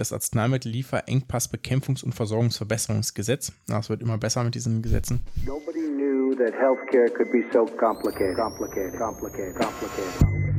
[0.00, 3.52] das Arzneimittellieferengpassbekämpfungs- und Versorgungsverbesserungsgesetz.
[3.66, 5.20] Das wird immer besser mit diesen Gesetzen.
[5.46, 10.49] Nobody knew that healthcare could be so complicated, complicated, complicated, complicated.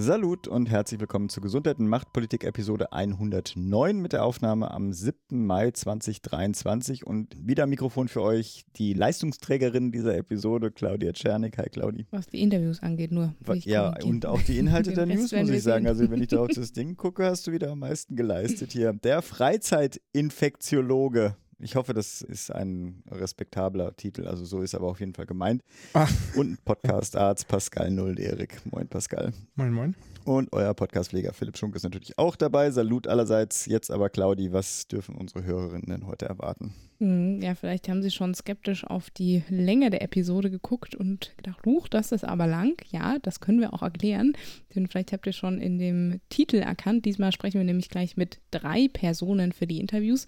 [0.00, 5.44] Salut und herzlich willkommen zu Gesundheit und Machtpolitik Episode 109 mit der Aufnahme am 7.
[5.44, 11.58] Mai 2023 und wieder Mikrofon für euch die Leistungsträgerin dieser Episode, Claudia Czernik.
[11.58, 12.06] Hi Claudi.
[12.12, 13.34] Was die Interviews angeht nur.
[13.64, 15.86] Ja, und auch die Inhalte der News, muss ich sagen.
[15.86, 18.94] Also wenn ich da auf das Ding gucke, hast du wieder am meisten geleistet hier.
[18.94, 24.26] Der Freizeitinfektiologe ich hoffe, das ist ein respektabler Titel.
[24.26, 25.62] Also so ist aber auf jeden Fall gemeint.
[25.92, 26.10] Ach.
[26.36, 28.60] Und Podcast-Arzt Pascal Null-Erik.
[28.70, 29.32] Moin, Pascal.
[29.56, 29.94] Moin, moin.
[30.24, 32.70] Und euer Podcastpfleger Philipp Schunk ist natürlich auch dabei.
[32.70, 33.66] Salut allerseits.
[33.66, 36.74] Jetzt aber, Claudi, was dürfen unsere Hörerinnen denn heute erwarten?
[36.98, 41.64] Hm, ja, vielleicht haben sie schon skeptisch auf die Länge der Episode geguckt und gedacht,
[41.64, 42.76] huch, das ist aber lang.
[42.90, 44.34] Ja, das können wir auch erklären.
[44.74, 47.06] Denn vielleicht habt ihr schon in dem Titel erkannt.
[47.06, 50.26] Diesmal sprechen wir nämlich gleich mit drei Personen für die Interviews.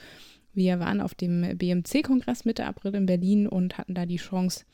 [0.54, 4.64] Wir waren auf dem BMC-Kongress Mitte April in Berlin und hatten da die Chance,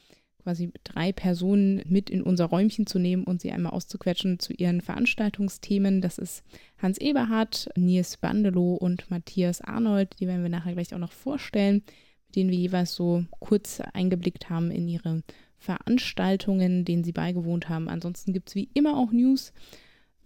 [0.43, 4.81] quasi drei Personen mit in unser Räumchen zu nehmen und sie einmal auszuquetschen zu ihren
[4.81, 6.01] Veranstaltungsthemen.
[6.01, 6.43] Das ist
[6.79, 10.17] Hans Eberhardt, Nils Bandelow und Matthias Arnold.
[10.21, 11.83] Die werden wir nachher gleich auch noch vorstellen,
[12.27, 15.23] mit denen wir jeweils so kurz eingeblickt haben in ihre
[15.59, 17.89] Veranstaltungen, denen sie beigewohnt haben.
[17.89, 19.53] Ansonsten gibt es wie immer auch News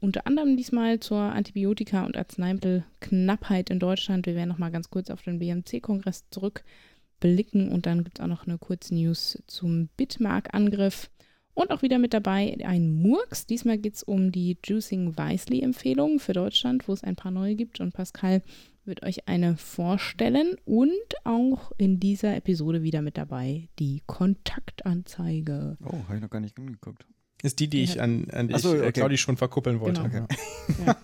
[0.02, 4.26] unter anderem diesmal zur Antibiotika- und Arzneimittelknappheit in Deutschland.
[4.26, 8.46] Wir werden nochmal ganz kurz auf den BMC-Kongress zurückblicken und dann gibt es auch noch
[8.46, 11.08] eine Kurznews zum Bitmark-Angriff.
[11.54, 13.46] Und auch wieder mit dabei ein Murks.
[13.46, 17.78] Diesmal geht es um die Juicing Wisely-Empfehlung für Deutschland, wo es ein paar neue gibt.
[17.80, 18.42] Und Pascal
[18.84, 20.56] wird euch eine vorstellen.
[20.64, 20.90] Und
[21.24, 25.76] auch in dieser Episode wieder mit dabei die Kontaktanzeige.
[25.84, 27.06] Oh, habe ich noch gar nicht angeguckt.
[27.42, 28.92] Ist die, die ich an, an die so, ich, äh, okay.
[28.92, 30.08] Claudi schon verkuppeln wollte.
[30.08, 30.24] Genau.
[30.24, 30.86] Okay.
[30.86, 30.96] Ja.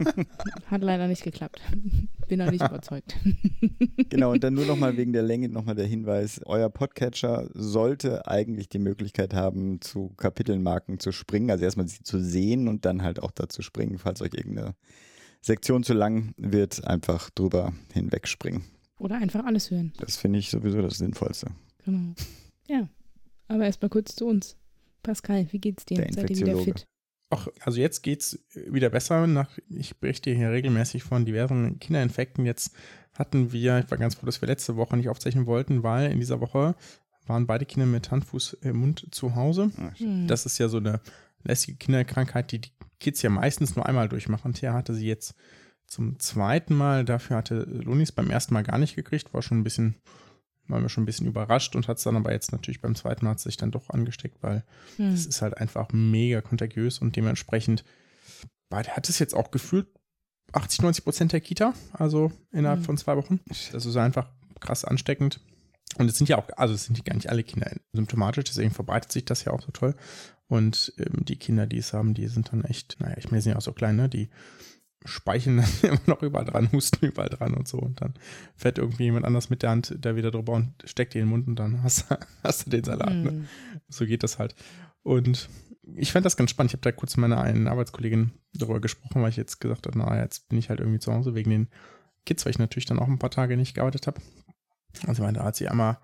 [0.66, 1.60] Hat leider nicht geklappt.
[2.28, 3.16] Bin noch nicht überzeugt.
[4.08, 6.40] Genau, und dann nur nochmal wegen der Länge nochmal der Hinweis.
[6.46, 11.50] Euer Podcatcher sollte eigentlich die Möglichkeit haben, zu Kapitelmarken zu springen.
[11.50, 14.74] Also erstmal sie zu sehen und dann halt auch dazu springen, falls euch irgendeine
[15.40, 18.62] Sektion zu lang wird, einfach drüber hinwegspringen.
[18.98, 19.92] Oder einfach alles hören.
[19.98, 21.50] Das finde ich sowieso das Sinnvollste.
[21.84, 22.14] Genau.
[22.68, 22.88] Ja.
[23.48, 24.56] Aber erstmal kurz zu uns.
[25.08, 26.02] Pascal, wie geht's dir?
[26.02, 26.86] Der Seid ihr wieder fit?
[27.30, 29.26] Ach, also jetzt geht's wieder besser.
[29.26, 32.44] Nach, ich berichte hier regelmäßig von diversen Kinderinfekten.
[32.44, 32.72] Jetzt
[33.14, 36.20] hatten wir, ich war ganz froh, dass wir letzte Woche nicht aufzeichnen wollten, weil in
[36.20, 36.74] dieser Woche
[37.26, 39.70] waren beide Kinder mit Hand, Fuß, äh, Mund zu Hause.
[39.78, 40.26] Ach, hm.
[40.28, 41.00] das ist ja so eine
[41.42, 42.70] lästige Kinderkrankheit, die die
[43.00, 44.52] Kids ja meistens nur einmal durchmachen.
[44.52, 45.34] Thea hatte sie jetzt
[45.86, 47.06] zum zweiten Mal.
[47.06, 49.32] Dafür hatte Lunis beim ersten Mal gar nicht gekriegt.
[49.32, 49.94] War schon ein bisschen
[50.68, 53.24] waren wir schon ein bisschen überrascht und hat es dann aber jetzt natürlich beim zweiten
[53.24, 54.64] Mal sich dann doch angesteckt, weil
[54.96, 55.12] hm.
[55.12, 57.84] es ist halt einfach mega kontagiös und dementsprechend
[58.70, 59.88] hat es jetzt auch gefühlt
[60.52, 62.86] 80, 90 Prozent der Kita, also innerhalb hm.
[62.86, 63.40] von zwei Wochen.
[63.72, 64.30] Das ist einfach
[64.60, 65.40] krass ansteckend.
[65.96, 69.10] Und es sind ja auch, also es sind gar nicht alle Kinder symptomatisch, deswegen verbreitet
[69.10, 69.94] sich das ja auch so toll.
[70.46, 73.42] Und ähm, die Kinder, die es haben, die sind dann echt, naja, ich meine, die
[73.42, 74.08] sind ja auch so klein, ne?
[74.08, 74.30] Die
[75.04, 77.78] speicheln immer noch überall dran, husten überall dran und so.
[77.78, 78.14] Und dann
[78.56, 81.30] fährt irgendwie jemand anders mit der Hand da wieder drüber und steckt dir in den
[81.30, 82.06] Mund und dann hast,
[82.42, 83.14] hast du den Salat.
[83.14, 83.22] Mm.
[83.22, 83.30] Ne?
[83.30, 83.48] Hm.
[83.88, 84.54] So geht das halt.
[85.02, 85.48] Und
[85.96, 86.70] ich fand das ganz spannend.
[86.70, 89.98] Ich habe da kurz mit meiner einen Arbeitskollegin darüber gesprochen, weil ich jetzt gesagt habe,
[89.98, 91.68] na, jetzt bin ich halt irgendwie zu Hause wegen den
[92.26, 94.20] Kids, weil ich natürlich dann auch ein paar Tage nicht gearbeitet habe.
[95.06, 95.98] Also, da hat sie einmal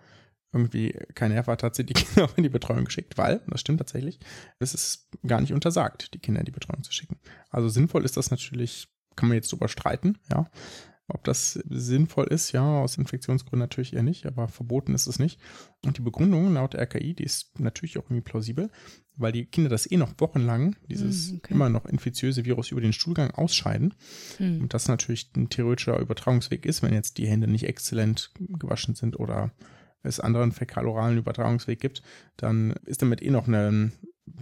[0.55, 3.61] irgendwie kein Nerv hat, hat sie die Kinder auch in die Betreuung geschickt, weil, das
[3.61, 4.19] stimmt tatsächlich,
[4.59, 7.19] es ist gar nicht untersagt, die Kinder in die Betreuung zu schicken.
[7.51, 10.51] Also sinnvoll ist das natürlich, kann man jetzt drüber streiten, ja.
[11.07, 15.39] Ob das sinnvoll ist, ja, aus Infektionsgründen natürlich eher nicht, aber verboten ist es nicht.
[15.85, 18.71] Und die Begründung laut der RKI, die ist natürlich auch irgendwie plausibel,
[19.15, 21.55] weil die Kinder das eh noch wochenlang, dieses mm, okay.
[21.55, 23.93] immer noch infiziöse Virus über den Stuhlgang ausscheiden.
[24.39, 24.63] Mm.
[24.63, 29.19] Und das natürlich ein theoretischer Übertragungsweg ist, wenn jetzt die Hände nicht exzellent gewaschen sind
[29.21, 29.53] oder
[30.05, 32.03] es anderen fäkaloralen Übertragungsweg gibt,
[32.37, 33.93] dann ist damit eh noch ein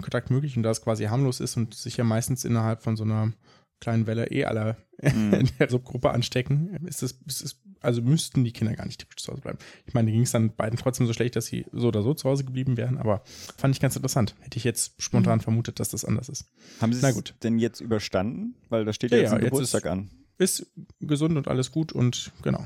[0.00, 3.04] Kontakt möglich und da es quasi harmlos ist und sich ja meistens innerhalb von so
[3.04, 3.32] einer
[3.80, 5.32] kleinen Welle eh alle mhm.
[5.34, 9.24] in der Subgruppe anstecken, ist es, ist es, also müssten die Kinder gar nicht typisch
[9.24, 9.58] zu Hause bleiben.
[9.86, 12.28] Ich meine, ging es dann beiden trotzdem so schlecht, dass sie so oder so zu
[12.28, 13.22] Hause geblieben wären, aber
[13.56, 14.36] fand ich ganz interessant.
[14.40, 15.42] Hätte ich jetzt spontan mhm.
[15.42, 16.46] vermutet, dass das anders ist.
[16.80, 18.54] Haben Sie es denn jetzt überstanden?
[18.68, 20.10] Weil da steht ja, jetzt ein Geburtstag ist, an.
[20.38, 20.66] Ist
[21.00, 22.64] gesund und alles gut und genau.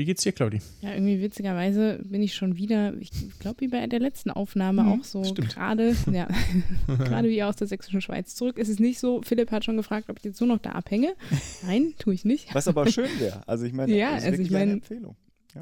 [0.00, 0.60] Wie geht's dir, Claudi?
[0.80, 4.88] Ja, irgendwie witzigerweise bin ich schon wieder, ich glaube, wie bei der letzten Aufnahme Mhm,
[4.88, 6.26] auch so gerade, ja,
[6.86, 8.56] gerade wie aus der sächsischen Schweiz zurück.
[8.58, 11.12] Es ist nicht so, Philipp hat schon gefragt, ob ich jetzt nur noch da abhänge.
[11.66, 12.54] Nein, tue ich nicht.
[12.54, 13.46] Was aber schön wäre.
[13.46, 15.16] Also ich meine, Ja, das ist also wirklich ich eine meine- Empfehlung.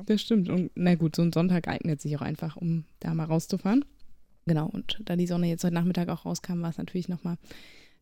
[0.07, 0.49] Das stimmt.
[0.51, 3.85] Und na gut, so ein Sonntag eignet sich auch einfach, um da mal rauszufahren.
[4.47, 7.39] Genau, und da die Sonne jetzt heute Nachmittag auch rauskam, war es natürlich nochmal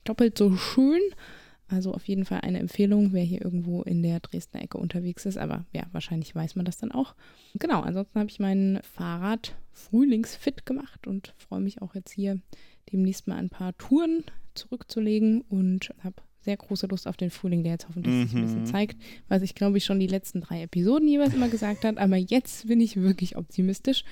[0.04, 1.00] doppelt so schön.
[1.68, 5.36] Also auf jeden Fall eine Empfehlung, wer hier irgendwo in der Dresdner Ecke unterwegs ist.
[5.36, 7.14] Aber ja, wahrscheinlich weiß man das dann auch.
[7.54, 12.38] Genau, ansonsten habe ich mein Fahrrad frühlingsfit gemacht und freue mich auch jetzt hier
[12.92, 14.22] demnächst mal ein paar Touren
[14.54, 18.62] zurückzulegen und habe sehr große Lust auf den Frühling, der jetzt hoffentlich sich ein bisschen
[18.62, 18.66] Mhm.
[18.66, 18.96] zeigt,
[19.28, 21.98] was ich glaube ich schon die letzten drei Episoden jeweils immer gesagt hat.
[21.98, 24.04] Aber jetzt bin ich wirklich optimistisch.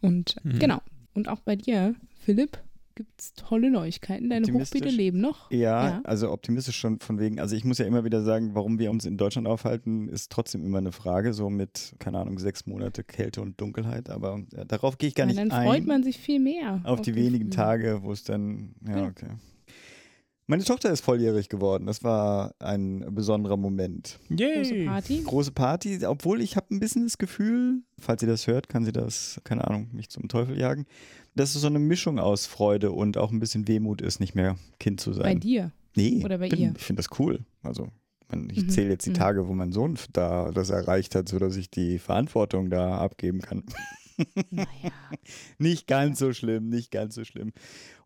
[0.00, 0.58] Und Mhm.
[0.60, 0.80] genau.
[1.14, 2.58] Und auch bei dir, Philipp,
[2.94, 4.30] gibt es tolle Neuigkeiten.
[4.30, 4.46] Deine?
[4.52, 5.50] Hochbeete leben noch.
[5.50, 6.00] Ja, Ja.
[6.04, 9.04] also optimistisch schon von wegen, also ich muss ja immer wieder sagen, warum wir uns
[9.04, 13.40] in Deutschland aufhalten, ist trotzdem immer eine Frage, so mit, keine Ahnung, sechs Monate Kälte
[13.42, 15.66] und Dunkelheit, aber äh, darauf gehe ich gar Ja, nicht dann ein.
[15.66, 16.80] freut man sich viel mehr.
[16.84, 17.50] auf die den wenigen Frühling.
[17.50, 19.06] Tage, wo es dann, ja, Ja.
[19.08, 19.28] okay.
[20.46, 21.86] Meine Tochter ist volljährig geworden.
[21.86, 24.18] Das war ein besonderer Moment.
[24.28, 24.84] Große Yay!
[24.84, 25.22] Party.
[25.24, 28.92] Große Party, obwohl ich habe ein bisschen das Gefühl, falls sie das hört, kann sie
[28.92, 30.84] das, keine Ahnung, mich zum Teufel jagen,
[31.34, 34.56] dass es so eine Mischung aus Freude und auch ein bisschen Wehmut ist, nicht mehr
[34.78, 35.24] Kind zu sein.
[35.24, 35.72] Bei dir.
[35.96, 36.72] Nee, Oder bei bin, ihr?
[36.76, 37.44] ich finde das cool.
[37.62, 37.88] Also
[38.50, 39.14] ich Mhm, zähle jetzt die mhm.
[39.14, 43.64] Tage, wo mein Sohn da das erreicht hat, sodass ich die Verantwortung da abgeben kann.
[44.50, 44.66] Naja.
[45.58, 47.52] nicht ganz so schlimm, nicht ganz so schlimm.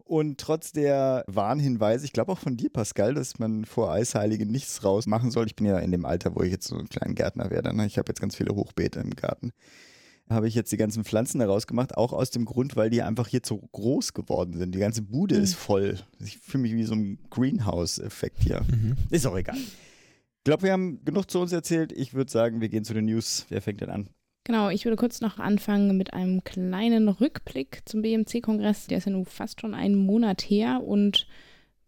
[0.04, 4.82] Und trotz der Warnhinweise, ich glaube auch von dir, Pascal, dass man vor Eisheiligen nichts
[4.82, 5.46] rausmachen soll.
[5.46, 7.76] Ich bin ja in dem Alter, wo ich jetzt so ein kleiner Gärtner werde.
[7.76, 7.84] Ne?
[7.84, 9.52] Ich habe jetzt ganz viele Hochbeete im Garten.
[10.30, 13.26] Habe ich jetzt die ganzen Pflanzen da rausgemacht, auch aus dem Grund, weil die einfach
[13.28, 14.74] hier zu groß geworden sind.
[14.74, 15.42] Die ganze Bude Mhm.
[15.42, 15.98] ist voll.
[16.22, 18.62] Ich fühle mich wie so ein Greenhouse-Effekt hier.
[18.68, 18.96] Mhm.
[19.10, 19.56] Ist auch egal.
[19.56, 21.92] Ich glaube, wir haben genug zu uns erzählt.
[21.92, 23.46] Ich würde sagen, wir gehen zu den News.
[23.48, 24.08] Wer fängt denn an?
[24.44, 28.86] Genau, ich würde kurz noch anfangen mit einem kleinen Rückblick zum BMC-Kongress.
[28.86, 31.26] Der ist ja nun fast schon einen Monat her und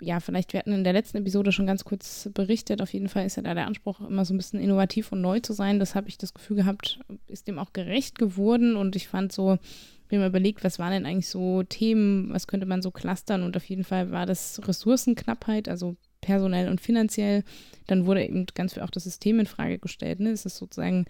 [0.01, 2.81] ja, vielleicht, wir hatten in der letzten Episode schon ganz kurz berichtet.
[2.81, 5.41] Auf jeden Fall ist ja da der Anspruch, immer so ein bisschen innovativ und neu
[5.41, 5.79] zu sein.
[5.79, 9.59] Das habe ich das Gefühl gehabt, ist dem auch gerecht geworden und ich fand so,
[10.11, 13.57] mir mal überlegt, was waren denn eigentlich so Themen, was könnte man so clustern und
[13.57, 17.45] auf jeden Fall war das Ressourcenknappheit, also personell und finanziell.
[17.87, 20.21] Dann wurde eben ganz viel auch das System in Frage gestellt.
[20.21, 20.31] Ne?
[20.31, 21.07] Es sozusagen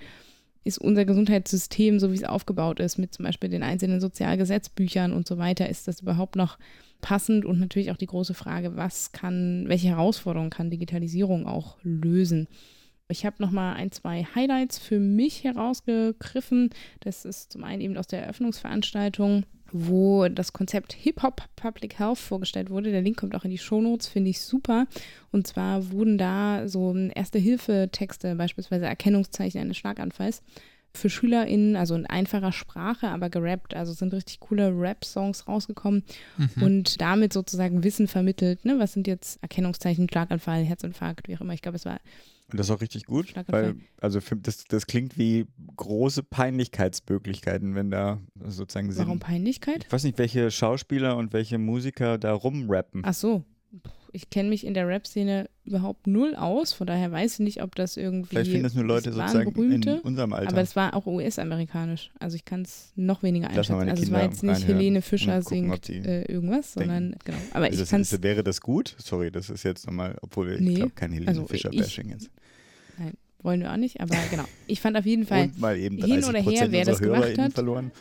[0.65, 5.27] ist unser Gesundheitssystem, so wie es aufgebaut ist, mit zum Beispiel den einzelnen Sozialgesetzbüchern und
[5.27, 6.59] so weiter, ist das überhaupt noch
[7.00, 7.44] passend?
[7.44, 12.49] Und natürlich auch die große Frage, was kann, welche Herausforderungen kann Digitalisierung auch lösen?
[13.08, 16.70] Ich habe nochmal ein, zwei Highlights für mich herausgegriffen.
[17.00, 22.70] Das ist zum einen eben aus der Eröffnungsveranstaltung, wo das Konzept Hip-Hop Public Health vorgestellt
[22.70, 22.91] wurde.
[22.91, 24.87] Der Link kommt auch in die Shownotes, finde ich super.
[25.32, 30.43] Und zwar wurden da so Erste-Hilfe-Texte, beispielsweise Erkennungszeichen eines Schlaganfalls,
[30.95, 33.75] für SchülerInnen, also in einfacher Sprache, aber gerappt.
[33.75, 36.03] Also sind richtig coole Rap-Songs rausgekommen
[36.37, 36.63] Mhm.
[36.63, 38.65] und damit sozusagen Wissen vermittelt.
[38.65, 38.79] Ne?
[38.79, 41.55] Was sind jetzt Erkennungszeichen, Schlaganfall, Herzinfarkt, wie auch immer.
[41.55, 42.01] Ich glaube, es war
[42.51, 45.47] Und das ist auch richtig gut, weil, also für, das, das klingt wie
[45.77, 49.05] große Peinlichkeitsmöglichkeiten, wenn da sozusagen sind.
[49.07, 49.85] warum Peinlichkeit?
[49.87, 53.03] Ich weiß nicht, welche Schauspieler und welche Musiker da rumrappen.
[53.05, 53.45] Ach so.
[54.12, 57.75] Ich kenne mich in der Rap-Szene überhaupt null aus, von daher weiß ich nicht, ob
[57.77, 58.31] das irgendwie.
[58.31, 60.51] Vielleicht finden das nur Leute waren sozusagen berühmte, in unserem Alter.
[60.53, 62.11] Aber es war auch US-amerikanisch.
[62.19, 63.89] Also ich kann es noch weniger einschätzen.
[63.89, 67.39] Also es war jetzt nicht Helene Fischer gucken, singt äh, irgendwas, sondern genau.
[67.53, 68.12] Aber Also ich das, kann es.
[68.12, 68.97] ist, wäre das gut?
[68.99, 72.31] Sorry, das ist jetzt nochmal, obwohl ich Nee, glaube kein Helene also Fischer-Bashing jetzt.
[72.99, 74.44] Nein, wollen wir auch nicht, aber genau.
[74.67, 75.51] Ich fand auf jeden Fall.
[75.77, 77.53] Hin 30 oder her, wer das unserer gemacht hat.
[77.53, 77.93] verloren.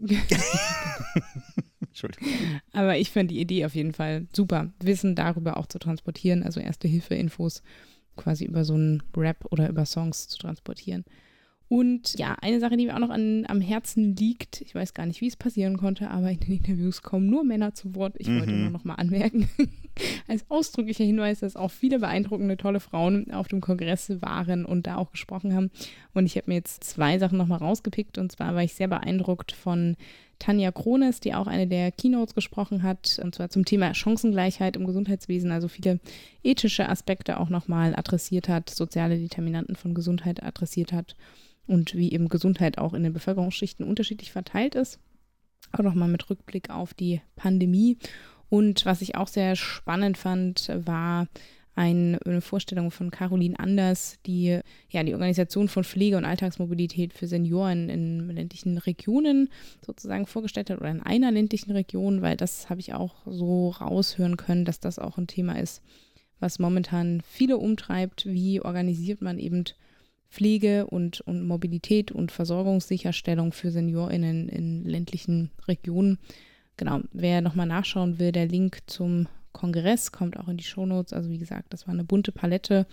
[1.90, 2.28] Entschuldigung.
[2.72, 6.58] Aber ich fand die Idee auf jeden Fall super, Wissen darüber auch zu transportieren, also
[6.60, 7.62] erste Hilfe-Infos
[8.16, 11.04] quasi über so einen Rap oder über Songs zu transportieren.
[11.68, 15.06] Und ja, eine Sache, die mir auch noch an, am Herzen liegt, ich weiß gar
[15.06, 18.16] nicht, wie es passieren konnte, aber in den Interviews kommen nur Männer zu Wort.
[18.18, 18.62] Ich wollte Mhm.
[18.62, 19.48] nur noch mal anmerken,
[20.26, 24.96] als ausdrücklicher Hinweis, dass auch viele beeindruckende, tolle Frauen auf dem Kongress waren und da
[24.96, 25.70] auch gesprochen haben.
[26.12, 28.18] Und ich habe mir jetzt zwei Sachen noch mal rausgepickt.
[28.18, 29.96] Und zwar war ich sehr beeindruckt von
[30.40, 34.86] Tanja Krones, die auch eine der Keynotes gesprochen hat, und zwar zum Thema Chancengleichheit im
[34.86, 36.00] Gesundheitswesen, also viele
[36.42, 41.14] ethische Aspekte auch nochmal adressiert hat, soziale Determinanten von Gesundheit adressiert hat
[41.68, 44.98] und wie eben Gesundheit auch in den Bevölkerungsschichten unterschiedlich verteilt ist.
[45.72, 47.98] Auch nochmal mit Rückblick auf die Pandemie.
[48.48, 51.28] Und was ich auch sehr spannend fand, war
[51.74, 54.60] eine Vorstellung von Caroline Anders, die
[54.90, 59.48] ja die Organisation von Pflege und Alltagsmobilität für Senioren in ländlichen Regionen
[59.84, 64.36] sozusagen vorgestellt hat oder in einer ländlichen Region, weil das habe ich auch so raushören
[64.36, 65.82] können, dass das auch ein Thema ist,
[66.38, 68.26] was momentan viele umtreibt.
[68.26, 69.64] Wie organisiert man eben
[70.30, 76.18] Pflege und, und Mobilität und Versorgungssicherstellung für SeniorInnen in ländlichen Regionen.
[76.76, 81.12] Genau, wer nochmal nachschauen will, der Link zum Kongress kommt auch in die Shownotes.
[81.12, 82.86] Also wie gesagt, das war eine bunte Palette.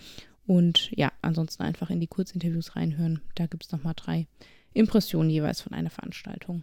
[0.46, 3.20] Und ja, ansonsten einfach in die Kurzinterviews reinhören.
[3.34, 4.26] Da gibt es nochmal drei
[4.72, 6.62] Impressionen jeweils von einer Veranstaltung.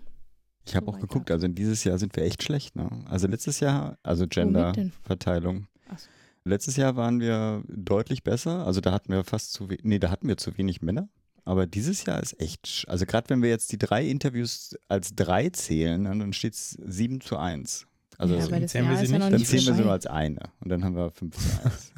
[0.67, 2.75] Ich habe auch geguckt, also dieses Jahr sind wir echt schlecht.
[2.75, 2.89] Ne?
[3.07, 5.67] Also letztes Jahr, also Genderverteilung.
[5.95, 6.07] So.
[6.45, 8.65] Letztes Jahr waren wir deutlich besser.
[8.65, 11.07] Also da hatten wir fast zu wenig, nee, da hatten wir zu wenig Männer.
[11.43, 15.49] Aber dieses Jahr ist echt, also gerade wenn wir jetzt die drei Interviews als drei
[15.49, 17.85] zählen, ne, dann steht es 7 zu 1.
[18.17, 19.21] Also ja, das zählen wir sie nicht.
[19.21, 20.39] Ja dann zählen wir sie nur als eine.
[20.59, 21.91] Und dann haben wir 5 zu 1.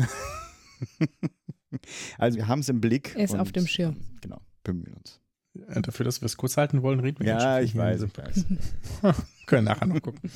[2.18, 3.14] also wir haben es im Blick.
[3.16, 3.98] Er ist auf dem Schirm.
[4.22, 5.20] Genau, bemühen uns.
[5.68, 8.46] Äh, dafür, dass wir es kurz halten wollen, reden wir Ja, ich weiß, ich weiß.
[9.46, 10.30] Können nachher noch gucken.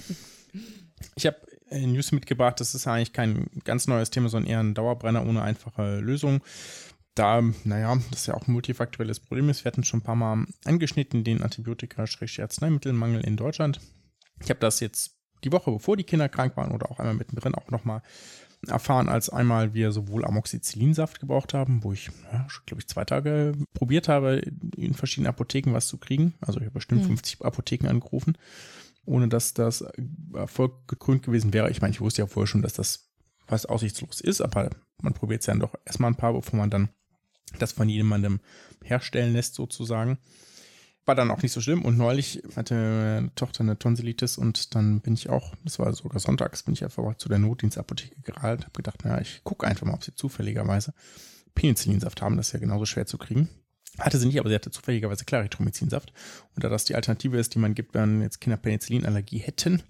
[1.15, 1.37] Ich habe
[1.71, 5.99] News mitgebracht, das ist eigentlich kein ganz neues Thema, sondern eher ein Dauerbrenner ohne einfache
[5.99, 6.43] Lösung.
[7.15, 9.63] Da, naja, das ja auch ein multifaktuelles Problem ist.
[9.63, 13.81] Wir hatten schon ein paar Mal angeschnitten den Antibiotika-Arzneimittelmangel in Deutschland.
[14.41, 17.55] Ich habe das jetzt die Woche, bevor die Kinder krank waren oder auch einmal mittendrin
[17.55, 18.01] auch nochmal
[18.67, 23.53] erfahren, als einmal wir sowohl Amoxicillinsaft gebraucht haben, wo ich, ja, glaube ich, zwei Tage
[23.73, 24.41] probiert habe,
[24.75, 26.35] in verschiedenen Apotheken was zu kriegen.
[26.41, 27.07] Also ich habe bestimmt mhm.
[27.07, 28.37] 50 Apotheken angerufen,
[29.05, 29.83] ohne dass das
[30.33, 31.71] Erfolg gekrönt gewesen wäre.
[31.71, 33.09] Ich meine, ich wusste ja vorher schon, dass das
[33.47, 34.69] was aussichtslos ist, aber
[35.01, 36.89] man probiert es ja dann doch erstmal ein paar, bevor man dann
[37.59, 38.39] das von jemandem
[38.83, 40.19] herstellen lässt, sozusagen.
[41.05, 45.01] War dann auch nicht so schlimm und neulich hatte meine Tochter eine Tonsillitis und dann
[45.01, 48.73] bin ich auch, das war sogar sonntags, bin ich einfach zu der Notdienstapotheke geradelt, habe
[48.73, 50.93] gedacht, naja, ich gucke einfach mal, ob sie zufälligerweise
[51.55, 53.49] Penicillinsaft haben, das ist ja genauso schwer zu kriegen.
[53.99, 56.13] Hatte sie nicht, aber sie hatte zufälligerweise Claritromicinsaft.
[56.55, 59.83] Und da das die Alternative ist, die man gibt, wenn jetzt Kinder Penicillinallergie hätten,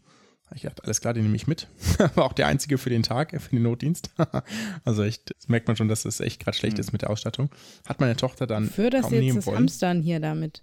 [0.53, 1.67] ich dachte, alles klar, den nehme ich mit.
[2.15, 4.11] War auch der einzige für den Tag, für den Notdienst.
[4.83, 6.81] also echt, das merkt man schon, dass es echt gerade schlecht mhm.
[6.81, 7.49] ist mit der Ausstattung.
[7.87, 9.57] Hat meine Tochter dann Für das jetzt das wollen.
[9.59, 10.61] Hamstern hier damit.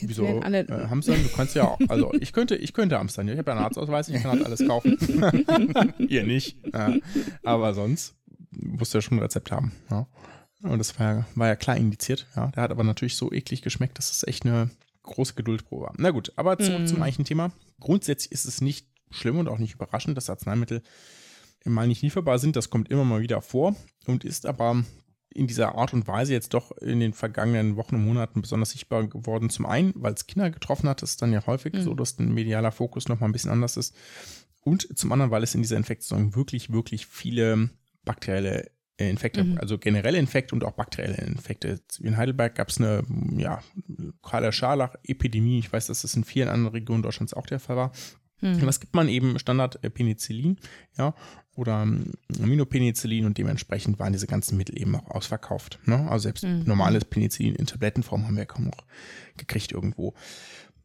[0.00, 0.40] Jetzt Wieso?
[0.40, 1.22] Alle äh, Hamstern?
[1.22, 3.28] Du kannst ja auch, also ich könnte, ich könnte Hamstern.
[3.28, 4.96] Ich habe ja einen Arztausweis, ich kann halt alles kaufen.
[6.08, 6.56] Ihr nicht.
[6.72, 7.00] Äh,
[7.42, 8.14] aber sonst
[8.50, 9.72] musst du ja schon ein Rezept haben.
[9.90, 10.06] Ja.
[10.62, 12.26] Und das war ja, war ja klar indiziert.
[12.34, 12.48] Ja.
[12.48, 14.70] Der hat aber natürlich so eklig geschmeckt, dass es echt eine
[15.02, 15.94] große Geduldprobe war.
[15.96, 16.86] Na gut, aber zurück mm.
[16.86, 17.52] zum eigentlichen Thema.
[17.80, 20.82] Grundsätzlich ist es nicht schlimm und auch nicht überraschend, dass Arzneimittel
[21.64, 22.56] mal nicht lieferbar sind.
[22.56, 23.74] Das kommt immer mal wieder vor
[24.06, 24.82] und ist aber
[25.38, 29.06] in dieser Art und Weise jetzt doch in den vergangenen Wochen und Monaten besonders sichtbar
[29.06, 29.50] geworden.
[29.50, 31.82] Zum einen, weil es Kinder getroffen hat, das ist dann ja häufig mhm.
[31.82, 33.94] so, dass ein medialer Fokus nochmal ein bisschen anders ist.
[34.62, 37.70] Und zum anderen, weil es in dieser Infektion wirklich, wirklich viele
[38.04, 39.58] bakterielle Infekte, mhm.
[39.58, 41.80] also generelle Infekte und auch bakterielle Infekte.
[42.00, 43.04] In Heidelberg gab es eine
[43.36, 45.60] ja, lokale Scharlach-Epidemie.
[45.60, 47.92] Ich weiß, dass das in vielen anderen Regionen Deutschlands auch der Fall war.
[48.40, 48.66] Hm.
[48.66, 50.58] Was gibt man eben Standard äh, Penicillin,
[50.96, 51.14] ja,
[51.58, 55.80] oder ähm, Aminopenicillin und dementsprechend waren diese ganzen Mittel eben auch ausverkauft.
[55.84, 56.08] Ne?
[56.08, 56.64] Also selbst hm.
[56.64, 58.84] normales Penicillin in Tablettenform haben wir kaum noch
[59.36, 60.14] gekriegt irgendwo.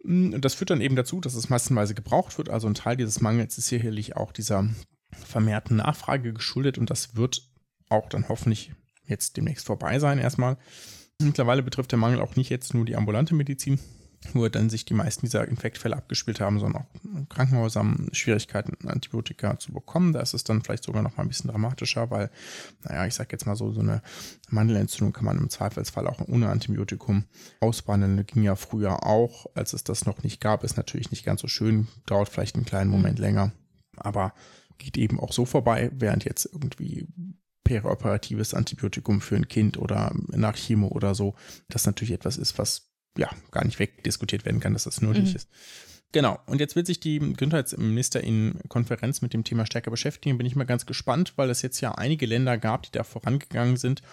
[0.03, 2.49] Hm, das führt dann eben dazu, dass es massenweise gebraucht wird.
[2.49, 4.67] Also ein Teil dieses Mangels ist sicherlich auch dieser
[5.11, 7.43] vermehrten Nachfrage geschuldet und das wird
[7.89, 8.71] auch dann hoffentlich
[9.05, 10.57] jetzt demnächst vorbei sein erstmal.
[11.21, 13.79] Mittlerweile betrifft der Mangel auch nicht jetzt nur die ambulante Medizin,
[14.33, 19.59] nur dann sich die meisten dieser Infektfälle abgespielt haben, sondern auch Krankenhäuser haben Schwierigkeiten, Antibiotika
[19.59, 20.13] zu bekommen.
[20.13, 22.29] Da ist es dann vielleicht sogar noch mal ein bisschen dramatischer, weil,
[22.83, 24.01] naja, ich sag jetzt mal so, so eine
[24.49, 27.25] Mandelentzündung kann man im Zweifelsfall auch ohne Antibiotikum
[27.59, 28.17] ausbehandeln.
[28.17, 30.63] Das ging ja früher auch, als es das noch nicht gab.
[30.63, 33.23] Ist natürlich nicht ganz so schön, dauert vielleicht einen kleinen Moment mhm.
[33.25, 33.51] länger,
[33.97, 34.33] aber
[34.77, 37.07] geht eben auch so vorbei, während jetzt irgendwie
[37.63, 41.35] perioperatives Antibiotikum für ein Kind oder nach Chemo oder so,
[41.69, 45.35] das natürlich etwas ist, was ja, gar nicht wegdiskutiert werden kann, dass das nötig mhm.
[45.35, 45.49] ist.
[46.13, 46.39] Genau.
[46.45, 50.37] Und jetzt wird sich die Gesundheitsminister in Konferenz mit dem Thema stärker beschäftigen.
[50.37, 53.77] Bin ich mal ganz gespannt, weil es jetzt ja einige Länder gab, die da vorangegangen
[53.77, 54.03] sind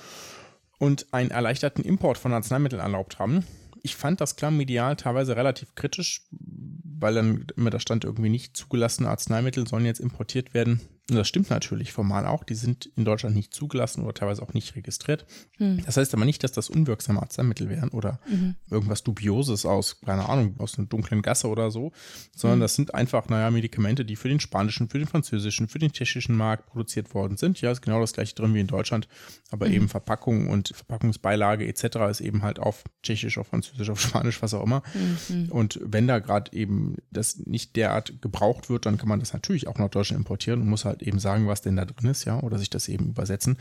[0.79, 3.45] und einen erleichterten Import von Arzneimitteln erlaubt haben.
[3.83, 8.57] Ich fand das klar medial teilweise relativ kritisch, weil dann immer da stand irgendwie nicht
[8.57, 10.81] zugelassene Arzneimittel sollen jetzt importiert werden.
[11.11, 12.45] Und das stimmt natürlich formal auch.
[12.45, 15.27] Die sind in Deutschland nicht zugelassen oder teilweise auch nicht registriert.
[15.59, 15.83] Mhm.
[15.85, 18.57] Das heißt aber nicht, dass das unwirksame Arzneimittel wären oder mhm.
[18.71, 21.93] irgendwas Dubioses aus, keine Ahnung, aus einer dunklen Gasse oder so,
[22.35, 22.63] sondern mhm.
[22.63, 26.37] das sind einfach, naja, Medikamente, die für den spanischen, für den französischen, für den tschechischen
[26.37, 27.61] Markt produziert worden sind.
[27.61, 29.09] Ja, ist genau das gleiche drin wie in Deutschland,
[29.51, 29.75] aber mhm.
[29.75, 31.97] eben Verpackung und Verpackungsbeilage etc.
[32.11, 34.83] ist eben halt auf tschechisch, auf französisch, auf spanisch, was auch immer.
[35.29, 35.51] Mhm.
[35.51, 39.67] Und wenn da gerade eben das nicht derart gebraucht wird, dann kann man das natürlich
[39.67, 42.25] auch nach Deutschland importieren und muss halt halt eben sagen, was denn da drin ist,
[42.25, 43.57] ja, oder sich das eben übersetzen.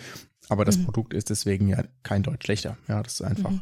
[0.50, 0.86] Aber das mhm.
[0.86, 2.78] Produkt ist deswegen ja kein Deutsch schlechter.
[2.88, 3.62] Ja, das ist einfach, mhm.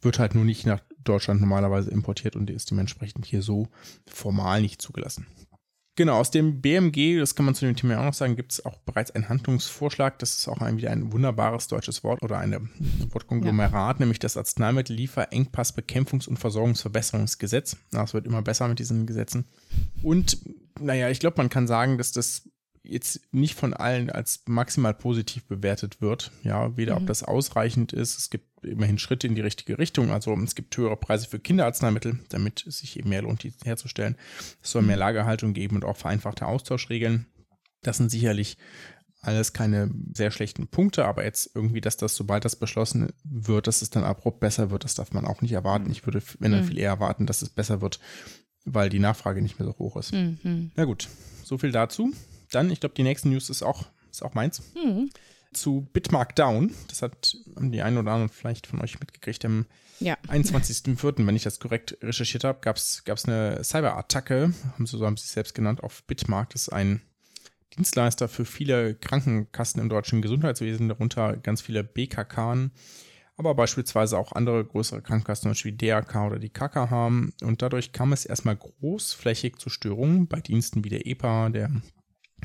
[0.00, 3.68] wird halt nur nicht nach Deutschland normalerweise importiert und ist dementsprechend hier so
[4.06, 5.26] formal nicht zugelassen.
[5.96, 8.64] Genau, aus dem BMG, das kann man zu dem Thema auch noch sagen, gibt es
[8.64, 10.16] auch bereits einen Handlungsvorschlag.
[10.20, 12.60] Das ist auch ein, wieder ein wunderbares deutsches Wort oder eine
[13.10, 14.00] Wortkonglomerat, ja.
[14.00, 17.78] nämlich das Arzneimittelliefer-Engpass-, Bekämpfungs- und Versorgungsverbesserungsgesetz.
[17.90, 19.46] Das wird immer besser mit diesen Gesetzen.
[20.00, 20.38] Und
[20.80, 22.48] naja, ich glaube, man kann sagen, dass das
[22.82, 26.30] jetzt nicht von allen als maximal positiv bewertet wird.
[26.42, 27.02] Ja, weder mhm.
[27.02, 28.18] ob das ausreichend ist.
[28.18, 30.10] Es gibt immerhin Schritte in die richtige Richtung.
[30.10, 34.16] Also es gibt höhere Preise für Kinderarzneimittel, damit es sich eben mehr lohnt, die herzustellen.
[34.62, 35.00] Es soll mehr mhm.
[35.00, 37.26] Lagerhaltung geben und auch vereinfachte Austauschregeln.
[37.82, 38.56] Das sind sicherlich
[39.20, 43.82] alles keine sehr schlechten Punkte, aber jetzt irgendwie, dass das, sobald das beschlossen wird, dass
[43.82, 45.86] es dann abrupt besser wird, das darf man auch nicht erwarten.
[45.86, 45.92] Mhm.
[45.92, 46.68] Ich würde, wenn dann mhm.
[46.68, 47.98] viel eher erwarten, dass es besser wird,
[48.64, 50.12] weil die Nachfrage nicht mehr so hoch ist.
[50.12, 50.70] Mhm.
[50.76, 51.08] Na gut,
[51.44, 52.12] so viel dazu.
[52.50, 54.62] Dann, ich glaube, die nächste News ist auch, ist auch meins.
[54.74, 55.10] Mhm.
[55.52, 56.74] Zu Bitmark Down.
[56.88, 59.44] Das hat die einen oder anderen vielleicht von euch mitgekriegt.
[59.44, 59.66] Am
[60.00, 60.16] ja.
[60.28, 65.16] 21.04., wenn ich das korrekt recherchiert habe, gab es eine Cyberattacke, haben sie so haben
[65.16, 66.50] sie es selbst genannt, auf Bitmark.
[66.50, 67.00] Das ist ein
[67.76, 72.70] Dienstleister für viele Krankenkassen im deutschen Gesundheitswesen, darunter ganz viele BKK,
[73.36, 77.06] aber beispielsweise auch andere größere Krankenkassen, zum Beispiel DRK oder die KKH.
[77.06, 81.70] Und dadurch kam es erstmal großflächig zu Störungen bei Diensten wie der EPA, der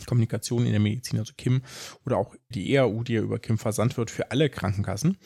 [0.08, 1.62] Kommunikation in der Medizin, also KIM,
[2.06, 5.18] oder auch die EAU, die ja über KIM versandt wird für alle Krankenkassen.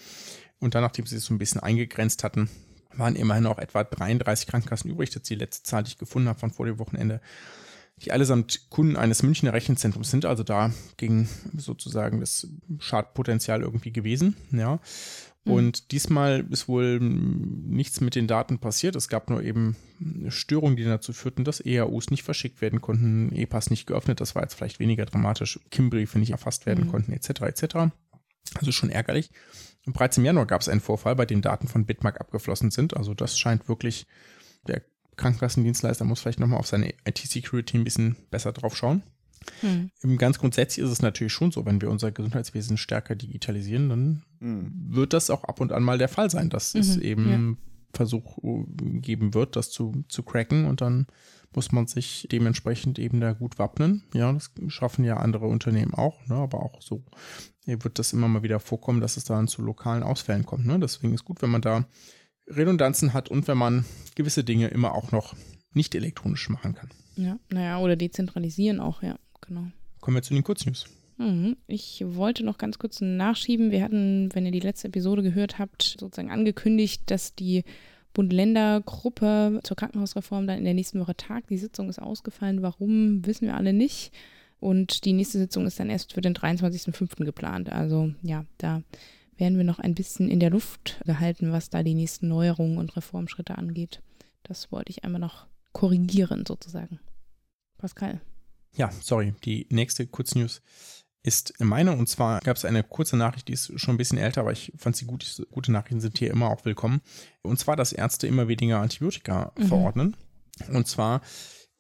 [0.60, 2.50] Und dann, nachdem sie es so ein bisschen eingegrenzt hatten,
[2.94, 5.10] waren immerhin noch etwa 33 Krankenkassen übrig.
[5.10, 7.22] Das ist die letzte Zahl, die ich gefunden habe von vor dem Wochenende,
[8.02, 10.26] die allesamt Kunden eines Münchner Rechenzentrums sind.
[10.26, 12.48] Also da ging sozusagen das
[12.80, 14.36] Schadpotenzial irgendwie gewesen.
[14.52, 14.80] Ja.
[15.48, 15.54] Mhm.
[15.54, 18.96] Und diesmal ist wohl nichts mit den Daten passiert.
[18.96, 19.76] Es gab nur eben
[20.30, 24.22] Störungen, die dazu führten, dass EAUs nicht verschickt werden konnten, E-Pass nicht geöffnet.
[24.22, 25.60] Das war jetzt vielleicht weniger dramatisch.
[25.72, 26.92] KIM-Briefe nicht erfasst werden mhm.
[26.92, 27.42] konnten, etc.
[27.42, 27.76] etc.
[28.56, 29.32] Also schon ärgerlich.
[29.86, 32.96] Und bereits im Januar gab es einen Vorfall, bei dem Daten von Bitmark abgeflossen sind.
[32.96, 34.06] Also das scheint wirklich,
[34.68, 34.84] der
[35.16, 39.02] Krankenkassendienstleister muss vielleicht nochmal auf seine IT-Security ein bisschen besser drauf schauen.
[39.62, 40.18] Hm.
[40.18, 44.72] Ganz grundsätzlich ist es natürlich schon so, wenn wir unser Gesundheitswesen stärker digitalisieren, dann hm.
[44.90, 47.68] wird das auch ab und an mal der Fall sein, dass mhm, es eben ja.
[47.94, 51.08] Versuch äh, geben wird, das zu, zu cracken und dann
[51.54, 54.04] muss man sich dementsprechend eben da gut wappnen.
[54.14, 56.36] Ja, das schaffen ja andere Unternehmen auch, ne?
[56.36, 57.04] aber auch so
[57.66, 60.66] wird das immer mal wieder vorkommen, dass es dann zu lokalen Ausfällen kommt.
[60.66, 60.80] Ne?
[60.80, 61.86] Deswegen ist gut, wenn man da
[62.48, 63.86] Redundanzen hat und wenn man
[64.16, 65.36] gewisse Dinge immer auch noch
[65.74, 66.90] nicht elektronisch machen kann.
[67.16, 69.68] Ja, naja, oder dezentralisieren auch, ja genau.
[70.00, 70.86] Kommen wir zu den Kurznews.
[71.18, 71.58] Mhm.
[71.68, 73.72] Ich wollte noch ganz kurz nachschieben.
[73.72, 77.64] Wir hatten, wenn ihr die letzte Episode gehört habt, sozusagen angekündigt, dass die
[78.14, 81.50] Bund-Länder-Gruppe zur Krankenhausreform dann in der nächsten Woche tagt.
[81.50, 82.62] Die Sitzung ist ausgefallen.
[82.62, 84.12] Warum, wissen wir alle nicht.
[84.60, 87.26] Und die nächste Sitzung ist dann erst für den 23.05.
[87.26, 87.72] geplant.
[87.72, 88.82] Also ja, da
[89.38, 92.96] werden wir noch ein bisschen in der Luft gehalten, was da die nächsten Neuerungen und
[92.96, 94.02] Reformschritte angeht.
[94.44, 97.00] Das wollte ich einmal noch korrigieren, sozusagen.
[97.78, 98.20] Pascal.
[98.78, 100.62] Ja, sorry, die nächste Kurznews
[101.24, 101.94] ist meine.
[101.94, 104.72] Und zwar gab es eine kurze Nachricht, die ist schon ein bisschen älter, aber ich
[104.78, 105.44] fand sie gut.
[105.52, 107.02] Gute Nachrichten sind hier immer auch willkommen.
[107.42, 109.66] Und zwar, dass Ärzte immer weniger Antibiotika mhm.
[109.66, 110.18] verordnen.
[110.72, 111.22] Und zwar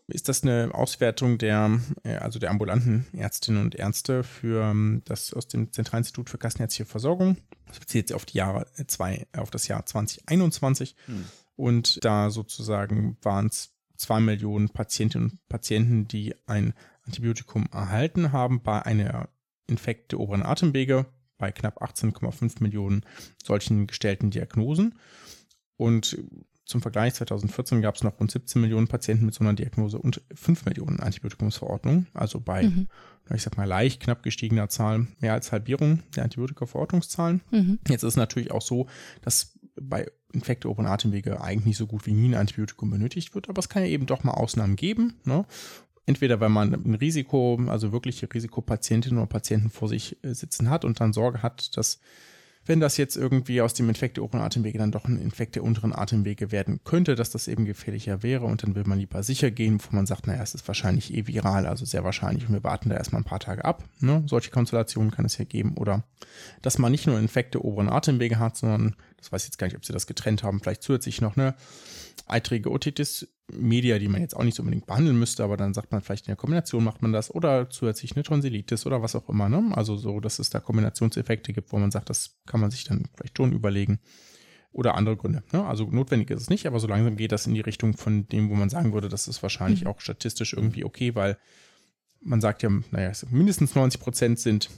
[0.07, 5.33] ist das eine Auswertung der, äh, also der ambulanten Ärztinnen und Ärzte für ähm, das
[5.33, 7.37] aus dem Zentralinstitut für Kassenärztliche Versorgung.
[7.67, 10.95] Das bezieht sich auf die Jahre äh, zwei, auf das Jahr 2021.
[11.05, 11.25] Mhm.
[11.55, 16.73] Und da sozusagen waren es zwei Millionen Patientinnen und Patienten, die ein
[17.05, 19.29] Antibiotikum erhalten haben bei einer
[19.67, 21.05] Infekt der oberen Atemwege,
[21.37, 23.01] bei knapp 18,5 Millionen
[23.43, 24.95] solchen gestellten Diagnosen.
[25.75, 26.17] Und
[26.65, 30.21] zum Vergleich 2014 gab es noch rund 17 Millionen Patienten mit so einer Diagnose und
[30.33, 32.07] 5 Millionen Antibiotikumsverordnungen.
[32.13, 32.87] Also bei, mhm.
[33.33, 37.41] ich sag mal, leicht knapp gestiegener Zahl mehr als Halbierung der Antibiotika-Verordnungszahlen.
[37.51, 37.79] Mhm.
[37.87, 38.87] Jetzt ist es natürlich auch so,
[39.21, 43.59] dass bei Infekte oberen Atemwege eigentlich so gut wie nie ein Antibiotikum benötigt wird, aber
[43.59, 45.13] es kann ja eben doch mal Ausnahmen geben.
[45.23, 45.45] Ne?
[46.05, 50.85] Entweder wenn man ein Risiko, also wirkliche Risikopatientinnen oder Patienten vor sich äh, sitzen hat
[50.85, 51.99] und dann Sorge hat, dass
[52.67, 55.63] wenn das jetzt irgendwie aus dem Infekt der oberen Atemwege dann doch ein Infekt der
[55.63, 59.51] unteren Atemwege werden könnte, dass das eben gefährlicher wäre und dann will man lieber sicher
[59.51, 62.63] gehen, wo man sagt, naja, es ist wahrscheinlich eh viral, also sehr wahrscheinlich und wir
[62.63, 63.83] warten da erstmal ein paar Tage ab.
[63.99, 64.23] Ne?
[64.27, 66.03] Solche Konstellationen kann es ja geben oder
[66.61, 69.77] dass man nicht nur Infekte oberen Atemwege hat, sondern, das weiß ich jetzt gar nicht,
[69.77, 71.55] ob sie das getrennt haben, vielleicht zusätzlich noch eine
[72.27, 76.01] eitrige Otitis Media, die man jetzt auch nicht unbedingt behandeln müsste, aber dann sagt man
[76.01, 79.47] vielleicht in der Kombination macht man das oder zusätzlich eine Tonsillitis oder was auch immer.
[79.47, 79.71] Ne?
[79.73, 83.05] Also so, dass es da Kombinationseffekte gibt, wo man sagt, das kann man sich dann
[83.15, 83.99] vielleicht schon überlegen.
[84.73, 85.43] Oder andere Gründe.
[85.53, 85.65] Ne?
[85.65, 88.49] Also notwendig ist es nicht, aber so langsam geht das in die Richtung von dem,
[88.49, 89.87] wo man sagen würde, das ist wahrscheinlich mhm.
[89.87, 91.37] auch statistisch irgendwie okay, weil
[92.21, 94.69] man sagt ja, naja, mindestens 90 Prozent sind,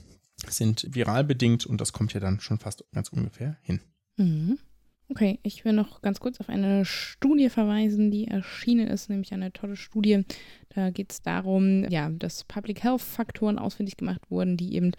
[0.46, 3.80] sind viral bedingt und das kommt ja dann schon fast ganz ungefähr hin.
[4.16, 4.58] Mhm.
[5.10, 9.52] Okay, ich will noch ganz kurz auf eine Studie verweisen, die erschienen ist, nämlich eine
[9.52, 10.24] tolle Studie.
[10.68, 14.92] Da geht es darum, ja, dass Public Health Faktoren ausfindig gemacht wurden, die eben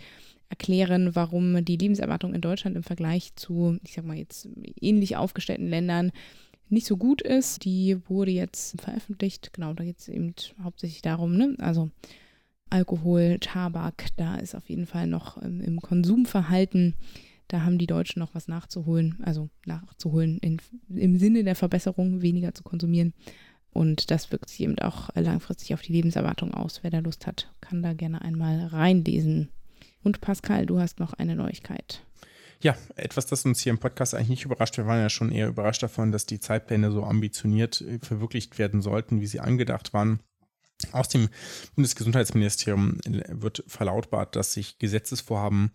[0.50, 4.50] erklären, warum die Lebenserwartung in Deutschland im Vergleich zu, ich sag mal jetzt,
[4.82, 6.12] ähnlich aufgestellten Ländern
[6.68, 7.64] nicht so gut ist.
[7.64, 9.54] Die wurde jetzt veröffentlicht.
[9.54, 11.56] Genau, da geht es eben hauptsächlich darum, ne?
[11.60, 11.90] Also
[12.70, 16.96] Alkohol, Tabak, da ist auf jeden Fall noch im, im Konsumverhalten
[17.52, 22.54] da haben die Deutschen noch was nachzuholen, also nachzuholen in, im Sinne der Verbesserung, weniger
[22.54, 23.14] zu konsumieren.
[23.74, 26.80] Und das wirkt sich eben auch langfristig auf die Lebenserwartung aus.
[26.82, 29.50] Wer da Lust hat, kann da gerne einmal reinlesen.
[30.02, 32.06] Und Pascal, du hast noch eine Neuigkeit.
[32.62, 34.78] Ja, etwas, das uns hier im Podcast eigentlich nicht überrascht.
[34.78, 38.82] Wir waren ja schon eher überrascht davon, dass die Zeitpläne so ambitioniert äh, verwirklicht werden
[38.82, 40.22] sollten, wie sie angedacht waren.
[40.94, 41.28] Aus dem
[41.76, 45.72] Bundesgesundheitsministerium wird verlautbart, dass sich Gesetzesvorhaben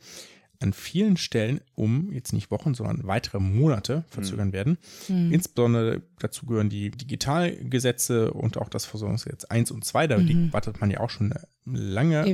[0.61, 4.53] an vielen Stellen um jetzt nicht Wochen, sondern weitere Monate verzögern mhm.
[4.53, 4.79] werden.
[5.09, 5.33] Mhm.
[5.33, 10.07] Insbesondere dazu gehören die Digitalgesetze und auch das Versorgungsgesetz 1 und 2.
[10.07, 10.53] Da mhm.
[10.53, 12.25] wartet man ja auch schon eine lange,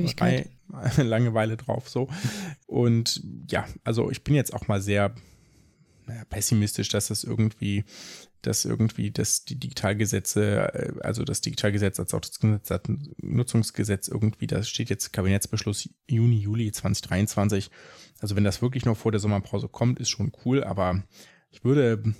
[0.97, 1.89] lange Weile drauf.
[1.89, 2.09] So.
[2.67, 5.13] Und ja, also ich bin jetzt auch mal sehr
[6.05, 7.83] naja, pessimistisch, dass das irgendwie
[8.43, 12.39] dass irgendwie das, die Digitalgesetze, äh, also das Digitalgesetz als auch das
[13.21, 17.71] Nutzungsgesetz irgendwie, da steht jetzt Kabinettsbeschluss Juni, Juli 2023.
[18.19, 21.03] Also wenn das wirklich noch vor der Sommerpause kommt, ist schon cool, aber
[21.51, 22.13] ich würde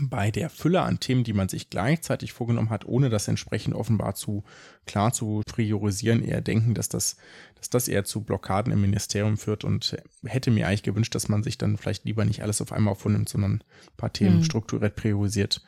[0.00, 4.14] bei der Fülle an Themen, die man sich gleichzeitig vorgenommen hat, ohne das entsprechend offenbar
[4.14, 4.44] zu
[4.86, 7.16] klar zu priorisieren, eher denken, dass das,
[7.56, 11.42] dass das eher zu Blockaden im Ministerium führt und hätte mir eigentlich gewünscht, dass man
[11.42, 14.44] sich dann vielleicht lieber nicht alles auf einmal vornimmt, sondern ein paar Themen mhm.
[14.44, 15.62] strukturiert priorisiert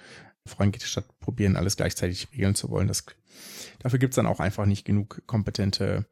[0.46, 2.88] vorangeht, statt probieren, alles gleichzeitig regeln zu wollen.
[2.88, 3.04] Das,
[3.80, 6.06] dafür gibt es dann auch einfach nicht genug kompetente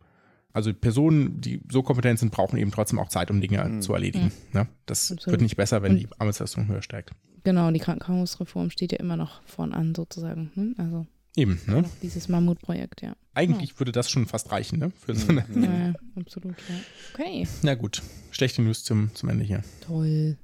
[0.52, 3.82] also Personen, die so kompetent sind, brauchen eben trotzdem auch Zeit, um Dinge mhm.
[3.82, 4.32] zu erledigen.
[4.52, 4.60] Mhm.
[4.60, 4.68] Ne?
[4.86, 5.26] Das Absolut.
[5.26, 7.12] wird nicht besser, wenn die Arbeitsleistung höher steigt.
[7.44, 10.50] Genau, die Krankenhausreform steht ja immer noch vorn an, sozusagen.
[10.54, 10.74] Ne?
[10.78, 11.84] Also Eben, ne?
[12.02, 13.14] Dieses Mammutprojekt, ja.
[13.32, 13.78] Eigentlich ja.
[13.78, 14.90] würde das schon fast reichen, ne?
[14.90, 16.74] Für so eine ja, ja, absolut, ja.
[17.14, 17.46] Okay.
[17.62, 19.62] Na gut, schlechte News zum, zum Ende hier.
[19.86, 20.36] Toll.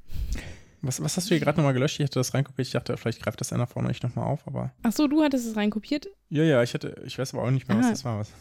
[0.87, 1.99] Was, was hast du hier gerade nochmal gelöscht?
[1.99, 2.67] Ich hatte das reinkopiert.
[2.67, 4.73] Ich dachte, vielleicht greift das einer vorne nicht nochmal auf, aber.
[4.83, 6.09] Ach so, du hattest es reinkopiert?
[6.29, 7.91] Ja, ja, ich hatte, ich weiß aber auch nicht mehr, was ah.
[7.91, 8.19] das war.
[8.19, 8.33] Was.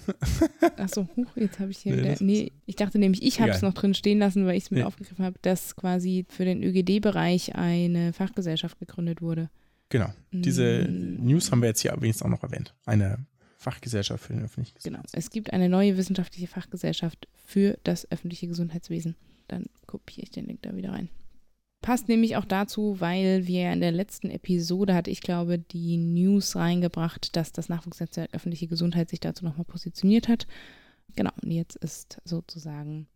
[0.77, 2.15] Ach so, huch, jetzt habe ich hier nee, wieder.
[2.19, 4.79] Nee, ich dachte nämlich, ich habe es noch drin stehen lassen, weil ich es mit
[4.79, 4.85] nee.
[4.85, 9.49] aufgegriffen habe, dass quasi für den ÖGD-Bereich eine Fachgesellschaft gegründet wurde.
[9.89, 10.11] Genau.
[10.31, 11.25] Diese mm.
[11.25, 12.73] News haben wir jetzt hier wenigstens auch noch erwähnt.
[12.85, 13.25] Eine
[13.57, 15.13] Fachgesellschaft für den öffentlichen Gesundheitswesen.
[15.13, 15.25] Genau.
[15.25, 19.15] Es gibt eine neue wissenschaftliche Fachgesellschaft für das öffentliche Gesundheitswesen.
[19.47, 21.09] Dann kopiere ich den Link da wieder rein.
[21.83, 26.55] Passt nämlich auch dazu, weil wir in der letzten Episode hatte ich glaube die News
[26.55, 30.47] reingebracht, dass das Nachwuchsnetzwerk öffentliche Gesundheit sich dazu nochmal positioniert hat.
[31.17, 33.07] Genau, und jetzt ist sozusagen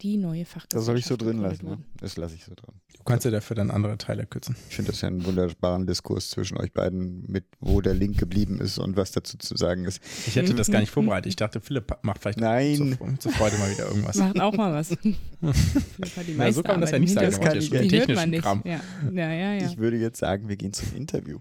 [0.00, 0.74] die neue Fachgesellschaft.
[0.74, 1.78] Das soll ich so drin lassen, ne?
[2.00, 2.74] Das lasse ich so drin.
[2.96, 4.54] Du kannst ja dafür dann andere Teile kürzen.
[4.68, 8.60] Ich finde das ja einen wunderbaren Diskurs zwischen euch beiden, mit wo der Link geblieben
[8.60, 10.00] ist und was dazu zu sagen ist.
[10.26, 11.28] Ich hätte das gar nicht vorbereitet.
[11.28, 12.96] Ich dachte, Philipp macht vielleicht Nein.
[12.98, 14.16] Zur, zur Freude mal wieder irgendwas.
[14.16, 14.90] Macht auch mal was.
[15.40, 17.26] ja, so kann man das ja nicht sagen.
[17.26, 18.14] Das kann ich ja.
[18.14, 18.44] man nicht.
[18.44, 18.60] Ja.
[18.64, 18.80] Ja,
[19.12, 19.66] ja, ja.
[19.66, 21.40] Ich würde jetzt sagen, wir gehen zum Interview.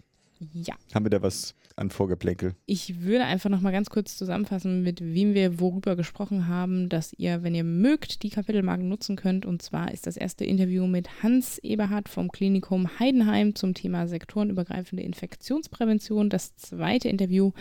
[0.53, 0.75] Ja.
[0.93, 2.55] Haben wir da was an Vorgeplänkel?
[2.65, 7.13] Ich würde einfach noch mal ganz kurz zusammenfassen, mit wem wir worüber gesprochen haben, dass
[7.13, 9.45] ihr, wenn ihr mögt, die Kapitelmarken nutzen könnt.
[9.45, 15.03] Und zwar ist das erste Interview mit Hans Eberhard vom Klinikum Heidenheim zum Thema sektorenübergreifende
[15.03, 16.29] Infektionsprävention.
[16.29, 17.51] Das zweite Interview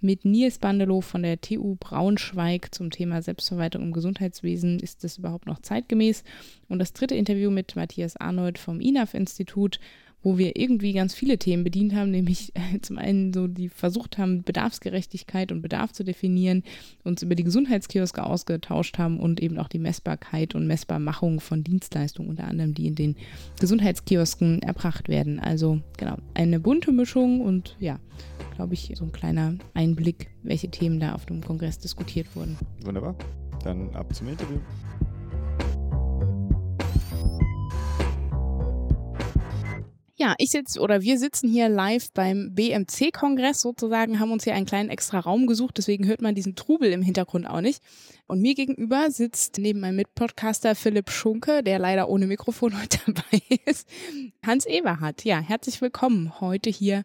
[0.00, 4.78] mit Nils Bandelow von der TU Braunschweig zum Thema Selbstverwaltung im Gesundheitswesen.
[4.78, 6.22] Ist das überhaupt noch zeitgemäß?
[6.68, 9.80] Und das dritte Interview mit Matthias Arnold vom INAF-Institut
[10.24, 14.18] wo wir irgendwie ganz viele Themen bedient haben, nämlich äh, zum einen so die versucht
[14.18, 16.64] haben, Bedarfsgerechtigkeit und Bedarf zu definieren,
[17.04, 22.30] uns über die Gesundheitskioske ausgetauscht haben und eben auch die Messbarkeit und Messbarmachung von Dienstleistungen,
[22.30, 23.16] unter anderem die in den
[23.60, 25.38] Gesundheitskiosken erbracht werden.
[25.38, 28.00] Also genau, eine bunte Mischung und ja,
[28.56, 32.56] glaube ich, so ein kleiner Einblick, welche Themen da auf dem Kongress diskutiert wurden.
[32.82, 33.14] Wunderbar.
[33.62, 34.58] Dann ab zum Interview.
[40.16, 44.64] Ja, ich sitze oder wir sitzen hier live beim BMC-Kongress sozusagen, haben uns hier einen
[44.64, 47.82] kleinen extra Raum gesucht, deswegen hört man diesen Trubel im Hintergrund auch nicht.
[48.28, 53.42] Und mir gegenüber sitzt neben meinem Mitpodcaster Philipp Schunke, der leider ohne Mikrofon heute dabei
[53.66, 53.88] ist,
[54.46, 55.24] Hans Eberhardt.
[55.24, 57.02] Ja, herzlich willkommen heute hier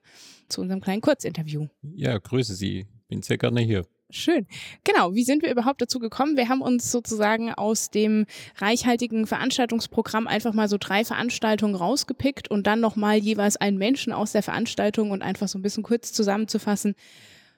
[0.48, 1.68] zu unserem kleinen Kurzinterview.
[1.82, 2.86] Ja, grüße Sie.
[3.08, 3.88] Bin sehr gerne hier.
[4.12, 4.48] Schön.
[4.84, 6.36] Genau, wie sind wir überhaupt dazu gekommen?
[6.36, 8.26] Wir haben uns sozusagen aus dem
[8.58, 14.32] reichhaltigen Veranstaltungsprogramm einfach mal so drei Veranstaltungen rausgepickt und dann nochmal jeweils einen Menschen aus
[14.32, 16.96] der Veranstaltung und einfach so ein bisschen kurz zusammenzufassen,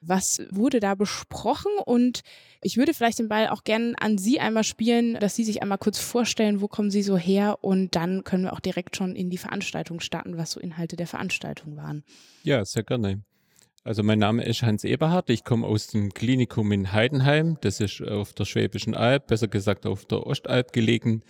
[0.01, 1.71] Was wurde da besprochen?
[1.85, 2.21] Und
[2.63, 5.77] ich würde vielleicht den Ball auch gerne an Sie einmal spielen, dass Sie sich einmal
[5.77, 7.59] kurz vorstellen, wo kommen Sie so her?
[7.61, 11.05] Und dann können wir auch direkt schon in die Veranstaltung starten, was so Inhalte der
[11.07, 12.03] Veranstaltung waren.
[12.43, 13.21] Ja, sehr gerne.
[13.83, 17.99] Also mein Name ist Hans Eberhardt, ich komme aus dem Klinikum in Heidenheim, das ist
[18.01, 21.23] auf der Schwäbischen Alb, besser gesagt auf der Ostalb gelegen.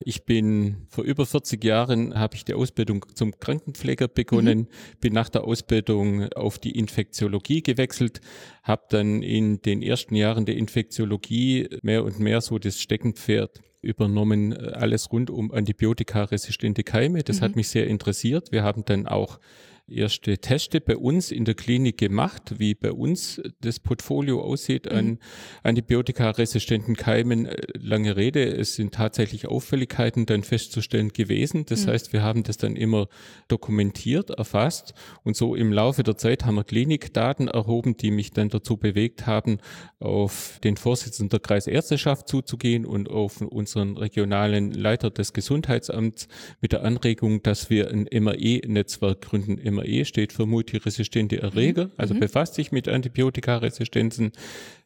[0.00, 4.66] Ich bin vor über 40 Jahren habe ich die Ausbildung zum Krankenpfleger begonnen, mhm.
[5.00, 8.22] bin nach der Ausbildung auf die Infektiologie gewechselt,
[8.62, 14.56] habe dann in den ersten Jahren der Infektiologie mehr und mehr so das Steckenpferd übernommen,
[14.56, 17.22] alles rund um antibiotikaresistente Keime.
[17.22, 17.44] Das mhm.
[17.44, 18.50] hat mich sehr interessiert.
[18.50, 19.38] Wir haben dann auch
[19.94, 25.06] erste Teste bei uns in der Klinik gemacht, wie bei uns das Portfolio aussieht an
[25.06, 25.18] mhm.
[25.62, 27.46] antibiotikaresistenten Keimen.
[27.46, 31.66] Äh, lange Rede, es sind tatsächlich Auffälligkeiten dann festzustellen gewesen.
[31.66, 31.90] Das mhm.
[31.90, 33.08] heißt, wir haben das dann immer
[33.48, 38.48] dokumentiert, erfasst und so im Laufe der Zeit haben wir Klinikdaten erhoben, die mich dann
[38.48, 39.58] dazu bewegt haben,
[40.00, 46.28] auf den Vorsitzenden der Kreisärzteschaft zuzugehen und auf unseren regionalen Leiter des Gesundheitsamts
[46.60, 51.92] mit der Anregung, dass wir ein MRE-Netzwerk gründen MRE steht für multiresistente Erreger, mhm.
[51.96, 52.20] also mhm.
[52.20, 54.32] befasst sich mit Antibiotikaresistenzen,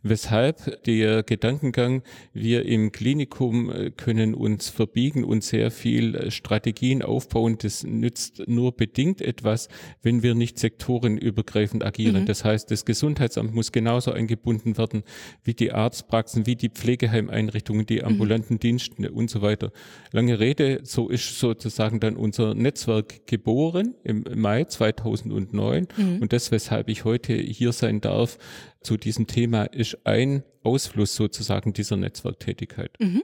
[0.09, 7.03] weshalb der Gedankengang, wir im Klinikum äh, können uns verbiegen und sehr viel äh, Strategien
[7.03, 9.69] aufbauen, das nützt nur bedingt etwas,
[10.03, 12.23] wenn wir nicht sektorenübergreifend agieren.
[12.23, 12.27] Mhm.
[12.27, 15.03] Das heißt, das Gesundheitsamt muss genauso eingebunden werden
[15.45, 18.07] wie die Arztpraxen, wie die Pflegeheimeinrichtungen, die mhm.
[18.07, 18.61] ambulanten mhm.
[18.61, 19.73] Dienste und so weiter.
[20.12, 26.19] Lange Rede, so ist sozusagen dann unser Netzwerk geboren im Mai 2009 mhm.
[26.23, 28.38] und das, weshalb ich heute hier sein darf
[28.87, 32.92] zu diesem Thema, ist ein Ausfluss sozusagen dieser Netzwerktätigkeit.
[32.99, 33.22] Mhm.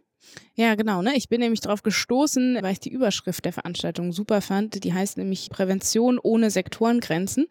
[0.55, 1.03] Ja, genau.
[1.03, 1.17] Ne?
[1.17, 4.85] Ich bin nämlich darauf gestoßen, weil ich die Überschrift der Veranstaltung super fand.
[4.85, 7.47] Die heißt nämlich Prävention ohne Sektorengrenzen.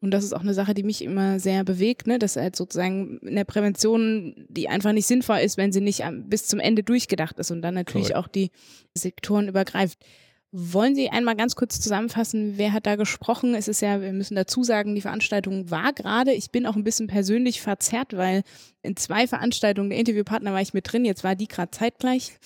[0.00, 2.18] Und das ist auch eine Sache, die mich immer sehr bewegt, ne?
[2.18, 6.60] dass halt sozusagen eine Prävention, die einfach nicht sinnvoll ist, wenn sie nicht bis zum
[6.60, 8.16] Ende durchgedacht ist und dann natürlich cool.
[8.16, 8.50] auch die
[8.94, 9.98] Sektoren übergreift.
[10.56, 13.56] Wollen Sie einmal ganz kurz zusammenfassen, wer hat da gesprochen?
[13.56, 16.32] Es ist ja, wir müssen dazu sagen, die Veranstaltung war gerade.
[16.32, 18.44] Ich bin auch ein bisschen persönlich verzerrt, weil
[18.80, 21.04] in zwei Veranstaltungen der Interviewpartner war ich mit drin.
[21.04, 22.38] Jetzt war die gerade zeitgleich.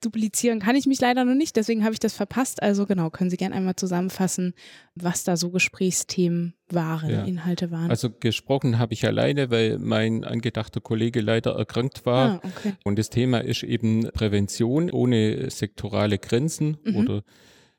[0.00, 2.60] Duplizieren kann ich mich leider noch nicht, deswegen habe ich das verpasst.
[2.60, 4.54] Also genau, können Sie gerne einmal zusammenfassen,
[4.96, 7.22] was da so Gesprächsthemen waren, ja.
[7.22, 7.90] Inhalte waren.
[7.90, 12.42] Also gesprochen habe ich alleine, weil mein angedachter Kollege leider erkrankt war.
[12.42, 12.72] Ah, okay.
[12.82, 16.96] Und das Thema ist eben Prävention ohne sektorale Grenzen mhm.
[16.96, 17.22] oder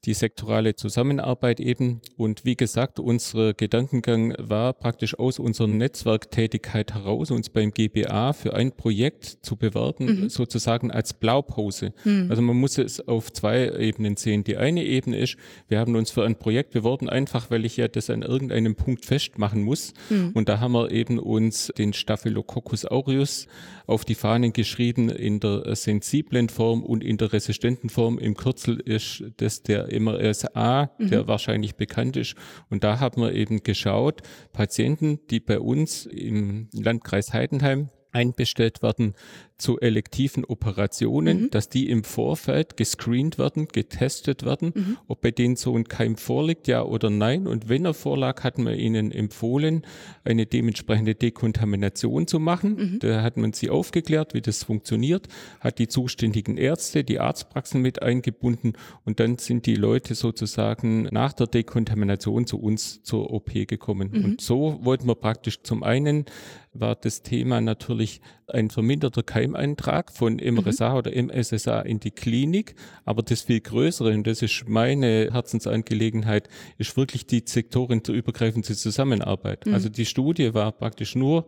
[0.06, 2.02] die sektorale Zusammenarbeit eben.
[2.18, 8.54] Und wie gesagt, unser Gedankengang war praktisch aus unserer Netzwerktätigkeit heraus, uns beim GBA für
[8.54, 10.30] ein Projekt zu bewerben, mhm.
[10.30, 11.94] sozusagen als Blaupause.
[12.04, 12.28] Mhm.
[12.30, 14.44] Also man muss es auf zwei Ebenen sehen.
[14.44, 15.38] Die eine Ebene ist,
[15.70, 19.06] wir haben uns für ein Projekt beworben, einfach weil ich ja das an irgendeinem Punkt
[19.06, 19.94] festmachen muss.
[20.10, 20.32] Mhm.
[20.34, 23.48] Und da haben wir eben uns den Staphylococcus aureus
[23.88, 28.18] auf die Fahnen geschrieben in der sensiblen Form und in der resistenten Form.
[28.18, 31.10] Im Kürzel ist das der MRSA, mhm.
[31.10, 32.36] der wahrscheinlich bekannt ist.
[32.70, 39.14] Und da haben wir eben geschaut, Patienten, die bei uns im Landkreis Heidenheim einbestellt werden,
[39.58, 41.50] zu elektiven Operationen, mhm.
[41.52, 44.98] dass die im Vorfeld gescreent werden, getestet werden, mhm.
[45.08, 47.48] ob bei denen so ein Keim vorliegt, ja oder nein.
[47.48, 49.86] Und wenn er vorlag, hatten wir ihnen empfohlen,
[50.24, 52.76] eine dementsprechende Dekontamination zu machen.
[52.76, 53.00] Mhm.
[53.00, 55.28] Da hat man sie aufgeklärt, wie das funktioniert,
[55.60, 58.74] hat die zuständigen Ärzte, die Arztpraxen mit eingebunden
[59.06, 64.10] und dann sind die Leute sozusagen nach der Dekontamination zu uns zur OP gekommen.
[64.12, 64.26] Mhm.
[64.26, 66.26] Und so wollten wir praktisch zum einen
[66.74, 70.98] war das Thema natürlich ein verminderter Keim Heimeintrag von MRSA mhm.
[70.98, 72.76] oder MSSA in die Klinik.
[73.06, 79.66] Aber das viel Größere, und das ist meine Herzensangelegenheit, ist wirklich die sektorenübergreifende Zusammenarbeit.
[79.66, 79.74] Mhm.
[79.74, 81.48] Also die Studie war praktisch nur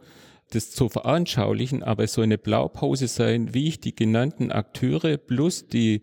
[0.52, 5.68] das zu veranschaulichen, aber es soll eine Blaupause sein, wie ich die genannten Akteure plus
[5.68, 6.02] die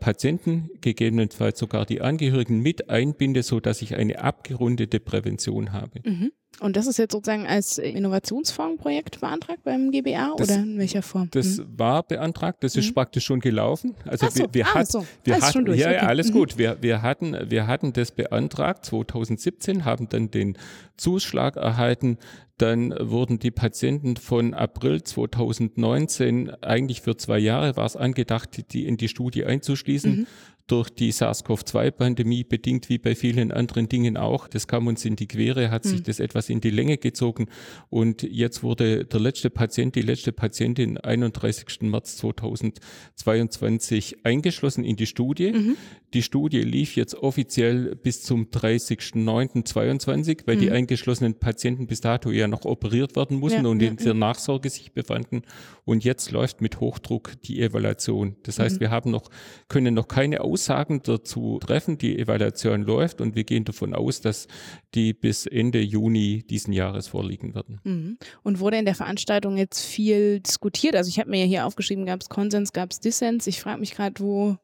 [0.00, 6.00] Patienten, gegebenenfalls sogar die Angehörigen mit einbinde, so dass ich eine abgerundete Prävention habe.
[6.04, 6.32] Mhm.
[6.60, 11.28] Und das ist jetzt sozusagen als Innovationsfondsprojekt beantragt beim GBA das, oder in welcher Form?
[11.32, 11.66] Das mhm.
[11.76, 12.94] war beantragt, das ist mhm.
[12.94, 13.94] praktisch schon gelaufen.
[14.06, 15.04] Also so, wir, wir, ah, hat, so.
[15.24, 15.98] wir alles hatten, durch, ja, okay.
[15.98, 16.32] alles mhm.
[16.32, 16.58] gut.
[16.58, 20.56] Wir, wir, hatten, wir hatten das beantragt 2017, haben dann den
[20.96, 22.18] Zuschlag erhalten.
[22.58, 28.86] Dann wurden die Patienten von April 2019 eigentlich für zwei Jahre war es angedacht, die
[28.86, 30.16] in die Studie einzuschließen.
[30.16, 30.26] Mhm.
[30.66, 34.48] Durch die SARS-CoV-2-Pandemie bedingt, wie bei vielen anderen Dingen auch.
[34.48, 36.04] Das kam uns in die Quere, hat sich hm.
[36.04, 37.46] das etwas in die Länge gezogen
[37.90, 41.82] und jetzt wurde der letzte Patient, die letzte Patientin 31.
[41.82, 45.52] März 2022 eingeschlossen in die Studie.
[45.52, 45.76] Mhm.
[46.14, 50.60] Die Studie lief jetzt offiziell bis zum 30.09.22, weil mhm.
[50.60, 54.68] die eingeschlossenen Patienten bis dato ja noch operiert werden mussten ja, und in der Nachsorge
[54.68, 55.42] sich befanden.
[55.84, 58.36] Und jetzt läuft mit Hochdruck die Evaluation.
[58.42, 58.80] Das heißt, mhm.
[58.80, 59.30] wir haben noch,
[59.68, 61.98] können noch keine Aussagen dazu treffen.
[61.98, 64.48] Die Evaluation läuft und wir gehen davon aus, dass
[64.94, 67.80] die bis Ende Juni diesen Jahres vorliegen werden.
[67.84, 68.18] Mhm.
[68.42, 70.94] Und wurde in der Veranstaltung jetzt viel diskutiert?
[70.94, 73.46] Also ich habe mir ja hier aufgeschrieben, gab es Konsens, gab es Dissens.
[73.46, 74.56] Ich frage mich gerade, wo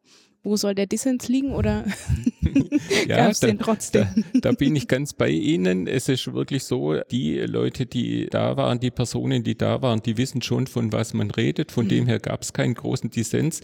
[0.44, 1.84] wo soll der Dissens liegen oder
[3.06, 4.24] ja, den trotzdem?
[4.34, 5.86] Da, da, bin ich ganz bei Ihnen.
[5.86, 10.16] Es ist wirklich so, die Leute, die da waren, die Personen, die da waren, die
[10.16, 11.72] wissen schon, von was man redet.
[11.72, 11.90] Von mhm.
[11.90, 13.60] dem her gab es keinen großen Dissens.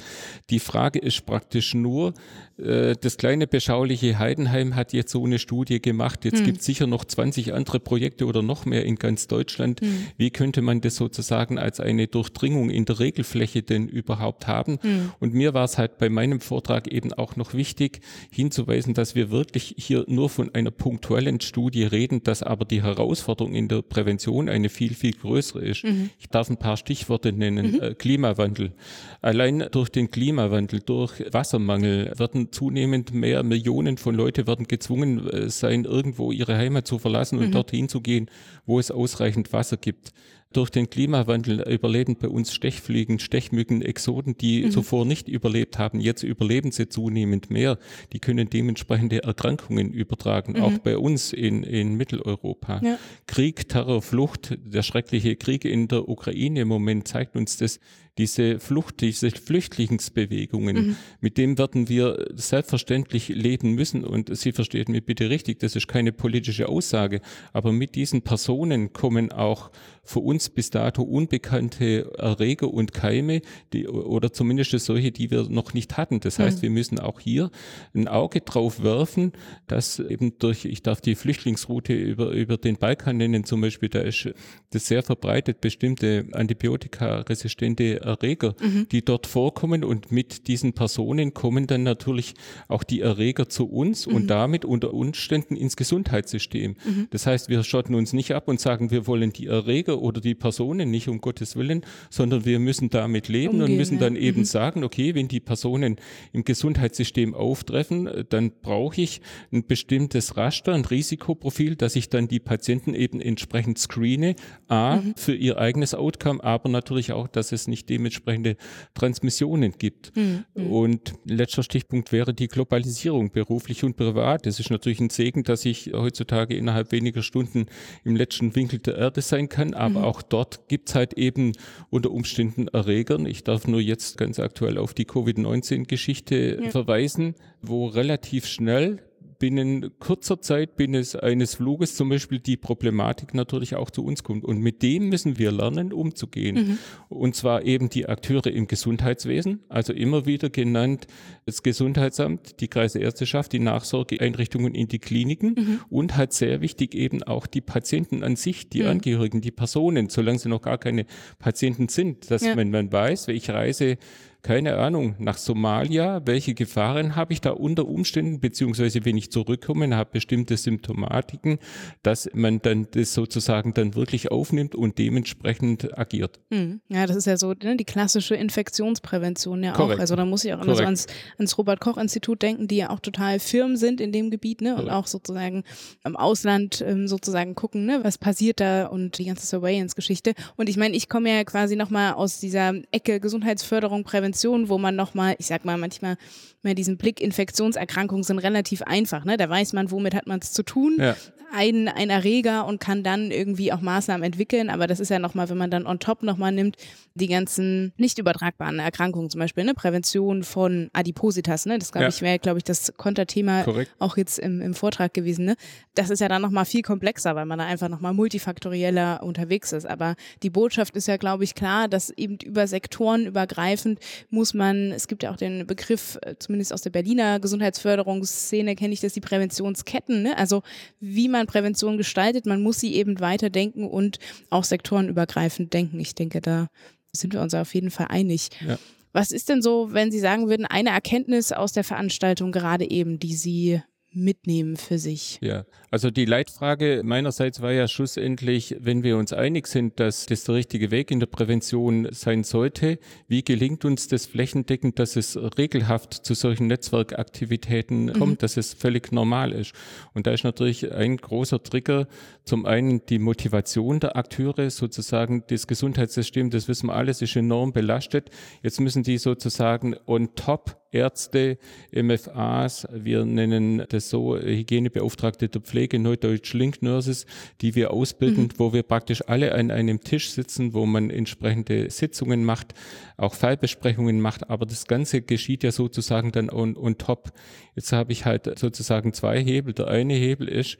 [0.50, 2.14] Die Frage ist praktisch nur,
[2.56, 6.24] das kleine beschauliche Heidenheim hat jetzt so eine Studie gemacht.
[6.24, 6.44] Jetzt mhm.
[6.44, 9.82] gibt es sicher noch 20 andere Projekte oder noch mehr in ganz Deutschland.
[9.82, 10.06] Mhm.
[10.16, 14.78] Wie könnte man das sozusagen als eine Durchdringung in der Regelfläche denn überhaupt haben?
[14.82, 15.12] Mhm.
[15.20, 19.14] Und mir war es halt bei meinem Vortrag Vortrag eben auch noch wichtig hinzuweisen, dass
[19.14, 23.82] wir wirklich hier nur von einer punktuellen Studie reden, dass aber die Herausforderung in der
[23.82, 25.84] Prävention eine viel, viel größere ist.
[25.84, 26.10] Mhm.
[26.18, 27.72] Ich darf ein paar Stichworte nennen.
[27.72, 27.80] Mhm.
[27.80, 28.72] Äh, Klimawandel.
[29.20, 35.48] Allein durch den Klimawandel, durch Wassermangel werden zunehmend mehr Millionen von Leute werden gezwungen äh,
[35.50, 37.52] sein, irgendwo ihre Heimat zu verlassen und mhm.
[37.52, 38.30] dorthin zu gehen,
[38.66, 40.12] wo es ausreichend Wasser gibt
[40.56, 44.70] durch den Klimawandel überleben bei uns Stechfliegen, Stechmücken, Exoden, die mhm.
[44.70, 46.00] zuvor nicht überlebt haben.
[46.00, 47.78] Jetzt überleben sie zunehmend mehr.
[48.12, 50.62] Die können dementsprechende Erkrankungen übertragen, mhm.
[50.62, 52.80] auch bei uns in, in Mitteleuropa.
[52.82, 52.98] Ja.
[53.26, 57.80] Krieg, Terror, Flucht, der schreckliche Krieg in der Ukraine im Moment zeigt uns das,
[58.18, 60.96] diese Flucht, diese Flüchtlingsbewegungen, mhm.
[61.20, 64.04] mit dem werden wir selbstverständlich leben müssen.
[64.04, 67.20] Und Sie verstehen mich bitte richtig, das ist keine politische Aussage,
[67.52, 69.70] aber mit diesen Personen kommen auch
[70.04, 73.40] für uns bis dato unbekannte Erreger und Keime,
[73.72, 76.20] die, oder zumindest solche, die wir noch nicht hatten.
[76.20, 76.62] Das heißt, mhm.
[76.62, 77.50] wir müssen auch hier
[77.94, 79.32] ein Auge drauf werfen,
[79.66, 84.00] dass eben durch, ich darf die Flüchtlingsroute über, über den Balkan nennen zum Beispiel, da
[84.00, 84.28] ist
[84.70, 88.86] das sehr verbreitet, bestimmte antibiotikaresistente Erreger, mhm.
[88.90, 92.34] die dort vorkommen und mit diesen Personen kommen dann natürlich
[92.68, 94.14] auch die Erreger zu uns mhm.
[94.14, 96.76] und damit unter Umständen ins Gesundheitssystem.
[96.84, 97.08] Mhm.
[97.10, 100.34] Das heißt, wir schotten uns nicht ab und sagen, wir wollen die Erreger oder die
[100.34, 104.22] Personen nicht um Gottes Willen, sondern wir müssen damit leben Umgehen, und müssen dann ja.
[104.22, 104.44] eben mhm.
[104.44, 105.96] sagen, okay, wenn die Personen
[106.32, 109.20] im Gesundheitssystem auftreffen, dann brauche ich
[109.52, 114.36] ein bestimmtes Raster, ein Risikoprofil, dass ich dann die Patienten eben entsprechend screene,
[114.68, 115.14] a, mhm.
[115.16, 118.56] für ihr eigenes Outcome, aber natürlich auch, dass es nicht dementsprechende
[118.94, 120.12] Transmissionen gibt.
[120.16, 120.44] Mhm.
[120.54, 124.46] Und letzter Stichpunkt wäre die Globalisierung, beruflich und privat.
[124.46, 127.66] Es ist natürlich ein Segen, dass ich heutzutage innerhalb weniger Stunden
[128.04, 130.04] im letzten Winkel der Erde sein kann, aber mhm.
[130.04, 131.52] auch dort gibt es halt eben
[131.90, 133.26] unter Umständen Erregern.
[133.26, 136.70] Ich darf nur jetzt ganz aktuell auf die Covid-19-Geschichte ja.
[136.70, 139.00] verweisen, wo relativ schnell
[139.38, 144.44] binnen kurzer Zeit, binnen eines Fluges zum Beispiel, die Problematik natürlich auch zu uns kommt.
[144.44, 146.56] Und mit dem müssen wir lernen, umzugehen.
[146.56, 146.78] Mhm.
[147.08, 151.06] Und zwar eben die Akteure im Gesundheitswesen, also immer wieder genannt
[151.46, 155.80] das Gesundheitsamt, die Kreisärzteschaft, die Nachsorgeeinrichtungen in die Kliniken mhm.
[155.90, 158.88] und halt sehr wichtig eben auch die Patienten an sich, die mhm.
[158.88, 161.06] Angehörigen, die Personen, solange sie noch gar keine
[161.38, 162.54] Patienten sind, dass ja.
[162.54, 163.98] man, man weiß, ich reise
[164.44, 169.96] keine Ahnung, nach Somalia, welche Gefahren habe ich da unter Umständen, beziehungsweise wenn ich zurückkomme,
[169.96, 171.58] habe bestimmte Symptomatiken,
[172.02, 176.40] dass man dann das sozusagen dann wirklich aufnimmt und dementsprechend agiert.
[176.52, 176.82] Hm.
[176.88, 179.96] Ja, das ist ja so ne, die klassische Infektionsprävention ja Korrekt.
[179.96, 180.00] auch.
[180.00, 181.06] Also da muss ich auch immer so ans,
[181.38, 185.06] ans Robert-Koch-Institut denken, die ja auch total Firmen sind in dem Gebiet ne, und auch
[185.06, 185.64] sozusagen
[186.04, 190.34] im Ausland ähm, sozusagen gucken, ne, was passiert da und die ganze Surveillance-Geschichte.
[190.56, 194.78] Und ich meine, ich komme ja quasi nochmal aus dieser Ecke Gesundheitsförderung, Prävention Prävention, wo
[194.78, 196.16] man nochmal, ich sag mal, manchmal
[196.62, 199.36] mehr diesen Blick, Infektionserkrankungen sind relativ einfach, ne?
[199.36, 200.96] Da weiß man, womit hat man es zu tun.
[200.98, 201.16] Ja.
[201.56, 204.70] Ein, ein Erreger und kann dann irgendwie auch Maßnahmen entwickeln.
[204.70, 206.76] Aber das ist ja nochmal, wenn man dann on top nochmal nimmt,
[207.14, 209.72] die ganzen nicht übertragbaren Erkrankungen, zum Beispiel, ne?
[209.72, 211.78] Prävention von Adipositas, ne?
[211.78, 212.08] Das glaube ja.
[212.08, 213.64] ich wäre, glaube ich, das Konterthema
[214.00, 215.54] auch jetzt im, im Vortrag gewesen, ne?
[215.94, 219.86] Das ist ja dann nochmal viel komplexer, weil man da einfach nochmal multifaktorieller unterwegs ist.
[219.86, 224.92] Aber die Botschaft ist ja, glaube ich, klar, dass eben über Sektoren übergreifend muss man,
[224.92, 229.12] es gibt ja auch den Begriff, äh, zumindest aus der Berliner Gesundheitsförderungsszene kenne ich das,
[229.12, 230.36] die Präventionsketten, ne?
[230.38, 230.62] also
[231.00, 234.18] wie man Prävention gestaltet, man muss sie eben weiterdenken und
[234.50, 236.00] auch sektorenübergreifend denken.
[236.00, 236.68] Ich denke, da
[237.12, 238.50] sind wir uns auf jeden Fall einig.
[238.66, 238.78] Ja.
[239.12, 243.20] Was ist denn so, wenn Sie sagen würden, eine Erkenntnis aus der Veranstaltung gerade eben,
[243.20, 243.80] die Sie
[244.14, 245.38] mitnehmen für sich.
[245.42, 250.44] Ja, also die Leitfrage meinerseits war ja schlussendlich, wenn wir uns einig sind, dass das
[250.44, 252.98] der richtige Weg in der Prävention sein sollte,
[253.28, 258.12] wie gelingt uns das flächendeckend, dass es regelhaft zu solchen Netzwerkaktivitäten mhm.
[258.12, 259.72] kommt, dass es völlig normal ist.
[260.14, 262.06] Und da ist natürlich ein großer Trigger
[262.44, 267.72] zum einen die Motivation der Akteure, sozusagen das Gesundheitssystem, das wissen wir alles, ist enorm
[267.72, 268.30] belastet.
[268.62, 271.58] Jetzt müssen die sozusagen on top Ärzte,
[271.92, 277.26] MFAs, wir nennen das so Hygienebeauftragte der Pflege, Neudeutsch Link Nurses,
[277.60, 278.58] die wir ausbilden, mhm.
[278.58, 282.74] wo wir praktisch alle an einem Tisch sitzen, wo man entsprechende Sitzungen macht,
[283.16, 287.32] auch Fallbesprechungen macht, aber das Ganze geschieht ja sozusagen dann on, on top.
[287.74, 289.74] Jetzt habe ich halt sozusagen zwei Hebel.
[289.74, 290.78] Der eine Hebel ist,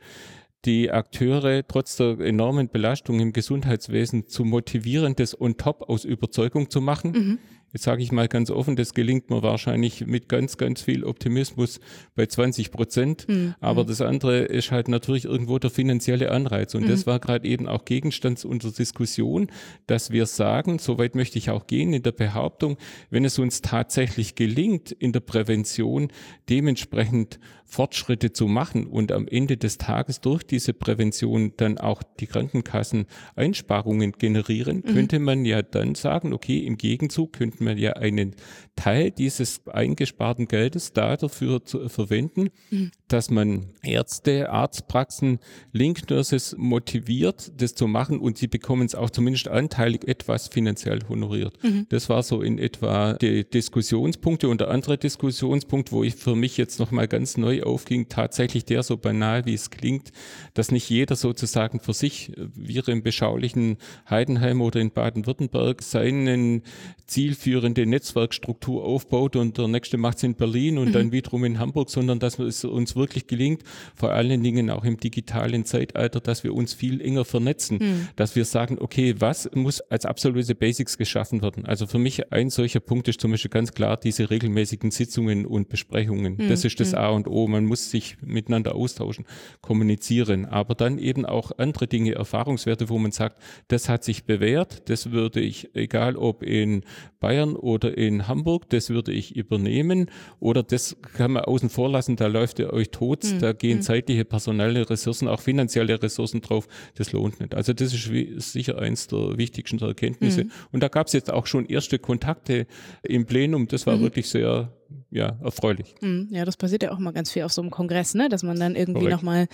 [0.65, 6.69] die Akteure trotz der enormen Belastung im Gesundheitswesen zu motivieren, das on top aus Überzeugung
[6.69, 7.11] zu machen.
[7.11, 7.39] Mhm.
[7.75, 11.81] Jetzt sage ich mal ganz offen, das gelingt mir wahrscheinlich mit ganz, ganz viel Optimismus
[12.15, 13.27] bei 20 Prozent.
[13.27, 13.53] Mhm.
[13.59, 16.73] Aber das andere ist halt natürlich irgendwo der finanzielle Anreiz.
[16.73, 16.87] Und mhm.
[16.87, 19.49] das war gerade eben auch Gegenstand unserer Diskussion,
[19.87, 22.77] dass wir sagen, soweit möchte ich auch gehen in der Behauptung,
[23.09, 26.13] wenn es uns tatsächlich gelingt, in der Prävention
[26.49, 32.27] dementsprechend Fortschritte zu machen und am Ende des Tages durch diese Prävention dann auch die
[32.27, 33.05] Krankenkassen
[33.35, 34.93] Einsparungen generieren, mhm.
[34.93, 38.35] könnte man ja dann sagen, okay, im Gegenzug könnten wir ja einen
[38.75, 42.91] Teil dieses eingesparten Geldes da dafür zu, verwenden, mhm.
[43.07, 45.39] dass man Ärzte, Arztpraxen,
[45.71, 51.57] Link-Nurses motiviert, das zu machen und sie bekommen es auch zumindest anteilig etwas finanziell honoriert.
[51.63, 51.87] Mhm.
[51.89, 56.57] Das war so in etwa die Diskussionspunkte und der andere Diskussionspunkt, wo ich für mich
[56.57, 60.11] jetzt nochmal ganz neu aufging, tatsächlich der so banal, wie es klingt,
[60.53, 63.77] dass nicht jeder sozusagen für sich, wie im beschaulichen
[64.09, 66.61] Heidenheim oder in Baden-Württemberg, seinen
[67.07, 70.93] zielführende Netzwerkstruktur aufbaut und der nächste macht es in Berlin und mhm.
[70.93, 73.63] dann wiederum in Hamburg, sondern dass es uns wirklich gelingt,
[73.95, 78.07] vor allen Dingen auch im digitalen Zeitalter, dass wir uns viel enger vernetzen, mhm.
[78.15, 81.65] dass wir sagen, okay, was muss als absolute Basics geschaffen werden?
[81.65, 85.69] Also für mich ein solcher Punkt ist zum Beispiel ganz klar diese regelmäßigen Sitzungen und
[85.69, 86.37] Besprechungen.
[86.37, 86.49] Mhm.
[86.49, 86.97] Das ist das mhm.
[86.97, 87.47] A und O.
[87.47, 89.25] Man muss sich miteinander austauschen,
[89.61, 94.89] kommunizieren, aber dann eben auch andere Dinge, Erfahrungswerte, wo man sagt, das hat sich bewährt,
[94.89, 96.83] das würde ich, egal ob in
[97.19, 102.15] Bayern oder in Hamburg, das würde ich übernehmen oder das kann man außen vor lassen,
[102.15, 103.39] da läuft ihr euch tot, mhm.
[103.39, 103.81] da gehen mhm.
[103.81, 107.55] zeitliche, personelle Ressourcen, auch finanzielle Ressourcen drauf, das lohnt nicht.
[107.55, 110.45] Also das ist sicher eins der wichtigsten Erkenntnisse.
[110.45, 110.51] Mhm.
[110.71, 112.67] Und da gab es jetzt auch schon erste Kontakte
[113.03, 114.01] im Plenum, das war mhm.
[114.01, 114.71] wirklich sehr
[115.09, 115.95] ja, erfreulich.
[116.01, 116.27] Mhm.
[116.31, 118.29] Ja, das passiert ja auch mal ganz viel auf so einem Kongress, ne?
[118.29, 119.47] dass man dann irgendwie nochmal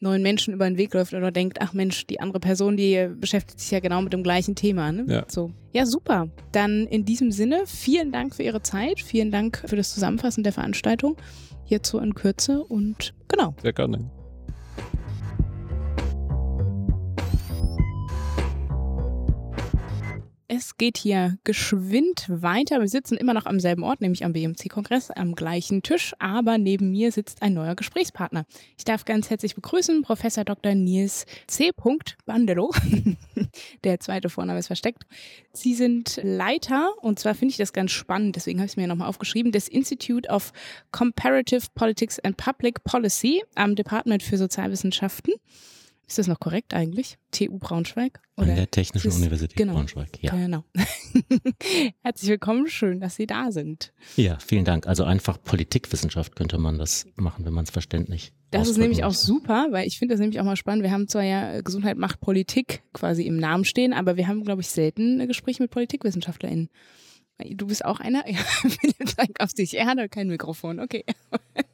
[0.00, 3.60] neuen Menschen über den Weg läuft oder denkt, ach Mensch, die andere Person, die beschäftigt
[3.60, 4.92] sich ja genau mit dem gleichen Thema.
[4.92, 5.04] Ne?
[5.08, 5.24] Ja.
[5.28, 5.52] So.
[5.72, 6.28] ja, super.
[6.52, 10.52] Dann in diesem Sinne, vielen Dank für Ihre Zeit, vielen Dank für das Zusammenfassen der
[10.52, 11.16] Veranstaltung
[11.64, 13.54] hierzu in Kürze und genau.
[13.62, 14.10] Sehr gerne.
[20.50, 22.80] Es geht hier geschwind weiter.
[22.80, 26.90] Wir sitzen immer noch am selben Ort, nämlich am BMC-Kongress, am gleichen Tisch, aber neben
[26.90, 28.46] mir sitzt ein neuer Gesprächspartner.
[28.78, 30.74] Ich darf ganz herzlich begrüßen Professor Dr.
[30.74, 31.70] Nils C.
[32.24, 32.72] Bandelo.
[33.84, 35.04] Der zweite Vorname ist versteckt.
[35.52, 38.86] Sie sind Leiter, und zwar finde ich das ganz spannend, deswegen habe ich es mir
[38.86, 40.54] nochmal aufgeschrieben, des Institute of
[40.92, 45.34] Comparative Politics and Public Policy am Department für Sozialwissenschaften.
[46.08, 47.18] Ist das noch korrekt eigentlich?
[47.32, 48.18] TU Braunschweig?
[48.38, 50.34] Oder An der Technischen ist, Universität genau, Braunschweig, ja.
[50.34, 50.64] Genau.
[52.02, 53.92] Herzlich willkommen, schön, dass Sie da sind.
[54.16, 54.86] Ja, vielen Dank.
[54.86, 59.12] Also einfach Politikwissenschaft könnte man das machen, wenn man es verständlich Das ist nämlich auch
[59.12, 60.82] super, weil ich finde das nämlich auch mal spannend.
[60.82, 64.62] Wir haben zwar ja Gesundheit macht Politik quasi im Namen stehen, aber wir haben, glaube
[64.62, 66.70] ich, selten Gespräche mit PolitikwissenschaftlerInnen.
[67.50, 68.24] Du bist auch einer?
[68.28, 69.76] Ja, Philipp zeigt auf dich.
[69.76, 71.04] Er hat kein Mikrofon, okay.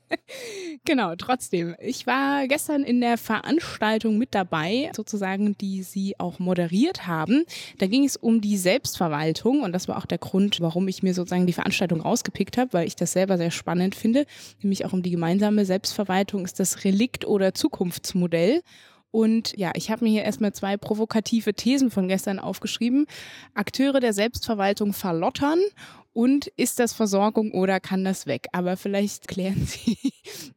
[0.84, 1.74] genau, trotzdem.
[1.80, 7.44] Ich war gestern in der Veranstaltung mit dabei, sozusagen, die Sie auch moderiert haben.
[7.78, 11.14] Da ging es um die Selbstverwaltung und das war auch der Grund, warum ich mir
[11.14, 14.26] sozusagen die Veranstaltung rausgepickt habe, weil ich das selber sehr spannend finde.
[14.62, 18.62] Nämlich auch um die gemeinsame Selbstverwaltung ist das Relikt oder Zukunftsmodell.
[19.14, 23.06] Und ja, ich habe mir hier erstmal zwei provokative Thesen von gestern aufgeschrieben.
[23.54, 25.60] Akteure der Selbstverwaltung verlottern
[26.12, 28.48] und ist das Versorgung oder kann das weg?
[28.50, 29.96] Aber vielleicht klären Sie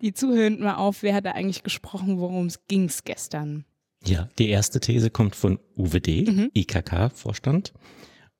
[0.01, 3.64] die Zuhörenden mal auf, wer hat da eigentlich gesprochen, worum es ging gestern?
[4.03, 6.51] Ja, die erste These kommt von UWD, mhm.
[6.55, 7.74] IKK-Vorstand.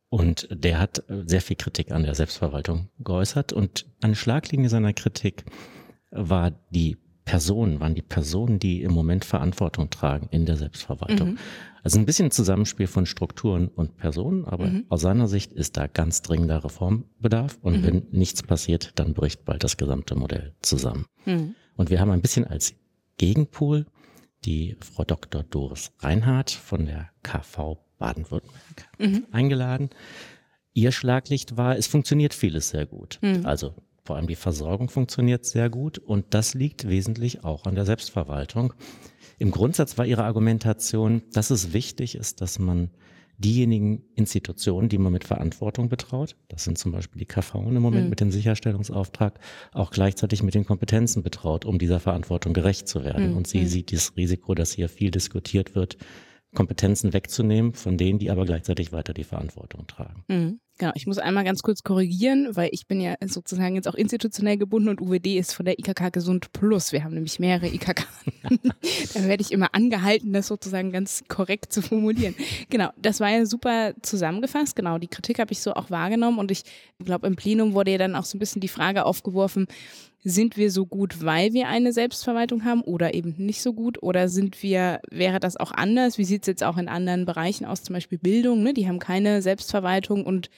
[0.10, 3.54] Und der hat sehr viel Kritik an der Selbstverwaltung geäußert.
[3.54, 5.46] Und eine Schlaglinie seiner Kritik
[6.10, 6.98] war die
[7.28, 11.32] Personen, waren die Personen, die im Moment Verantwortung tragen in der Selbstverwaltung.
[11.32, 11.38] Mhm.
[11.84, 14.86] Also ein bisschen Zusammenspiel von Strukturen und Personen, aber mhm.
[14.88, 17.84] aus seiner Sicht ist da ganz dringender Reformbedarf und mhm.
[17.84, 21.06] wenn nichts passiert, dann bricht bald das gesamte Modell zusammen.
[21.26, 21.56] Mhm.
[21.76, 22.74] Und wir haben ein bisschen als
[23.18, 23.86] Gegenpol
[24.46, 25.44] die Frau Dr.
[25.44, 29.26] Doris Reinhardt von der KV Baden-Württemberg mhm.
[29.34, 29.90] eingeladen.
[30.74, 33.20] Ihr Schlaglicht war, es funktioniert vieles sehr gut.
[33.22, 33.46] Mhm.
[33.46, 33.74] Also
[34.08, 38.74] vor allem die Versorgung funktioniert sehr gut und das liegt wesentlich auch an der Selbstverwaltung.
[39.38, 42.90] Im Grundsatz war ihre Argumentation, dass es wichtig ist, dass man
[43.38, 48.06] diejenigen Institutionen, die man mit Verantwortung betraut, das sind zum Beispiel die KV im Moment
[48.06, 48.10] mhm.
[48.10, 49.42] mit dem Sicherstellungsauftrag,
[49.74, 53.32] auch gleichzeitig mit den Kompetenzen betraut, um dieser Verantwortung gerecht zu werden.
[53.32, 53.38] Mhm.
[53.38, 53.68] Und sie mhm.
[53.68, 55.98] sieht das Risiko, dass hier viel diskutiert wird,
[56.56, 60.24] Kompetenzen wegzunehmen von denen, die aber gleichzeitig weiter die Verantwortung tragen.
[60.30, 60.60] Mhm.
[60.80, 64.58] Genau, ich muss einmal ganz kurz korrigieren, weil ich bin ja sozusagen jetzt auch institutionell
[64.58, 66.92] gebunden und UWD ist von der IKK Gesund Plus.
[66.92, 68.06] Wir haben nämlich mehrere IKK.
[69.14, 72.36] da werde ich immer angehalten, das sozusagen ganz korrekt zu formulieren.
[72.70, 74.76] Genau, das war ja super zusammengefasst.
[74.76, 76.64] Genau, die Kritik habe ich so auch wahrgenommen und ich
[77.04, 79.66] glaube, im Plenum wurde ja dann auch so ein bisschen die Frage aufgeworfen,
[80.24, 84.04] sind wir so gut, weil wir eine Selbstverwaltung haben oder eben nicht so gut?
[84.04, 86.18] Oder sind wir, wäre das auch anders?
[86.18, 88.74] Wie sieht es jetzt auch in anderen Bereichen aus, zum Beispiel Bildung, ne?
[88.74, 90.50] Die haben keine Selbstverwaltung und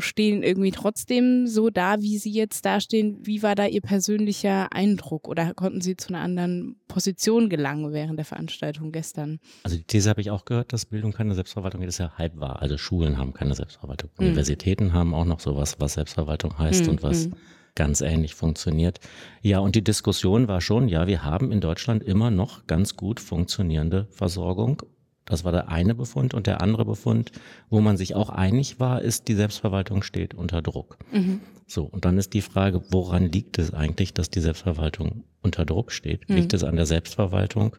[0.00, 3.18] stehen irgendwie trotzdem so da, wie sie jetzt dastehen.
[3.22, 8.18] Wie war da Ihr persönlicher Eindruck oder konnten Sie zu einer anderen Position gelangen während
[8.18, 9.38] der Veranstaltung gestern?
[9.62, 12.60] Also die These habe ich auch gehört, dass Bildung keine Selbstverwaltung ist ja halb wahr.
[12.60, 14.10] Also Schulen haben keine Selbstverwaltung.
[14.18, 14.26] Mhm.
[14.26, 16.90] Universitäten haben auch noch sowas, was Selbstverwaltung heißt mhm.
[16.90, 17.34] und was mhm
[17.74, 19.00] ganz ähnlich funktioniert.
[19.42, 23.20] Ja, und die Diskussion war schon, ja, wir haben in Deutschland immer noch ganz gut
[23.20, 24.82] funktionierende Versorgung.
[25.30, 26.34] Das war der eine Befund.
[26.34, 27.32] Und der andere Befund,
[27.70, 30.98] wo man sich auch einig war, ist, die Selbstverwaltung steht unter Druck.
[31.12, 31.40] Mhm.
[31.66, 35.92] So, und dann ist die Frage, woran liegt es eigentlich, dass die Selbstverwaltung unter Druck
[35.92, 36.28] steht?
[36.28, 36.36] Mhm.
[36.36, 37.76] Liegt es an der Selbstverwaltung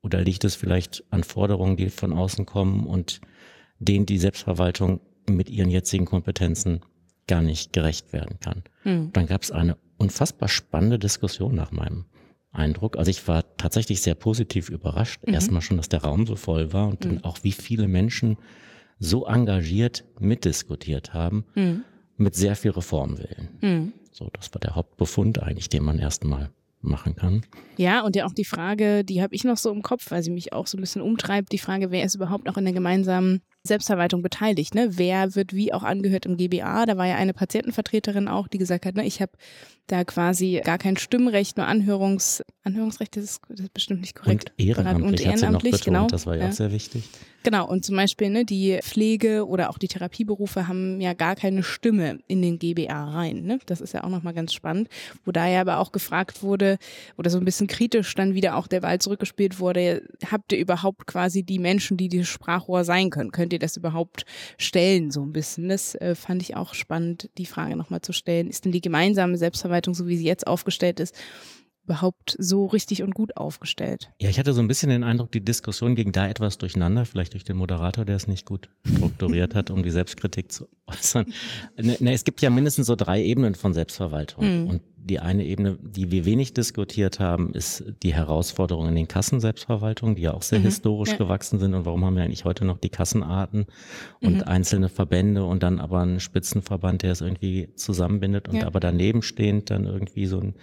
[0.00, 3.20] oder liegt es vielleicht an Forderungen, die von außen kommen und
[3.80, 6.80] denen die Selbstverwaltung mit ihren jetzigen Kompetenzen
[7.26, 8.62] gar nicht gerecht werden kann.
[8.84, 9.10] Mhm.
[9.12, 12.04] Dann gab es eine unfassbar spannende Diskussion nach meinem
[12.56, 12.96] Eindruck.
[12.96, 15.20] Also ich war tatsächlich sehr positiv überrascht.
[15.26, 15.34] Mhm.
[15.34, 17.08] Erstmal schon, dass der Raum so voll war und mhm.
[17.08, 18.36] dann auch, wie viele Menschen
[18.98, 21.84] so engagiert mitdiskutiert haben, mhm.
[22.16, 23.48] mit sehr viel Reformwillen.
[23.60, 23.92] Mhm.
[24.10, 26.50] So, das war der Hauptbefund eigentlich, den man erstmal
[26.80, 27.42] machen kann.
[27.76, 30.30] Ja, und ja auch die Frage, die habe ich noch so im Kopf, weil sie
[30.30, 33.42] mich auch so ein bisschen umtreibt, die Frage, wer ist überhaupt noch in der gemeinsamen
[33.66, 34.74] Selbstverwaltung beteiligt.
[34.74, 34.88] Ne?
[34.92, 36.86] Wer wird wie auch angehört im GBA?
[36.86, 39.32] Da war ja eine Patientenvertreterin auch, die gesagt hat, ne, ich habe
[39.86, 44.52] da quasi gar kein Stimmrecht, nur Anhörungs, Anhörungsrecht, das ist, das ist bestimmt nicht korrekt.
[44.58, 46.06] Und ehrenamtlich, und ehrenamtlich betont, genau.
[46.06, 47.04] Das war ja, ja, auch sehr wichtig.
[47.46, 51.62] Genau, und zum Beispiel ne, die Pflege oder auch die Therapieberufe haben ja gar keine
[51.62, 53.44] Stimme in den GBA rein.
[53.44, 53.60] Ne?
[53.66, 54.88] Das ist ja auch nochmal ganz spannend,
[55.24, 56.76] wo da ja aber auch gefragt wurde
[57.16, 61.06] oder so ein bisschen kritisch dann wieder auch der Wahl zurückgespielt wurde, habt ihr überhaupt
[61.06, 63.30] quasi die Menschen, die die Sprachrohr sein können?
[63.30, 64.24] Könnt ihr das überhaupt
[64.58, 65.68] stellen, so ein bisschen?
[65.68, 68.50] Das äh, fand ich auch spannend, die Frage nochmal zu stellen.
[68.50, 71.14] Ist denn die gemeinsame Selbstverwaltung, so wie sie jetzt aufgestellt ist,
[71.86, 74.10] überhaupt so richtig und gut aufgestellt.
[74.20, 77.34] Ja, ich hatte so ein bisschen den Eindruck, die Diskussion ging da etwas durcheinander, vielleicht
[77.34, 81.26] durch den Moderator, der es nicht gut strukturiert hat, um die Selbstkritik zu äußern.
[81.80, 84.62] Ne, ne, es gibt ja mindestens so drei Ebenen von Selbstverwaltung.
[84.62, 84.66] Mhm.
[84.68, 90.16] Und die eine Ebene, die wir wenig diskutiert haben, ist die Herausforderung in den Kassenselbstverwaltungen,
[90.16, 90.64] die ja auch sehr mhm.
[90.64, 91.16] historisch ja.
[91.16, 91.74] gewachsen sind.
[91.74, 93.66] Und warum haben wir eigentlich heute noch die Kassenarten
[94.20, 94.42] und mhm.
[94.42, 98.66] einzelne Verbände und dann aber einen Spitzenverband, der es irgendwie zusammenbindet und ja.
[98.66, 100.54] aber daneben stehend dann irgendwie so ein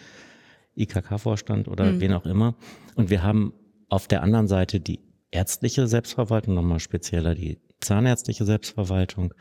[0.75, 2.01] IKK-Vorstand oder mhm.
[2.01, 2.55] wen auch immer.
[2.95, 3.53] Und wir haben
[3.89, 4.99] auf der anderen Seite die
[5.31, 9.33] ärztliche Selbstverwaltung, nochmal spezieller die zahnärztliche Selbstverwaltung.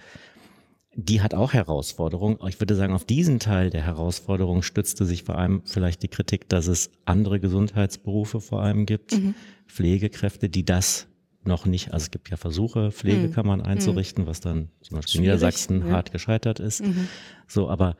[0.94, 2.38] Die hat auch Herausforderungen.
[2.48, 6.48] Ich würde sagen, auf diesen Teil der Herausforderung stützte sich vor allem vielleicht die Kritik,
[6.48, 9.34] dass es andere Gesundheitsberufe vor allem gibt, mhm.
[9.66, 11.08] Pflegekräfte, die das
[11.44, 13.66] noch nicht, also es gibt ja Versuche, Pflegekammern mhm.
[13.66, 15.92] einzurichten, was dann zum Beispiel in Niedersachsen ja.
[15.92, 16.84] hart gescheitert ist.
[16.84, 17.08] Mhm.
[17.48, 17.96] So, aber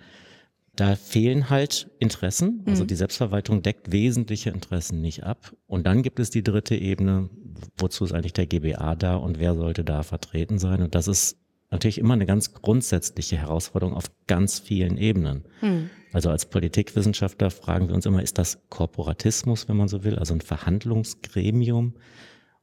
[0.77, 2.63] da fehlen halt Interessen.
[2.67, 2.89] Also mhm.
[2.89, 5.53] die Selbstverwaltung deckt wesentliche Interessen nicht ab.
[5.67, 7.29] Und dann gibt es die dritte Ebene,
[7.77, 10.83] wozu ist eigentlich der GBA da und wer sollte da vertreten sein?
[10.83, 11.37] Und das ist
[11.71, 15.45] natürlich immer eine ganz grundsätzliche Herausforderung auf ganz vielen Ebenen.
[15.61, 15.91] Mhm.
[16.13, 20.35] Also als Politikwissenschaftler fragen wir uns immer, ist das Korporatismus, wenn man so will, also
[20.35, 21.95] ein Verhandlungsgremium?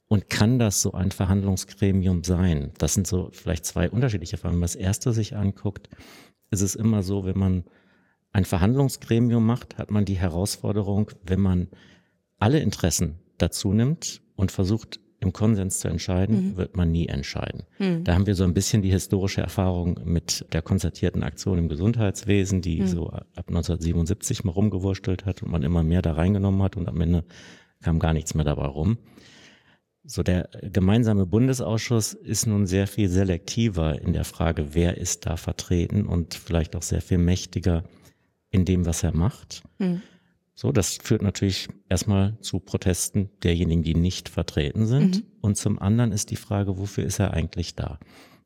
[0.08, 2.72] Und kann das so ein Verhandlungsgremium sein?
[2.78, 4.54] Das sind so vielleicht zwei unterschiedliche Fragen.
[4.54, 5.88] Wenn man das erste sich anguckt,
[6.50, 7.64] ist es immer so, wenn man
[8.32, 11.68] ein Verhandlungsgremium macht, hat man die Herausforderung, wenn man
[12.38, 16.56] alle Interessen dazu nimmt und versucht, im Konsens zu entscheiden, mhm.
[16.56, 17.64] wird man nie entscheiden.
[17.78, 18.04] Mhm.
[18.04, 22.62] Da haben wir so ein bisschen die historische Erfahrung mit der konzertierten Aktion im Gesundheitswesen,
[22.62, 22.86] die mhm.
[22.86, 27.00] so ab 1977 mal rumgewurstelt hat und man immer mehr da reingenommen hat und am
[27.00, 27.24] Ende
[27.82, 28.98] kam gar nichts mehr dabei rum.
[30.02, 35.36] So der gemeinsame Bundesausschuss ist nun sehr viel selektiver in der Frage, wer ist da
[35.36, 37.84] vertreten und vielleicht auch sehr viel mächtiger
[38.50, 39.62] in dem, was er macht.
[39.78, 40.02] Mhm.
[40.54, 45.16] So, das führt natürlich erstmal zu Protesten derjenigen, die nicht vertreten sind.
[45.16, 45.22] Mhm.
[45.40, 47.98] Und zum anderen ist die Frage, wofür ist er eigentlich da?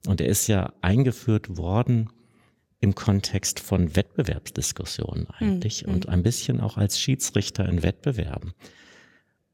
[0.07, 2.11] Und er ist ja eingeführt worden
[2.80, 5.94] im Kontext von Wettbewerbsdiskussionen eigentlich mhm.
[5.94, 8.52] und ein bisschen auch als Schiedsrichter in Wettbewerben.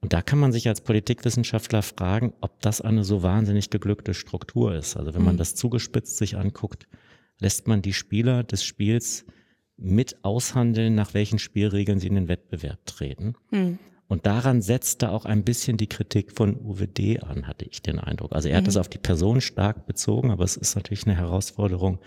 [0.01, 4.74] Und da kann man sich als Politikwissenschaftler fragen, ob das eine so wahnsinnig geglückte Struktur
[4.74, 4.96] ist.
[4.96, 5.38] Also wenn man mhm.
[5.38, 6.88] das zugespitzt sich anguckt,
[7.38, 9.24] lässt man die Spieler des Spiels
[9.81, 13.35] mit aushandeln, nach welchen Spielregeln sie in den Wettbewerb treten.
[13.51, 13.78] Mhm.
[14.09, 18.33] Und daran setzte auch ein bisschen die Kritik von UWD an, hatte ich den Eindruck.
[18.33, 18.81] Also er hat es mhm.
[18.81, 22.01] auf die Person stark bezogen, aber es ist natürlich eine Herausforderung,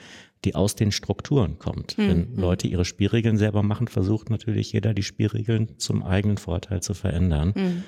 [0.44, 1.98] die aus den Strukturen kommt.
[1.98, 2.08] Mhm.
[2.10, 6.94] Wenn Leute ihre Spielregeln selber machen, versucht natürlich jeder, die Spielregeln zum eigenen Vorteil zu
[6.94, 7.54] verändern.
[7.56, 7.84] Mhm.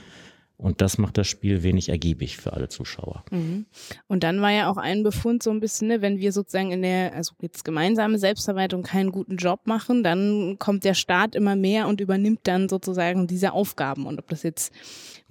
[0.57, 3.25] Und das macht das Spiel wenig ergiebig für alle Zuschauer.
[3.29, 3.65] Mhm.
[4.07, 6.81] Und dann war ja auch ein Befund so ein bisschen, ne, wenn wir sozusagen in
[6.81, 11.87] der, also jetzt gemeinsame Selbstverwaltung keinen guten Job machen, dann kommt der Staat immer mehr
[11.87, 14.05] und übernimmt dann sozusagen diese Aufgaben.
[14.05, 14.71] Und ob das jetzt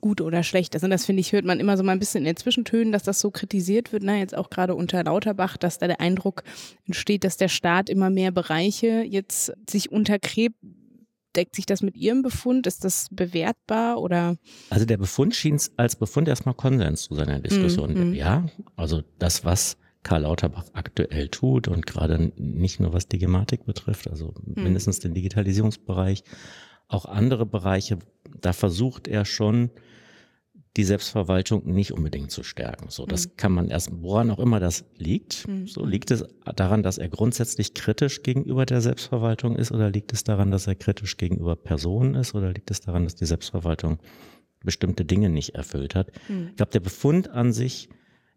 [0.04, 0.84] gut oder schlecht ist.
[0.84, 3.04] Und das finde ich, hört man immer so mal ein bisschen in den Zwischentönen, dass
[3.04, 4.18] das so kritisiert wird, ne?
[4.18, 6.42] jetzt auch gerade unter Lauterbach, dass da der Eindruck
[6.86, 10.56] entsteht, dass der Staat immer mehr Bereiche jetzt sich untergräbt
[11.36, 12.66] deckt sich das mit Ihrem Befund?
[12.66, 14.36] Ist das bewertbar oder?
[14.70, 18.10] Also der Befund schien als Befund erstmal Konsens zu seiner Diskussion.
[18.10, 23.18] Mm, Ja, also das, was Karl Lauterbach aktuell tut und gerade nicht nur was die
[23.18, 24.62] Gematik betrifft, also mm.
[24.62, 26.24] mindestens den Digitalisierungsbereich,
[26.88, 27.98] auch andere Bereiche,
[28.40, 29.70] da versucht er schon
[30.76, 32.86] die Selbstverwaltung nicht unbedingt zu stärken.
[32.88, 33.32] So, das mhm.
[33.36, 35.46] kann man erst, woran auch immer das liegt.
[35.46, 35.68] Mhm.
[35.68, 36.24] So liegt es
[36.56, 40.74] daran, dass er grundsätzlich kritisch gegenüber der Selbstverwaltung ist oder liegt es daran, dass er
[40.74, 43.98] kritisch gegenüber Personen ist oder liegt es daran, dass die Selbstverwaltung
[44.64, 46.10] bestimmte Dinge nicht erfüllt hat?
[46.28, 46.48] Mhm.
[46.50, 47.88] Ich glaube, der Befund an sich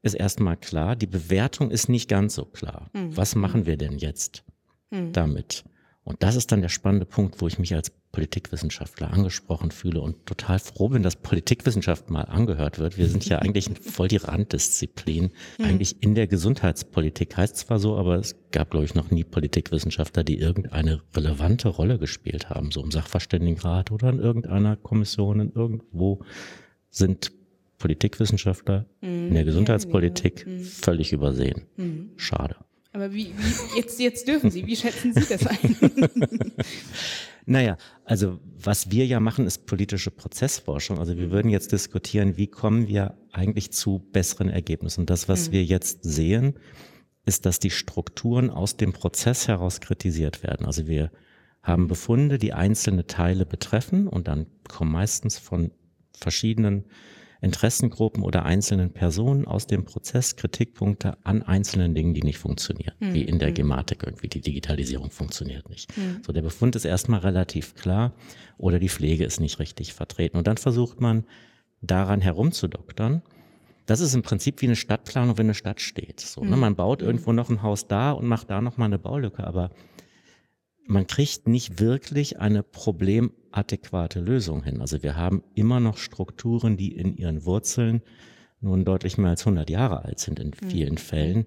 [0.04, 0.96] ist erstmal klar.
[0.96, 2.92] Die Bewertung ist nicht ganz so klar.
[2.94, 3.18] Mhm.
[3.18, 4.44] Was machen wir denn jetzt
[4.92, 5.12] mhm.
[5.12, 5.64] damit?
[6.04, 10.26] Und das ist dann der spannende Punkt, wo ich mich als Politikwissenschaftler angesprochen fühle und
[10.26, 12.98] total froh bin, dass Politikwissenschaft mal angehört wird.
[12.98, 15.30] Wir sind ja eigentlich voll die Randdisziplin.
[15.60, 20.24] Eigentlich in der Gesundheitspolitik heißt zwar so, aber es gab, glaube ich, noch nie Politikwissenschaftler,
[20.24, 26.24] die irgendeine relevante Rolle gespielt haben, so im Sachverständigenrat oder in irgendeiner Kommission, in irgendwo
[26.90, 27.32] sind
[27.78, 29.28] Politikwissenschaftler mhm.
[29.28, 30.62] in der Gesundheitspolitik mhm.
[30.62, 31.68] völlig übersehen.
[31.76, 32.10] Mhm.
[32.16, 32.56] Schade.
[32.98, 35.76] Aber wie, wie jetzt, jetzt dürfen Sie, wie schätzen Sie das ein?
[37.46, 40.98] naja, also was wir ja machen, ist politische Prozessforschung.
[40.98, 45.02] Also wir würden jetzt diskutieren, wie kommen wir eigentlich zu besseren Ergebnissen.
[45.02, 45.52] Und das, was mhm.
[45.52, 46.56] wir jetzt sehen,
[47.24, 50.66] ist, dass die Strukturen aus dem Prozess heraus kritisiert werden.
[50.66, 51.12] Also wir
[51.62, 55.70] haben Befunde, die einzelne Teile betreffen und dann kommen meistens von
[56.14, 56.86] verschiedenen
[57.42, 63.14] Interessengruppen oder einzelnen Personen aus dem Prozess Kritikpunkte an einzelnen Dingen, die nicht funktionieren, mhm.
[63.14, 63.56] wie in der hm.
[63.56, 64.28] Gematik irgendwie.
[64.28, 65.96] Die Digitalisierung funktioniert nicht.
[65.98, 66.22] Mhm.
[66.26, 68.14] So, der Befund ist erstmal relativ klar
[68.58, 70.38] oder die Pflege ist nicht richtig vertreten.
[70.38, 71.26] Und dann versucht man
[71.82, 73.22] daran herumzudoktern.
[73.86, 76.20] Das ist im Prinzip wie eine Stadtplanung, wenn eine Stadt steht.
[76.20, 76.54] So, ne?
[76.54, 76.60] Hm.
[76.60, 77.08] Man baut hm.
[77.08, 79.70] irgendwo noch ein Haus da und macht da noch mal eine Baulücke, aber
[80.88, 82.64] man kriegt nicht wirklich eine
[83.52, 84.82] problemadäquate Lösung hin.
[84.82, 88.02] Also wir haben immer noch Strukturen, die in ihren Wurzeln
[88.60, 90.70] nun deutlich mehr als 100 Jahre alt sind in hm.
[90.70, 90.98] vielen mhm.
[90.98, 91.46] Fällen.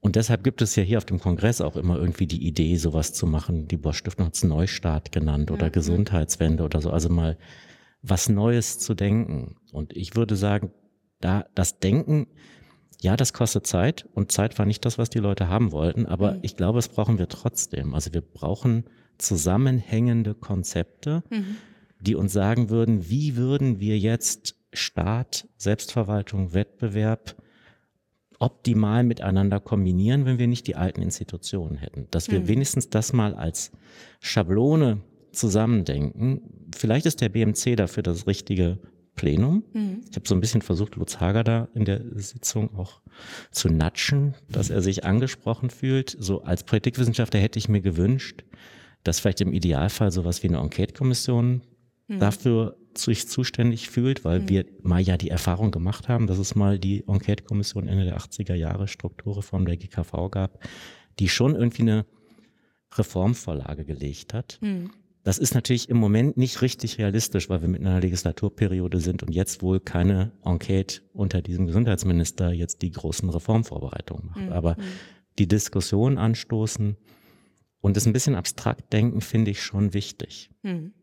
[0.00, 3.12] Und deshalb gibt es ja hier auf dem Kongress auch immer irgendwie die Idee, sowas
[3.12, 3.68] zu machen.
[3.68, 5.72] Die Bosch Stiftung hat es Neustart genannt oder mhm.
[5.72, 6.90] Gesundheitswende oder so.
[6.90, 7.38] Also mal
[8.02, 9.56] was Neues zu denken.
[9.72, 10.72] Und ich würde sagen,
[11.20, 12.26] da das Denken
[13.00, 16.34] ja, das kostet Zeit und Zeit war nicht das, was die Leute haben wollten, aber
[16.34, 16.38] mhm.
[16.42, 17.94] ich glaube, es brauchen wir trotzdem.
[17.94, 18.84] Also wir brauchen
[19.22, 21.56] zusammenhängende Konzepte, mhm.
[22.00, 27.36] die uns sagen würden, wie würden wir jetzt Staat, Selbstverwaltung, Wettbewerb
[28.38, 32.08] optimal miteinander kombinieren, wenn wir nicht die alten Institutionen hätten.
[32.10, 32.48] Dass wir mhm.
[32.48, 33.70] wenigstens das mal als
[34.20, 35.00] Schablone
[35.30, 36.40] zusammendenken.
[36.74, 38.78] Vielleicht ist der BMC dafür das richtige
[39.14, 39.62] Plenum.
[39.72, 40.00] Mhm.
[40.10, 43.00] Ich habe so ein bisschen versucht, Lutz Hager da in der Sitzung auch
[43.50, 46.16] zu natschen, dass er sich angesprochen fühlt.
[46.18, 48.44] So als Politikwissenschaftler hätte ich mir gewünscht,
[49.04, 51.62] dass vielleicht im Idealfall sowas wie eine Enquete-Kommission
[52.08, 52.18] mhm.
[52.18, 54.48] dafür sich zuständig fühlt, weil mhm.
[54.48, 58.54] wir mal ja die Erfahrung gemacht haben, dass es mal die Enquete-Kommission Ende der 80er
[58.54, 60.58] Jahre Strukturreform der GKV gab,
[61.18, 62.06] die schon irgendwie eine
[62.94, 64.58] Reformvorlage gelegt hat.
[64.60, 64.90] Mhm
[65.24, 69.32] Das ist natürlich im Moment nicht richtig realistisch, weil wir mit einer Legislaturperiode sind und
[69.32, 74.46] jetzt wohl keine Enquete unter diesem Gesundheitsminister jetzt die großen Reformvorbereitungen macht.
[74.46, 74.52] Mhm.
[74.52, 74.76] Aber
[75.38, 76.96] die Diskussion anstoßen
[77.82, 80.48] und es ein bisschen abstrakt denken, finde ich schon wichtig.
[80.62, 80.94] Mhm.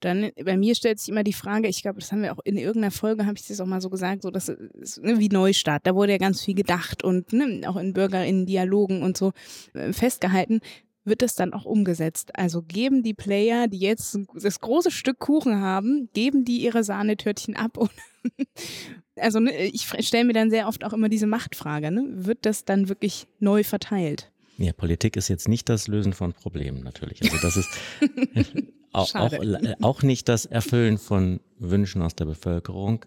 [0.00, 2.56] Dann bei mir stellt sich immer die Frage, ich glaube, das haben wir auch in
[2.56, 5.94] irgendeiner Folge, habe ich das auch mal so gesagt, so dass ne, wie Neustart, da
[5.94, 9.32] wurde ja ganz viel gedacht und ne, auch in BürgerInnen-Dialogen und so
[9.74, 10.58] äh, festgehalten.
[11.04, 12.30] Wird das dann auch umgesetzt?
[12.34, 17.54] Also geben die Player, die jetzt das große Stück Kuchen haben, geben die ihre Sahnetörtchen
[17.54, 17.78] ab
[19.16, 22.04] also ne, ich stelle mir dann sehr oft auch immer diese Machtfrage, ne?
[22.08, 24.31] Wird das dann wirklich neu verteilt?
[24.62, 27.20] Ja, Politik ist jetzt nicht das Lösen von Problemen natürlich.
[27.22, 27.68] Also das ist
[28.92, 33.04] auch, auch, äh, auch nicht das Erfüllen von Wünschen aus der Bevölkerung.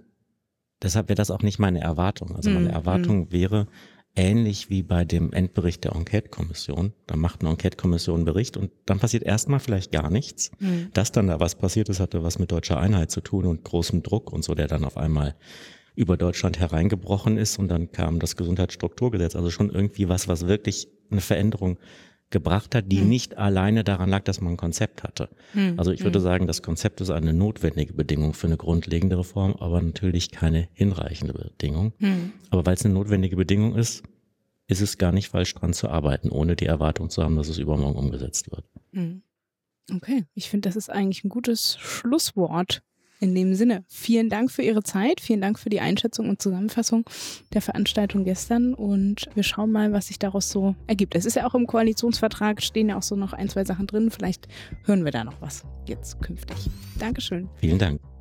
[0.82, 2.36] Deshalb wäre das auch nicht meine Erwartung.
[2.36, 3.32] Also meine mm, Erwartung mm.
[3.32, 3.68] wäre
[4.18, 6.92] ähnlich wie bei dem Endbericht der Enquete-Kommission.
[7.08, 10.52] Da macht eine Enquete-Kommission einen Bericht und dann passiert erstmal vielleicht gar nichts.
[10.60, 10.88] Mm.
[10.94, 14.04] Dass dann da was passiert ist, hatte was mit deutscher Einheit zu tun und großem
[14.04, 15.36] Druck und so, der dann auf einmal
[15.96, 19.36] über Deutschland hereingebrochen ist und dann kam das Gesundheitsstrukturgesetz.
[19.36, 21.78] Also schon irgendwie was, was wirklich eine Veränderung
[22.32, 23.10] gebracht hat, die hm.
[23.10, 25.30] nicht alleine daran lag, dass man ein Konzept hatte.
[25.54, 25.76] Hm.
[25.78, 26.24] Also ich würde hm.
[26.24, 31.34] sagen, das Konzept ist eine notwendige Bedingung für eine grundlegende Reform, aber natürlich keine hinreichende
[31.34, 31.94] Bedingung.
[32.00, 32.34] Hm.
[32.50, 34.04] Aber weil es eine notwendige Bedingung ist,
[34.68, 37.60] ist es gar nicht falsch dran zu arbeiten, ohne die Erwartung zu haben, dass es
[37.60, 38.66] übermorgen umgesetzt wird.
[38.94, 39.22] Hm.
[39.94, 42.82] Okay, ich finde, das ist eigentlich ein gutes Schlusswort
[43.20, 47.06] in dem Sinne, vielen Dank für Ihre Zeit, vielen Dank für die Einschätzung und Zusammenfassung
[47.54, 51.16] der Veranstaltung gestern und wir schauen mal, was sich daraus so ergibt.
[51.16, 54.12] Es ist ja auch im Koalitionsvertrag, stehen ja auch so noch ein, zwei Sachen drin.
[54.12, 54.48] Vielleicht
[54.84, 56.70] hören wir da noch was jetzt künftig.
[57.00, 57.50] Dankeschön.
[57.60, 58.15] Vielen Dank.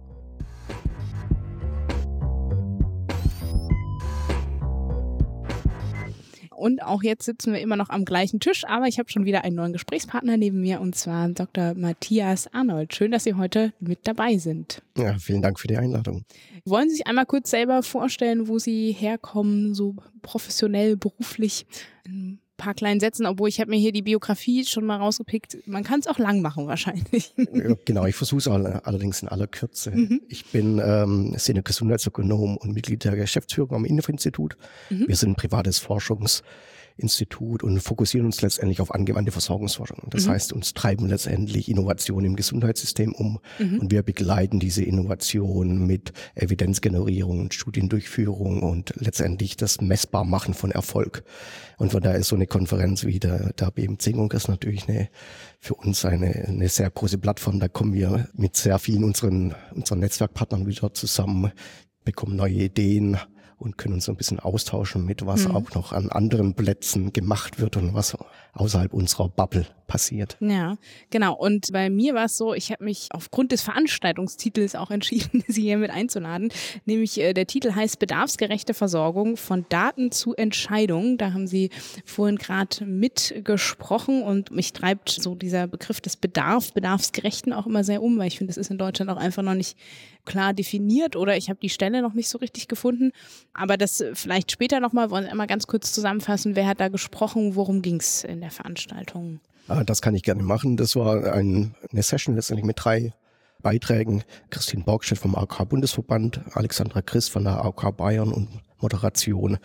[6.56, 9.44] Und auch jetzt sitzen wir immer noch am gleichen Tisch, aber ich habe schon wieder
[9.44, 11.74] einen neuen Gesprächspartner neben mir und zwar Dr.
[11.74, 12.94] Matthias Arnold.
[12.94, 14.82] Schön, dass Sie heute mit dabei sind.
[14.96, 16.24] Ja, vielen Dank für die Einladung.
[16.64, 21.66] Wollen Sie sich einmal kurz selber vorstellen, wo Sie herkommen, so professionell, beruflich?
[22.56, 25.66] Ein paar kleinen Sätzen, obwohl ich habe mir hier die Biografie schon mal rausgepickt.
[25.66, 27.34] Man kann es auch lang machen wahrscheinlich.
[27.84, 29.90] Genau, ich versuche es allerdings in aller Kürze.
[29.90, 30.20] Mhm.
[30.28, 34.56] Ich bin ähm, Gesundheitsökonom und Mitglied der Geschäftsführung am INEF-Institut.
[34.88, 35.08] Mhm.
[35.08, 36.42] Wir sind ein privates Forschungs-
[36.96, 40.08] Institut und fokussieren uns letztendlich auf angewandte Versorgungsforschung.
[40.10, 40.30] Das mhm.
[40.30, 43.80] heißt, uns treiben letztendlich Innovationen im Gesundheitssystem um mhm.
[43.80, 51.24] und wir begleiten diese Innovation mit Evidenzgenerierung, Studiendurchführung und letztendlich das Messbarmachen von Erfolg.
[51.78, 53.98] Und von daher ist so eine Konferenz wie der, der BM
[54.32, 55.08] ist natürlich eine,
[55.58, 57.58] für uns eine, eine sehr große Plattform.
[57.58, 61.50] Da kommen wir mit sehr vielen unseren, unseren Netzwerkpartnern wieder zusammen,
[62.04, 63.18] bekommen neue Ideen,
[63.64, 65.56] und können uns so ein bisschen austauschen mit, was mhm.
[65.56, 68.16] auch noch an anderen Plätzen gemacht wird und was
[68.52, 70.36] außerhalb unserer Bubble passiert.
[70.40, 70.76] Ja,
[71.10, 71.34] genau.
[71.34, 75.62] Und bei mir war es so, ich habe mich aufgrund des Veranstaltungstitels auch entschieden, Sie
[75.62, 76.50] hier mit einzuladen.
[76.84, 81.18] Nämlich äh, der Titel heißt Bedarfsgerechte Versorgung von Daten zu Entscheidungen.
[81.18, 81.70] Da haben Sie
[82.04, 88.02] vorhin gerade mitgesprochen und mich treibt so dieser Begriff des Bedarf, Bedarfsgerechten auch immer sehr
[88.02, 89.76] um, weil ich finde, das ist in Deutschland auch einfach noch nicht
[90.24, 93.12] klar definiert oder ich habe die Stelle noch nicht so richtig gefunden.
[93.52, 97.56] Aber das vielleicht später nochmal, wollen Sie einmal ganz kurz zusammenfassen, wer hat da gesprochen,
[97.56, 99.40] worum ging es in der Veranstaltung?
[99.68, 100.76] Ah, das kann ich gerne machen.
[100.76, 103.12] Das war ein, eine Session letztendlich mit drei
[103.62, 104.22] Beiträgen.
[104.50, 108.48] Christine Borgstedt vom AOK-Bundesverband, Alexandra Christ von der AOK Bayern und
[108.78, 109.58] Moderation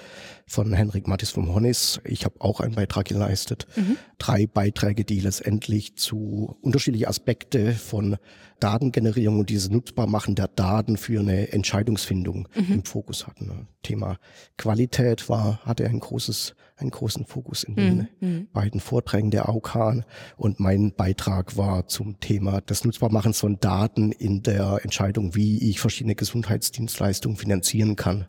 [0.46, 2.00] von Henrik Mattis vom Honnis.
[2.04, 3.68] Ich habe auch einen Beitrag geleistet.
[3.76, 3.98] Mhm.
[4.18, 8.18] Drei Beiträge, die letztendlich zu unterschiedliche Aspekte von
[8.60, 12.74] Datengenerierung und dieses Nutzbarmachen der Daten für eine Entscheidungsfindung mhm.
[12.74, 13.68] im Fokus hatten.
[13.84, 14.18] Thema
[14.58, 18.48] Qualität war, hatte ein großes einen großen Fokus in den mhm.
[18.54, 20.04] beiden Vorträgen der AUK
[20.38, 25.80] und mein Beitrag war zum Thema des Nutzbarmachens von Daten in der Entscheidung, wie ich
[25.80, 28.28] verschiedene Gesundheitsdienstleistungen finanzieren kann.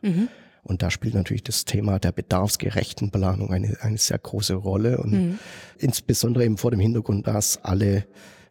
[0.63, 0.71] Mhm.
[0.71, 5.13] Und da spielt natürlich das Thema der bedarfsgerechten Planung eine, eine sehr große Rolle und
[5.13, 5.39] mhm.
[5.79, 8.05] insbesondere eben vor dem Hintergrund, dass alle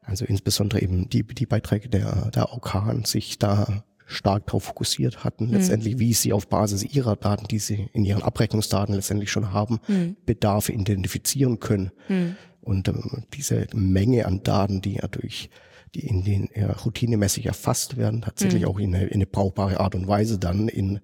[0.10, 5.48] also insbesondere eben die, die Beiträge der, der AOK sich da stark darauf fokussiert hatten,
[5.48, 5.54] mhm.
[5.54, 9.80] letztendlich, wie sie auf Basis ihrer Daten, die sie in ihren Abrechnungsdaten letztendlich schon haben,
[9.88, 10.18] mhm.
[10.26, 11.92] Bedarfe identifizieren können.
[12.08, 12.36] Mhm.
[12.62, 15.50] Und ähm, diese Menge an Daten, die ja durch
[15.96, 18.68] die in den ja, routinemäßig erfasst werden, tatsächlich mhm.
[18.68, 21.00] auch in eine, in eine brauchbare Art und Weise dann in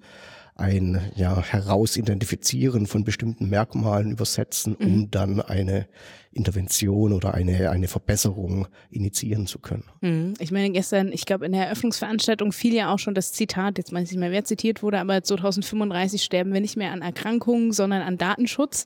[0.56, 5.12] ein ja, Herausidentifizieren von bestimmten Merkmalen übersetzen, um mhm.
[5.12, 5.88] dann eine
[6.32, 9.84] Intervention oder eine, eine Verbesserung initiieren zu können.
[10.02, 10.34] Mhm.
[10.40, 13.92] Ich meine, gestern, ich glaube, in der Eröffnungsveranstaltung fiel ja auch schon das Zitat, jetzt
[13.92, 17.74] weiß ich nicht mehr, wer zitiert wurde, aber 2035 sterben wir nicht mehr an Erkrankungen,
[17.74, 18.86] sondern an Datenschutz.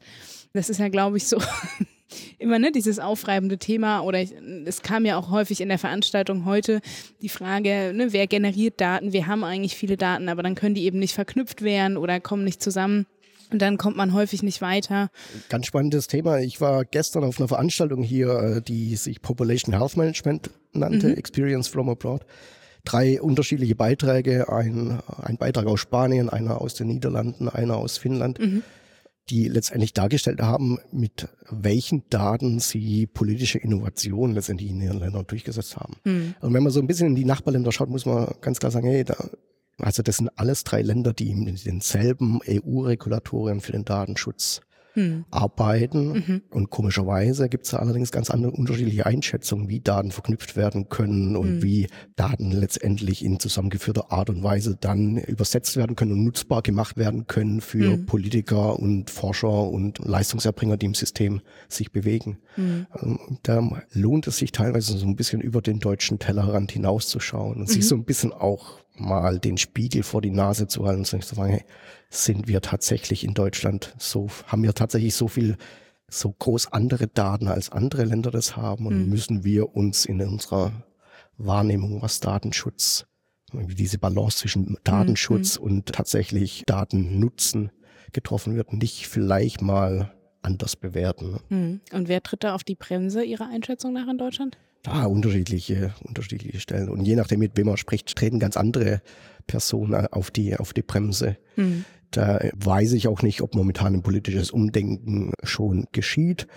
[0.53, 1.38] Das ist ja, glaube ich, so
[2.38, 4.34] immer ne, dieses aufreibende Thema oder ich,
[4.66, 6.82] es kam ja auch häufig in der Veranstaltung heute
[7.22, 9.14] die Frage, ne, wer generiert Daten?
[9.14, 12.43] Wir haben eigentlich viele Daten, aber dann können die eben nicht verknüpft werden oder kommen
[12.43, 13.05] nicht zusammen.
[13.51, 15.10] Und dann kommt man häufig nicht weiter.
[15.49, 16.39] Ganz spannendes Thema.
[16.39, 21.16] Ich war gestern auf einer Veranstaltung hier, äh, die sich Population Health Management nannte, mhm.
[21.16, 22.26] Experience from Abroad.
[22.86, 28.39] Drei unterschiedliche Beiträge, ein, ein Beitrag aus Spanien, einer aus den Niederlanden, einer aus Finnland.
[28.39, 28.64] Mhm
[29.30, 35.77] die letztendlich dargestellt haben, mit welchen Daten sie politische Innovation letztendlich in ihren Ländern durchgesetzt
[35.77, 35.95] haben.
[36.03, 36.36] Mhm.
[36.41, 38.88] Und wenn man so ein bisschen in die Nachbarländer schaut, muss man ganz klar sagen,
[38.88, 39.15] hey, da,
[39.77, 44.61] also das sind alles drei Länder, die in denselben EU-Regulatorien für den Datenschutz
[44.93, 45.25] hm.
[45.31, 46.13] arbeiten.
[46.13, 46.41] Mhm.
[46.49, 51.47] Und komischerweise gibt es allerdings ganz andere unterschiedliche Einschätzungen, wie Daten verknüpft werden können und
[51.47, 51.63] hm.
[51.63, 56.97] wie Daten letztendlich in zusammengeführter Art und Weise dann übersetzt werden können und nutzbar gemacht
[56.97, 58.05] werden können für hm.
[58.05, 62.39] Politiker und Forscher und Leistungserbringer, die im System sich bewegen.
[62.57, 67.61] Ähm, da lohnt es sich teilweise so ein bisschen über den deutschen Tellerrand hinauszuschauen und
[67.61, 67.67] mhm.
[67.67, 71.35] sich so ein bisschen auch mal den Spiegel vor die Nase zu halten und zu
[71.35, 71.65] sagen, hey,
[72.09, 75.57] sind wir tatsächlich in Deutschland so, haben wir tatsächlich so viel,
[76.09, 79.09] so groß andere Daten als andere Länder das haben und mhm.
[79.09, 80.71] müssen wir uns in unserer
[81.37, 83.05] Wahrnehmung, was Datenschutz,
[83.53, 85.65] wie diese Balance zwischen Datenschutz mhm.
[85.65, 87.71] und tatsächlich Datennutzen
[88.11, 91.39] getroffen wird, nicht vielleicht mal anders bewerten.
[91.49, 91.81] Mhm.
[91.91, 94.57] Und wer tritt da auf die Bremse Ihrer Einschätzung nach in Deutschland?
[94.86, 96.89] Ah, unterschiedliche, unterschiedliche Stellen.
[96.89, 99.01] Und je nachdem, mit wem man spricht, treten ganz andere
[99.47, 101.38] Personen auf die, auf die Bremse.
[101.55, 101.86] Mhm.
[102.11, 106.47] Da weiß ich auch nicht, ob momentan ein politisches Umdenken schon geschieht.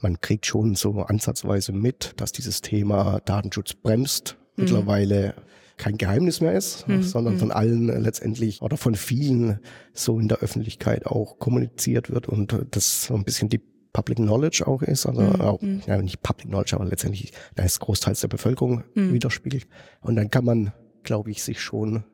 [0.00, 4.36] Man kriegt schon so ansatzweise mit, dass dieses Thema Datenschutz bremst.
[4.56, 4.64] Mhm.
[4.64, 5.34] Mittlerweile
[5.78, 7.02] kein Geheimnis mehr ist, mhm.
[7.02, 9.60] sondern von allen letztendlich oder von vielen
[9.94, 13.62] so in der Öffentlichkeit auch kommuniziert wird und das so ein bisschen die
[13.92, 15.40] Public Knowledge auch ist, also mhm.
[15.40, 15.82] auch, mhm.
[15.86, 19.12] ja, nicht Public Knowledge, aber letztendlich da ist großteils der Bevölkerung mhm.
[19.12, 19.66] widerspiegelt.
[20.00, 20.72] Und dann kann man,
[21.02, 22.04] glaube ich, sich schon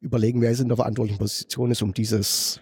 [0.00, 2.60] überlegen, wer es in der verantwortlichen Position ist, um dieses,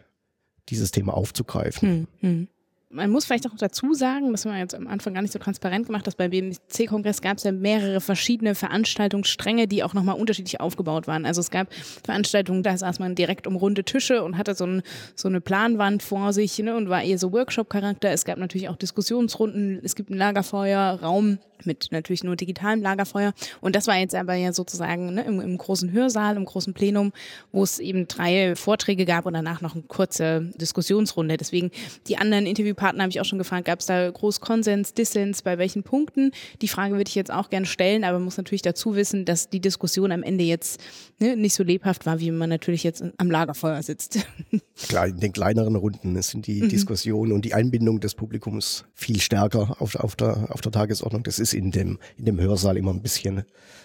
[0.69, 2.09] dieses Thema aufzugreifen.
[2.21, 2.49] Mhm.
[2.95, 5.39] Man muss vielleicht auch dazu sagen, das haben wir jetzt am Anfang gar nicht so
[5.39, 10.61] transparent gemacht, dass beim BMC-Kongress gab es ja mehrere verschiedene Veranstaltungsstränge, die auch nochmal unterschiedlich
[10.61, 11.27] aufgebaut waren.
[11.27, 11.73] Also es gab
[12.05, 14.83] Veranstaltungen, da saß man direkt um runde Tische und hatte so, ein,
[15.17, 18.11] so eine Planwand vor sich ne, und war eher so Workshop-Charakter.
[18.11, 23.33] Es gab natürlich auch Diskussionsrunden, es gibt ein Lagerfeuer, Raum mit natürlich nur digitalem Lagerfeuer.
[23.61, 27.13] Und das war jetzt aber ja sozusagen ne, im, im großen Hörsaal, im großen Plenum,
[27.53, 31.37] wo es eben drei Vorträge gab und danach noch eine kurze Diskussionsrunde.
[31.37, 31.71] Deswegen
[32.09, 35.41] die anderen Interviewpartner Partner habe ich auch schon gefragt, gab es da groß Konsens, Dissens,
[35.41, 36.33] bei welchen Punkten?
[36.61, 39.49] Die Frage würde ich jetzt auch gerne stellen, aber man muss natürlich dazu wissen, dass
[39.49, 40.83] die Diskussion am Ende jetzt
[41.19, 44.19] ne, nicht so lebhaft war, wie man natürlich jetzt am Lagerfeuer sitzt.
[44.87, 46.69] Klar, in den kleineren Runden sind die mhm.
[46.69, 51.23] Diskussionen und die Einbindung des Publikums viel stärker auf, auf, der, auf der Tagesordnung.
[51.23, 53.45] Das ist in dem, in dem Hörsaal immer ein bisschen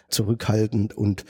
[0.09, 1.25] zurückhaltend und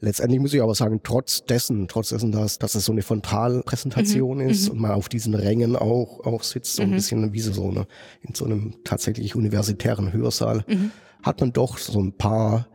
[0.00, 4.38] Letztendlich muss ich aber sagen, trotz dessen, trotz dessen, dass, dass es so eine Frontalpräsentation
[4.38, 4.48] mhm.
[4.48, 4.72] ist mhm.
[4.72, 6.94] und man auf diesen Rängen auch, auch sitzt, so ein mhm.
[6.94, 7.86] bisschen wie so eine,
[8.20, 10.92] in so einem tatsächlich universitären Hörsaal, mhm.
[11.24, 12.68] hat man doch so ein paar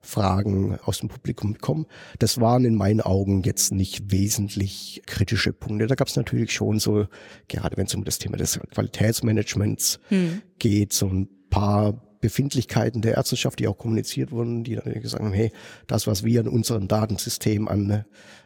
[0.00, 1.86] Fragen aus dem Publikum bekommen.
[2.18, 5.86] Das waren in meinen Augen jetzt nicht wesentlich kritische Punkte.
[5.86, 7.06] Da gab es natürlich schon so,
[7.48, 10.40] gerade wenn es um das Thema des Qualitätsmanagements mhm.
[10.58, 15.32] geht, so ein paar Befindlichkeiten der Ärzteschaft, die auch kommuniziert wurden, die dann gesagt haben,
[15.32, 15.52] hey,
[15.86, 18.04] das, was wir in unserem Datensystem an äh,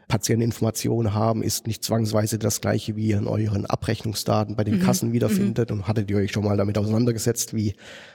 [0.09, 4.83] Patienteninformationen haben, ist nicht zwangsweise das gleiche, wie ihr in euren Abrechnungsdaten bei den mhm.
[4.83, 5.71] Kassen wiederfindet.
[5.71, 5.77] Mhm.
[5.77, 7.75] Und hattet ihr euch schon mal damit auseinandergesetzt, wie,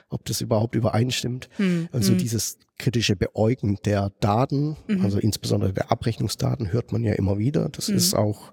[0.09, 1.49] ob das überhaupt übereinstimmt?
[1.57, 1.89] Mhm.
[1.91, 2.17] Also mhm.
[2.17, 5.01] dieses kritische Beäugen der Daten, mhm.
[5.03, 7.69] also insbesondere der Abrechnungsdaten, hört man ja immer wieder.
[7.69, 7.97] Das mhm.
[7.97, 8.51] ist auch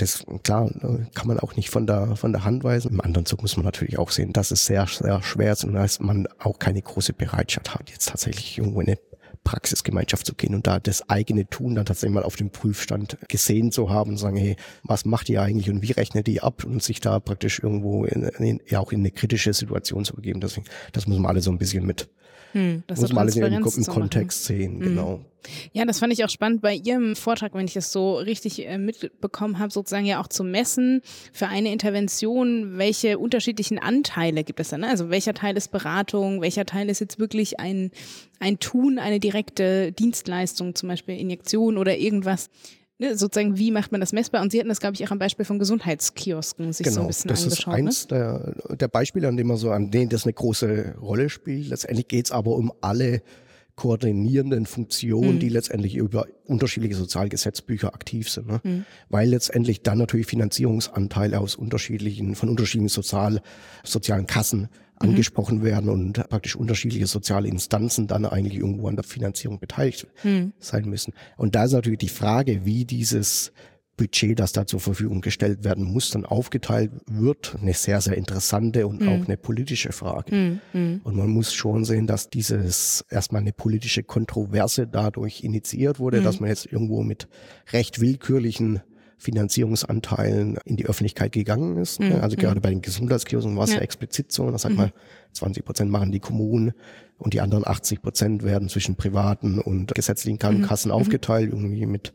[0.00, 0.70] das, klar,
[1.14, 2.92] kann man auch nicht von der, von der Hand weisen.
[2.92, 5.74] Im anderen Zug muss man natürlich auch sehen, dass es sehr, sehr schwer ist und
[5.74, 8.98] dass man auch keine große Bereitschaft hat, jetzt tatsächlich irgendwo in eine
[9.44, 13.72] Praxisgemeinschaft zu gehen und da das eigene Tun dann tatsächlich mal auf dem Prüfstand gesehen
[13.72, 16.82] zu haben und sagen, hey, was macht ihr eigentlich und wie rechnet ihr ab und
[16.82, 20.40] sich da praktisch irgendwo in, in, ja auch in eine kritische Situation zu begeben.
[20.40, 22.10] Deswegen, das muss man alle so ein bisschen mit
[22.52, 24.80] hm, das muss man alles im, im Kontext sehen, hm.
[24.80, 25.20] genau.
[25.72, 28.78] Ja, das fand ich auch spannend bei Ihrem Vortrag, wenn ich das so richtig äh,
[28.78, 31.00] mitbekommen habe, sozusagen ja auch zu messen
[31.32, 34.80] für eine Intervention, welche unterschiedlichen Anteile gibt es dann?
[34.82, 34.88] Ne?
[34.88, 37.90] Also welcher Teil ist Beratung, welcher Teil ist jetzt wirklich ein,
[38.38, 42.50] ein Tun, eine direkte Dienstleistung, zum Beispiel Injektion oder irgendwas,
[43.14, 44.42] sozusagen, wie macht man das messbar?
[44.42, 47.06] Und Sie hatten das, glaube ich, auch am Beispiel von Gesundheitskiosken sich genau, so ein
[47.06, 47.74] bisschen das angeschaut.
[47.86, 48.18] Das ist ne?
[48.18, 48.54] eins ne?
[48.68, 51.68] der, der Beispiele, an denen man so, an denen das eine große Rolle spielt.
[51.68, 53.22] Letztendlich geht es aber um alle
[53.80, 55.38] koordinierenden Funktion, mhm.
[55.38, 58.48] die letztendlich über unterschiedliche Sozialgesetzbücher aktiv sind.
[58.48, 58.60] Ne?
[58.62, 58.84] Mhm.
[59.08, 63.40] Weil letztendlich dann natürlich Finanzierungsanteile aus unterschiedlichen, von unterschiedlichen Sozial,
[63.82, 64.68] sozialen Kassen
[65.02, 65.10] mhm.
[65.10, 70.52] angesprochen werden und praktisch unterschiedliche soziale Instanzen dann eigentlich irgendwo an der Finanzierung beteiligt mhm.
[70.58, 71.14] sein müssen.
[71.36, 73.52] Und da ist natürlich die Frage, wie dieses
[74.00, 78.86] Budget, das da zur Verfügung gestellt werden muss, dann aufgeteilt wird, eine sehr, sehr interessante
[78.86, 79.08] und mhm.
[79.08, 80.34] auch eine politische Frage.
[80.34, 80.60] Mhm.
[80.72, 81.00] mhm.
[81.04, 86.24] Und man muss schon sehen, dass dieses erstmal eine politische Kontroverse dadurch initiiert wurde, mhm.
[86.24, 87.28] dass man jetzt irgendwo mit
[87.72, 88.80] recht willkürlichen
[89.20, 92.00] Finanzierungsanteilen in die Öffentlichkeit gegangen ist.
[92.00, 92.16] Mhm.
[92.22, 92.62] Also gerade mhm.
[92.62, 93.76] bei den Gesundheitskiosken war es ja.
[93.76, 94.50] ja explizit so.
[94.50, 94.92] Da sagt man,
[95.34, 96.72] 20 Prozent machen die Kommunen
[97.18, 102.14] und die anderen 80 Prozent werden zwischen privaten und gesetzlichen Krankenkassen aufgeteilt, irgendwie mit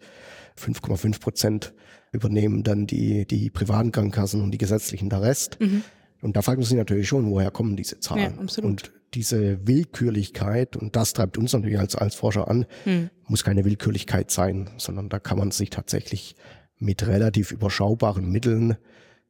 [0.59, 1.73] 5,5 Prozent
[2.11, 5.59] übernehmen dann die, die privaten Krankenkassen und die gesetzlichen der Rest.
[5.59, 5.83] Mhm.
[6.21, 8.35] Und da fragt man sich natürlich schon, woher kommen diese Zahlen?
[8.35, 8.71] Ja, absolut.
[8.71, 13.11] Und diese Willkürlichkeit, und das treibt uns natürlich als, als Forscher an, mhm.
[13.27, 16.35] muss keine Willkürlichkeit sein, sondern da kann man sich tatsächlich
[16.77, 18.77] mit relativ überschaubaren Mitteln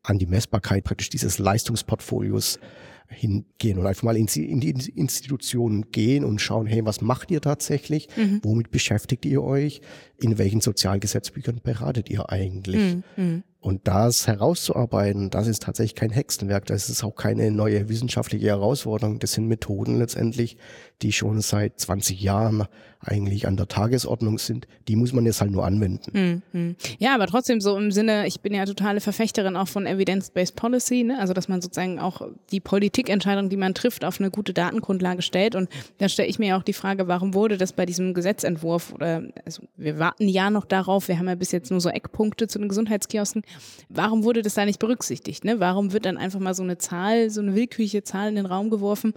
[0.04, 2.60] an die Messbarkeit praktisch dieses Leistungsportfolios
[3.08, 8.08] hingehen und einfach mal in, die Institutionen gehen und schauen, hey, was macht ihr tatsächlich?
[8.16, 8.40] Mhm.
[8.44, 9.82] Womit beschäftigt ihr euch?
[10.18, 12.98] In welchen Sozialgesetzbüchern beratet ihr eigentlich?
[13.16, 13.44] Mhm.
[13.66, 19.18] Und das herauszuarbeiten, das ist tatsächlich kein Hexenwerk, das ist auch keine neue wissenschaftliche Herausforderung.
[19.18, 20.58] Das sind Methoden letztendlich,
[21.02, 22.68] die schon seit 20 Jahren
[23.00, 24.68] eigentlich an der Tagesordnung sind.
[24.88, 26.44] Die muss man jetzt halt nur anwenden.
[26.54, 26.76] Mhm.
[27.00, 31.04] Ja, aber trotzdem so im Sinne, ich bin ja totale Verfechterin auch von Evidence-Based Policy,
[31.04, 31.20] ne?
[31.20, 35.56] also dass man sozusagen auch die Politikentscheidung, die man trifft, auf eine gute Datengrundlage stellt.
[35.56, 39.24] Und da stelle ich mir auch die Frage, warum wurde das bei diesem Gesetzentwurf oder
[39.44, 42.60] also wir warten ja noch darauf, wir haben ja bis jetzt nur so Eckpunkte zu
[42.60, 43.44] den Gesundheitskiosken,
[43.90, 45.44] Warum wurde das da nicht berücksichtigt?
[45.44, 45.60] Ne?
[45.60, 48.70] Warum wird dann einfach mal so eine Zahl, so eine willkürliche Zahl in den Raum
[48.70, 49.14] geworfen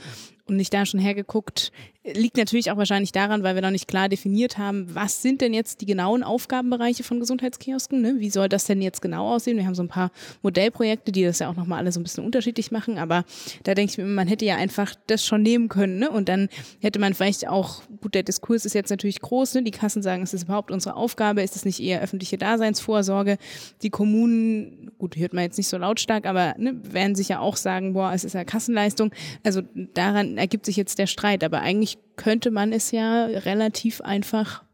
[0.49, 1.73] und nicht da schon hergeguckt,
[2.15, 5.53] liegt natürlich auch wahrscheinlich daran, weil wir noch nicht klar definiert haben, was sind denn
[5.53, 8.01] jetzt die genauen Aufgabenbereiche von Gesundheitskiosken?
[8.01, 8.17] Ne?
[8.19, 9.57] Wie soll das denn jetzt genau aussehen?
[9.57, 10.11] Wir haben so ein paar
[10.43, 13.25] Modellprojekte, die das ja auch nochmal alle so ein bisschen unterschiedlich machen, aber
[13.65, 16.11] da denke ich mir, man hätte ja einfach das schon nehmen können ne?
[16.11, 16.49] und dann
[16.81, 19.63] hätte man vielleicht auch, gut, der Diskurs ist jetzt natürlich groß, ne?
[19.63, 21.43] die Kassen sagen, ist das überhaupt unsere Aufgabe?
[21.43, 23.39] Ist es nicht eher öffentliche Daseinsvorsorge?
[23.83, 27.57] Die Kommunen, gut, hört man jetzt nicht so lautstark, aber ne, werden sich ja auch
[27.57, 29.13] sagen, boah, es ist ja Kassenleistung.
[29.45, 29.63] Also
[29.95, 34.65] daran ergibt sich jetzt der Streit, aber eigentlich könnte man es ja relativ einfach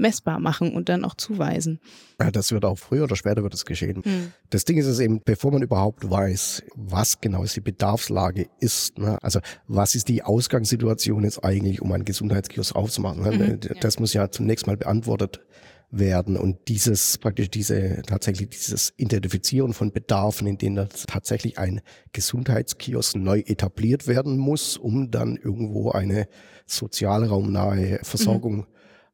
[0.00, 1.78] messbar machen und dann auch zuweisen.
[2.18, 4.02] Ja, das wird auch früher oder später wird es geschehen.
[4.04, 4.32] Mhm.
[4.48, 9.18] Das Ding ist es eben, bevor man überhaupt weiß, was genau die Bedarfslage ist, ne?
[9.22, 13.30] also was ist die Ausgangssituation jetzt eigentlich, um einen Gesundheitskiosk aufzumachen, ne?
[13.30, 14.00] mhm, das ja.
[14.00, 15.40] muss ja zunächst mal beantwortet
[15.90, 21.80] werden und dieses praktisch diese tatsächlich dieses Identifizieren von Bedarfen, in denen tatsächlich ein
[22.12, 26.28] Gesundheitskiosk neu etabliert werden muss, um dann irgendwo eine
[26.66, 28.66] sozialraumnahe Versorgung mhm.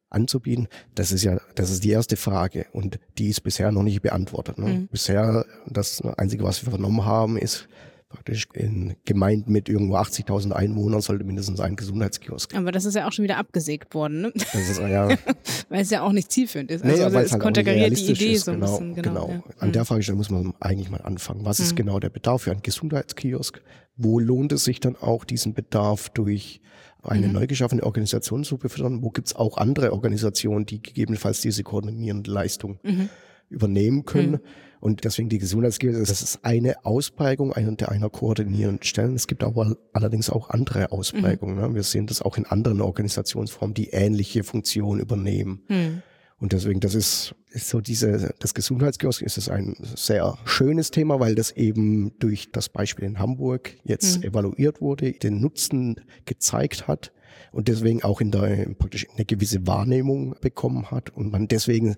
[0.09, 0.67] anzubieten.
[0.93, 4.59] Das ist ja, das ist die erste Frage und die ist bisher noch nicht beantwortet.
[4.59, 4.67] Ne?
[4.67, 4.87] Mhm.
[4.87, 7.67] Bisher das einzige, was wir vernommen haben, ist
[8.09, 12.55] praktisch in Gemeinden mit irgendwo 80.000 Einwohnern sollte mindestens ein Gesundheitskiosk.
[12.55, 14.33] Aber das ist ja auch schon wieder abgesägt worden, ne?
[14.33, 15.09] Das ist, ja.
[15.69, 16.83] weil es ja auch nicht zielführend ist.
[16.83, 18.95] Also, nee, also es halt konterkariert die Idee ist, so ein genau, bisschen.
[18.95, 19.27] Genau.
[19.27, 19.43] genau.
[19.45, 19.53] Ja.
[19.59, 21.43] An der Fragestellung muss man eigentlich mal anfangen.
[21.43, 21.77] Was ist mhm.
[21.77, 23.61] genau der Bedarf für einen Gesundheitskiosk?
[23.97, 26.61] Wo lohnt es sich dann auch, diesen Bedarf durch
[27.03, 27.33] eine mhm.
[27.33, 29.03] neu geschaffene Organisation zu befördern?
[29.03, 33.09] Wo gibt es auch andere Organisationen, die gegebenenfalls diese koordinierende Leistung mhm.
[33.49, 34.39] übernehmen können?
[34.79, 39.15] Und deswegen die Gesundheitskrise, das ist eine Ausprägung einer, einer koordinierenden Stellen.
[39.15, 41.55] Es gibt aber allerdings auch andere Ausprägungen.
[41.55, 41.61] Mhm.
[41.61, 41.75] Ne?
[41.75, 45.63] Wir sehen das auch in anderen Organisationsformen, die ähnliche Funktionen übernehmen.
[45.67, 46.01] Mhm.
[46.39, 51.19] Und deswegen, das ist, ist so diese, das Gesundheitskiosk ist es ein sehr schönes Thema,
[51.19, 54.23] weil das eben durch das Beispiel in Hamburg jetzt mhm.
[54.23, 57.11] evaluiert wurde, den Nutzen gezeigt hat
[57.51, 61.95] und deswegen auch in der praktisch eine gewisse Wahrnehmung bekommen hat und man deswegen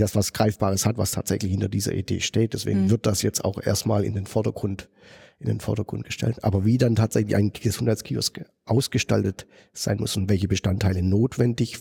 [0.00, 2.54] das was Greifbares hat, was tatsächlich hinter dieser Idee steht.
[2.54, 2.90] Deswegen mhm.
[2.90, 4.88] wird das jetzt auch erstmal in den Vordergrund,
[5.38, 6.42] in den Vordergrund gestellt.
[6.44, 11.78] Aber wie dann tatsächlich ein Gesundheitskiosk ausgestaltet sein muss und welche Bestandteile notwendig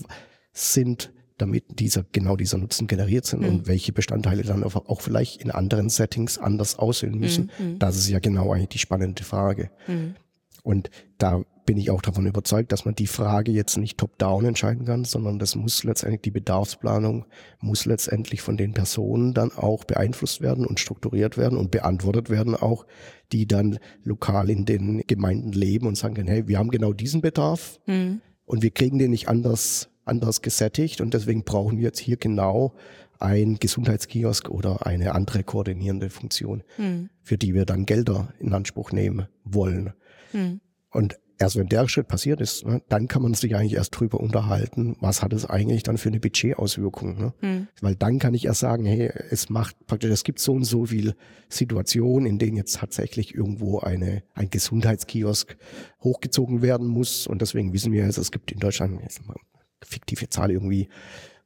[0.54, 3.50] sind, damit dieser, genau dieser Nutzen generiert sind mhm.
[3.50, 7.52] und welche Bestandteile dann auch vielleicht in anderen Settings anders aussehen müssen.
[7.60, 7.66] Mhm.
[7.66, 7.80] mhm.
[7.80, 9.70] Das ist ja genau eigentlich die spannende Frage.
[9.88, 10.16] Mhm.
[10.64, 14.86] Und da bin ich auch davon überzeugt, dass man die Frage jetzt nicht top-down entscheiden
[14.86, 17.26] kann, sondern das muss letztendlich die Bedarfsplanung
[17.60, 22.56] muss letztendlich von den Personen dann auch beeinflusst werden und strukturiert werden und beantwortet werden
[22.56, 22.86] auch,
[23.32, 27.22] die dann lokal in den Gemeinden leben und sagen können, hey, wir haben genau diesen
[27.22, 28.22] Bedarf mhm.
[28.46, 32.76] und wir kriegen den nicht anders, anders gesättigt und deswegen brauchen wir jetzt hier genau
[33.18, 37.10] ein Gesundheitskiosk oder eine andere koordinierende Funktion, mhm.
[37.24, 39.94] für die wir dann Gelder in Anspruch nehmen wollen.
[40.34, 40.60] Mhm.
[40.92, 44.20] Und erst wenn der Schritt passiert ist, ne, dann kann man sich eigentlich erst drüber
[44.20, 47.18] unterhalten, was hat es eigentlich dann für eine Budgetauswirkung.
[47.18, 47.34] Ne?
[47.42, 47.68] Mhm.
[47.82, 50.86] Weil dann kann ich erst sagen, hey, es macht praktisch, es gibt so und so
[50.86, 51.16] viel
[51.50, 55.58] Situationen, in denen jetzt tatsächlich irgendwo eine, ein Gesundheitskiosk
[56.02, 57.28] hochgezogen werden muss.
[57.28, 59.36] Und deswegen wissen wir jetzt, es gibt in Deutschland, jetzt mal
[59.84, 60.90] fiktive Zahl irgendwie,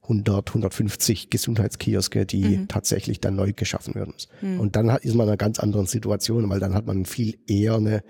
[0.04, 2.68] 100, 150 Gesundheitskioske, die mhm.
[2.68, 4.16] tatsächlich dann neu geschaffen werden.
[4.42, 4.60] Mhm.
[4.60, 7.76] Und dann ist man in einer ganz anderen Situation, weil dann hat man viel eher
[7.76, 8.02] eine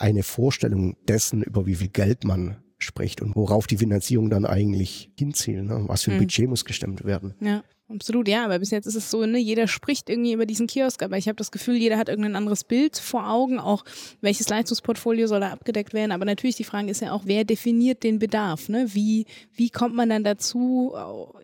[0.00, 5.10] eine Vorstellung dessen, über wie viel Geld man spricht und worauf die Finanzierung dann eigentlich
[5.18, 5.66] hinzielt.
[5.66, 5.84] Ne?
[5.86, 6.22] Was für ein mhm.
[6.22, 7.34] Budget muss gestemmt werden.
[7.40, 7.62] Ja.
[7.92, 11.02] Absolut, ja, aber bis jetzt ist es so, ne, jeder spricht irgendwie über diesen Kiosk,
[11.02, 13.84] aber ich habe das Gefühl, jeder hat irgendein anderes Bild vor Augen, auch
[14.20, 16.12] welches Leistungsportfolio soll da abgedeckt werden.
[16.12, 18.68] Aber natürlich die Frage ist ja auch, wer definiert den Bedarf?
[18.68, 18.86] Ne?
[18.92, 20.94] Wie, wie kommt man dann dazu,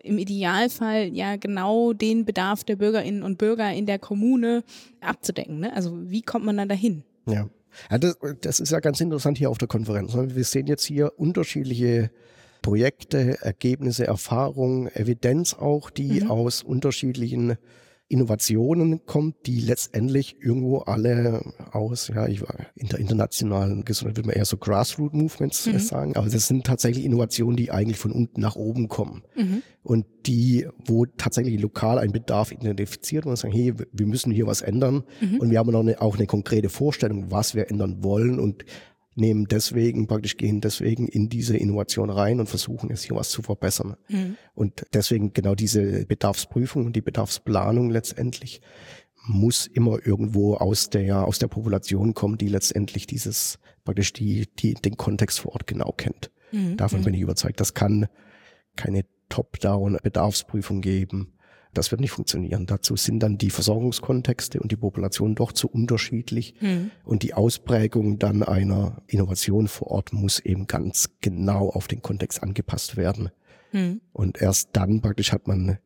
[0.05, 4.63] im Idealfall ja genau den Bedarf der Bürgerinnen und Bürger in der Kommune
[5.01, 5.59] abzudecken?
[5.59, 5.75] Ne?
[5.75, 7.03] Also wie kommt man dann dahin?
[7.29, 7.49] Ja.
[7.91, 10.15] Ja, das, das ist ja ganz interessant hier auf der Konferenz.
[10.15, 10.35] Ne?
[10.35, 12.11] Wir sehen jetzt hier unterschiedliche
[12.63, 16.31] Projekte, Ergebnisse, Erfahrungen, Evidenz auch, die mhm.
[16.31, 17.57] aus unterschiedlichen
[18.09, 21.43] Innovationen kommt, die letztendlich irgendwo alle
[21.73, 25.79] aus, ja, ich war in der internationalen Gesundheit würde man eher so Grassroot Movements mhm.
[25.81, 29.25] sagen, aber das sind tatsächlich Innovationen, die eigentlich von unten nach oben kommen.
[29.35, 29.63] Mhm.
[29.83, 34.47] Und die, wo tatsächlich lokal ein Bedarf identifiziert wird und sagen, hey, wir müssen hier
[34.47, 35.05] was ändern.
[35.21, 35.41] Mhm.
[35.41, 38.65] Und wir haben noch eine, auch eine konkrete Vorstellung, was wir ändern wollen und
[39.17, 43.43] nehmen deswegen, praktisch gehen deswegen in diese Innovation rein und versuchen es hier was zu
[43.43, 43.97] verbessern.
[44.09, 44.37] Mhm.
[44.55, 48.61] Und deswegen genau diese Bedarfsprüfung und die Bedarfsplanung letztendlich
[49.27, 54.75] muss immer irgendwo aus der, aus der Population kommen, die letztendlich dieses, praktisch die, die,
[54.75, 56.31] den Kontext vor Ort genau kennt.
[56.53, 56.77] Mhm.
[56.77, 57.05] Davon mhm.
[57.05, 57.59] bin ich überzeugt.
[57.59, 58.07] Das kann
[58.77, 61.36] keine Top-Down-Bedarfsprüfung geben
[61.77, 62.67] das wird nicht funktionieren.
[62.67, 66.55] Dazu sind dann die Versorgungskontexte und die Population doch zu unterschiedlich.
[66.61, 66.91] Mhm.
[67.05, 72.43] Und die Ausprägung dann einer Innovation vor Ort muss eben ganz genau auf den Kontext
[72.43, 73.31] angepasst werden.
[73.73, 74.01] Mhm.
[74.13, 75.79] Und erst dann praktisch hat man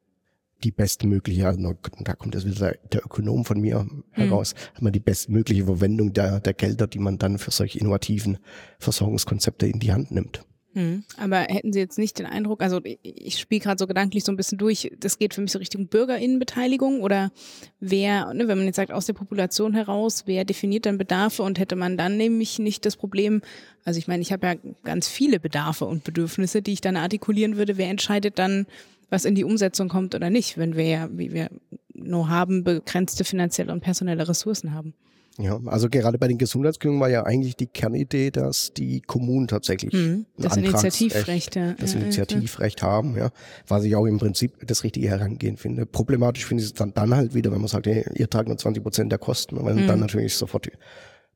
[0.63, 4.75] die bestmögliche, also da kommt jetzt wieder der Ökonom von mir heraus, mhm.
[4.75, 8.39] hat man die bestmögliche Verwendung der, der Gelder, die man dann für solche innovativen
[8.79, 10.45] Versorgungskonzepte in die Hand nimmt.
[10.73, 11.03] Hm.
[11.17, 14.37] Aber hätten Sie jetzt nicht den Eindruck, also ich spiele gerade so gedanklich so ein
[14.37, 17.33] bisschen durch, das geht für mich so Richtung Bürgerinnenbeteiligung oder
[17.81, 21.59] wer, ne, wenn man jetzt sagt, aus der Population heraus, wer definiert dann Bedarfe und
[21.59, 23.43] hätte man dann nämlich nicht das Problem,
[23.85, 24.55] also ich meine, ich habe ja
[24.85, 28.67] ganz viele Bedarfe und Bedürfnisse, die ich dann artikulieren würde, wer entscheidet dann,
[29.09, 31.51] was in die Umsetzung kommt oder nicht, wenn wir ja, wie wir
[31.93, 34.95] nur haben, begrenzte finanzielle und personelle Ressourcen haben.
[35.41, 39.93] Ja, also gerade bei den Gesundheitskliniken war ja eigentlich die Kernidee, dass die Kommunen tatsächlich
[39.93, 41.73] mhm, das Initiativrecht, ja.
[41.75, 43.31] das Initiativrecht haben, ja,
[43.67, 45.87] was ich auch im Prinzip das richtige Herangehen finde.
[45.87, 48.59] Problematisch finde ich es dann, dann halt wieder, wenn man sagt, hey, ihr tragt nur
[48.59, 49.87] 20 Prozent der Kosten, weil mhm.
[49.87, 50.69] dann natürlich sofort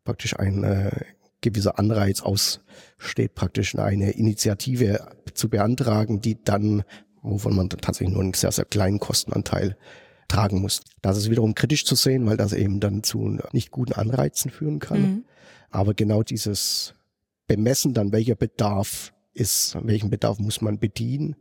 [0.05, 0.90] praktisch ein äh,
[1.40, 6.82] gewisser Anreiz aussteht, praktisch eine Initiative zu beantragen, die dann,
[7.22, 9.76] wovon man tatsächlich nur einen sehr, sehr kleinen Kostenanteil
[10.28, 10.82] tragen muss.
[11.02, 14.78] Das ist wiederum kritisch zu sehen, weil das eben dann zu nicht guten Anreizen führen
[14.78, 15.00] kann.
[15.00, 15.24] Mhm.
[15.70, 16.94] Aber genau dieses
[17.46, 21.36] Bemessen dann, welcher Bedarf ist, welchen Bedarf muss man bedienen,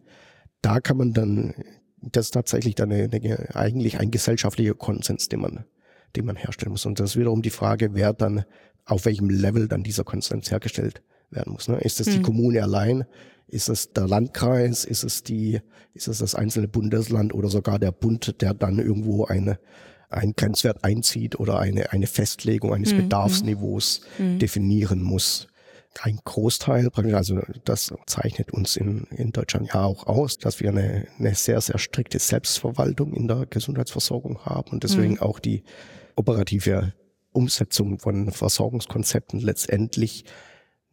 [0.62, 1.54] da kann man dann,
[2.02, 5.66] das ist tatsächlich dann eine, eine, eigentlich ein gesellschaftlicher Konsens, den man,
[6.16, 6.86] den man herstellen muss.
[6.86, 8.46] Und das ist wiederum die Frage, wer dann,
[8.86, 11.68] auf welchem Level dann dieser Konsens hergestellt werden muss.
[11.68, 11.80] Ne?
[11.80, 12.12] Ist es mhm.
[12.12, 13.06] die Kommune allein?
[13.48, 14.86] Ist es der Landkreis?
[14.86, 15.62] Ist es die,
[15.94, 19.60] ist es das einzelne Bundesland oder sogar der Bund, der dann irgendwo eine,
[20.10, 22.98] einen Grenzwert einzieht oder eine, eine Festlegung eines mhm.
[22.98, 24.40] Bedarfsniveaus mhm.
[24.40, 25.48] definieren muss?
[26.02, 31.06] Ein Großteil, also das zeichnet uns in, in Deutschland ja auch aus, dass wir eine,
[31.20, 35.22] eine sehr, sehr strikte Selbstverwaltung in der Gesundheitsversorgung haben und deswegen mhm.
[35.22, 35.64] auch die
[36.16, 36.94] operative
[37.32, 40.26] Umsetzung von Versorgungskonzepten letztendlich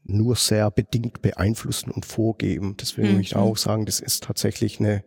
[0.04, 2.76] nur sehr bedingt beeinflussen und vorgeben.
[2.80, 3.12] Deswegen mhm.
[3.12, 5.04] würde ich auch sagen, das ist tatsächlich eine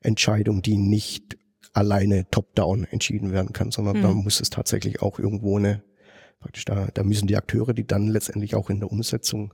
[0.00, 1.38] Entscheidung, die nicht
[1.72, 4.02] alleine top-down entschieden werden kann, sondern mhm.
[4.02, 5.82] da muss es tatsächlich auch irgendwo eine,
[6.40, 9.52] praktisch da, da müssen die Akteure, die dann letztendlich auch in der Umsetzung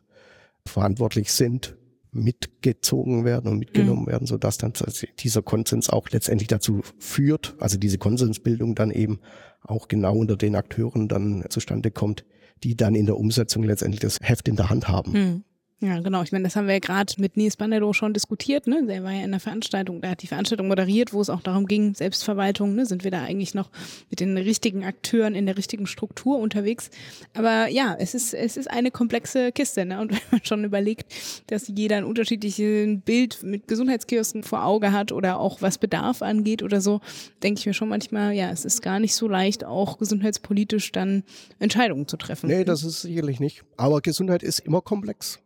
[0.65, 1.77] verantwortlich sind,
[2.13, 4.09] mitgezogen werden und mitgenommen mhm.
[4.09, 4.75] werden, sodass dann
[5.19, 9.21] dieser Konsens auch letztendlich dazu führt, also diese Konsensbildung dann eben
[9.63, 12.25] auch genau unter den Akteuren dann zustande kommt,
[12.65, 15.13] die dann in der Umsetzung letztendlich das Heft in der Hand haben.
[15.13, 15.45] Hm.
[15.83, 16.23] Ja, genau.
[16.23, 18.69] Ich meine, das haben wir ja gerade mit Nils Bandedo schon diskutiert.
[18.69, 18.87] Ne?
[18.87, 21.67] Der war ja in der Veranstaltung, der hat die Veranstaltung moderiert, wo es auch darum
[21.67, 22.87] ging, Selbstverwaltung, ne?
[22.87, 23.69] sind wir da eigentlich noch
[24.09, 26.89] mit den richtigen Akteuren in der richtigen Struktur unterwegs.
[27.35, 29.85] Aber ja, es ist, es ist eine komplexe Kiste.
[29.85, 30.01] Ne?
[30.01, 31.13] Und wenn man schon überlegt,
[31.49, 36.63] dass jeder ein unterschiedliches Bild mit Gesundheitskiosken vor Auge hat oder auch was Bedarf angeht
[36.63, 37.01] oder so,
[37.43, 41.25] denke ich mir schon manchmal, ja, es ist gar nicht so leicht, auch gesundheitspolitisch dann
[41.59, 42.47] Entscheidungen zu treffen.
[42.47, 43.65] Nee, das ist sicherlich nicht.
[43.77, 45.41] Aber Gesundheit ist immer komplex.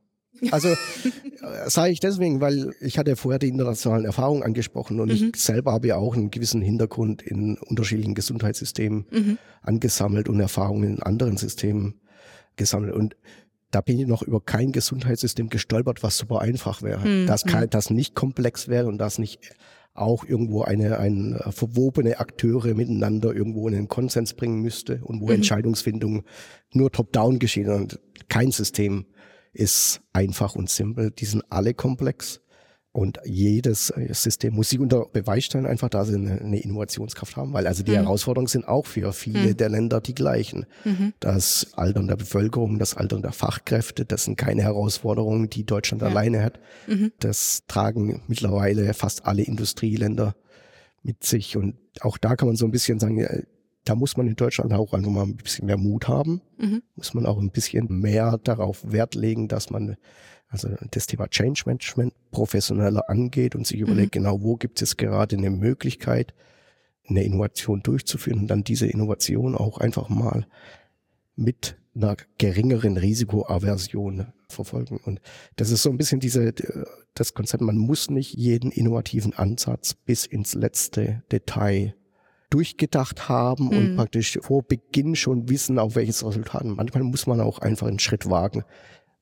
[0.51, 0.76] Also äh,
[1.68, 5.30] sage ich deswegen, weil ich hatte vorher die internationalen Erfahrungen angesprochen und mhm.
[5.34, 9.39] ich selber habe ja auch einen gewissen Hintergrund in unterschiedlichen Gesundheitssystemen mhm.
[9.62, 12.01] angesammelt und Erfahrungen in anderen Systemen
[12.56, 12.94] gesammelt.
[12.94, 13.16] Und
[13.70, 17.06] da bin ich noch über kein Gesundheitssystem gestolpert, was super einfach wäre.
[17.06, 17.27] Mhm.
[17.27, 19.40] Das, kann, das nicht komplex wäre und das nicht
[19.97, 25.20] auch irgendwo eine, ein äh, verwobene Akteure miteinander irgendwo in den Konsens bringen müsste und
[25.20, 25.32] wo mhm.
[25.32, 26.24] Entscheidungsfindung
[26.73, 27.98] nur top-down geschehen und
[28.28, 29.06] kein System
[29.57, 31.11] ist einfach und simpel.
[31.11, 32.41] Die sind alle komplex.
[32.93, 37.53] Und jedes äh, System muss sich unter Beweis stellen, einfach da sie eine Innovationskraft haben,
[37.53, 37.97] weil also die mhm.
[37.97, 39.57] Herausforderungen sind auch für viele mhm.
[39.59, 40.65] der Länder die gleichen.
[40.83, 41.12] Mhm.
[41.20, 46.09] Das Altern der Bevölkerung, das Altern der Fachkräfte, das sind keine Herausforderungen, die Deutschland ja.
[46.09, 46.59] alleine hat.
[46.87, 47.12] Mhm.
[47.20, 50.35] Das tragen mittlerweile fast alle Industrieländer
[51.03, 51.59] mit sich.
[51.59, 53.47] Und auch da kann man so ein bisschen sagen,
[53.86, 56.42] da muss man in Deutschland auch einfach mal ein bisschen mehr Mut haben.
[56.58, 56.82] Mhm.
[56.96, 59.96] Muss man auch ein bisschen mehr darauf Wert legen, dass man
[60.48, 64.18] also das Thema Change Management professioneller angeht und sich überlegt, mhm.
[64.18, 66.34] genau wo gibt es gerade eine Möglichkeit,
[67.08, 70.46] eine Innovation durchzuführen und dann diese Innovation auch einfach mal
[71.36, 74.98] mit einer geringeren Risikoaversion verfolgen.
[75.04, 75.20] Und
[75.54, 76.52] das ist so ein bisschen diese,
[77.14, 81.94] das Konzept, man muss nicht jeden innovativen Ansatz bis ins letzte Detail
[82.51, 83.70] durchgedacht haben mhm.
[83.70, 86.64] und praktisch vor Beginn schon wissen, auf welches Resultat.
[86.64, 88.64] Manchmal muss man auch einfach einen Schritt wagen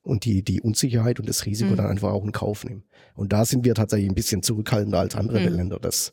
[0.02, 1.76] und die, die Unsicherheit und das Risiko mhm.
[1.76, 2.84] dann einfach auch in Kauf nehmen.
[3.14, 5.56] Und da sind wir tatsächlich ein bisschen zurückhaltender als andere mhm.
[5.56, 5.78] Länder.
[5.80, 6.12] Das,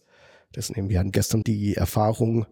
[0.54, 2.46] das nehmen wir hatten gestern die Erfahrung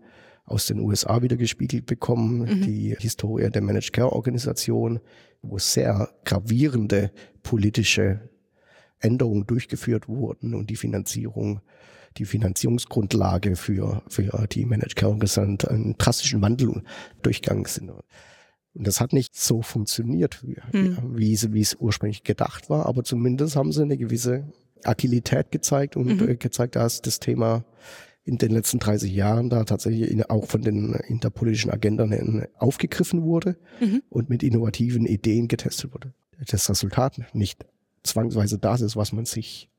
[0.45, 2.61] aus den USA wieder gespiegelt bekommen, mhm.
[2.61, 4.99] die Historie der Managed Care Organisation,
[5.41, 7.11] wo sehr gravierende
[7.43, 8.29] politische
[8.99, 11.61] Änderungen durchgeführt wurden und die Finanzierung
[12.17, 16.83] die Finanzierungsgrundlage für, für die Managed Care Organization einen drastischen Wandel
[17.21, 17.91] durchgegangen sind.
[17.91, 21.17] Und das hat nicht so funktioniert, wie, hm.
[21.17, 24.51] wie, es, wie es ursprünglich gedacht war, aber zumindest haben sie eine gewisse
[24.83, 26.29] Agilität gezeigt und mhm.
[26.29, 27.65] Äh, gezeigt, dass das Thema
[28.23, 34.03] in den letzten 30 Jahren da tatsächlich auch von den interpolitischen Agendern aufgegriffen wurde mhm.
[34.09, 36.13] und mit innovativen Ideen getestet wurde.
[36.47, 37.65] Das Resultat nicht
[38.03, 39.69] zwangsweise das ist, was man sich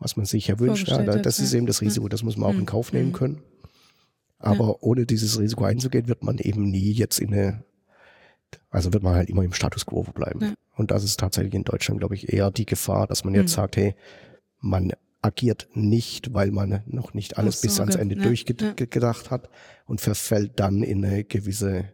[0.00, 0.88] was man sich ja wünscht.
[0.88, 2.66] Ja, das ist eben das Risiko, das muss man auch in.
[2.66, 3.14] Kauf nehmen mhm.
[3.14, 3.42] können.
[4.38, 4.76] Aber ja.
[4.80, 7.62] ohne dieses Risiko einzugehen, wird man eben nie jetzt in eine,
[8.70, 10.40] also wird man halt immer im Status quo bleiben.
[10.40, 10.54] Ja.
[10.74, 13.54] Und das ist tatsächlich in Deutschland, glaube ich, eher die Gefahr, dass man jetzt mhm.
[13.54, 13.94] sagt, hey,
[14.58, 18.22] man agiert nicht, weil man noch nicht alles bis ans Ende ja.
[18.22, 19.50] durchgedacht hat
[19.84, 21.92] und verfällt dann in eine gewisse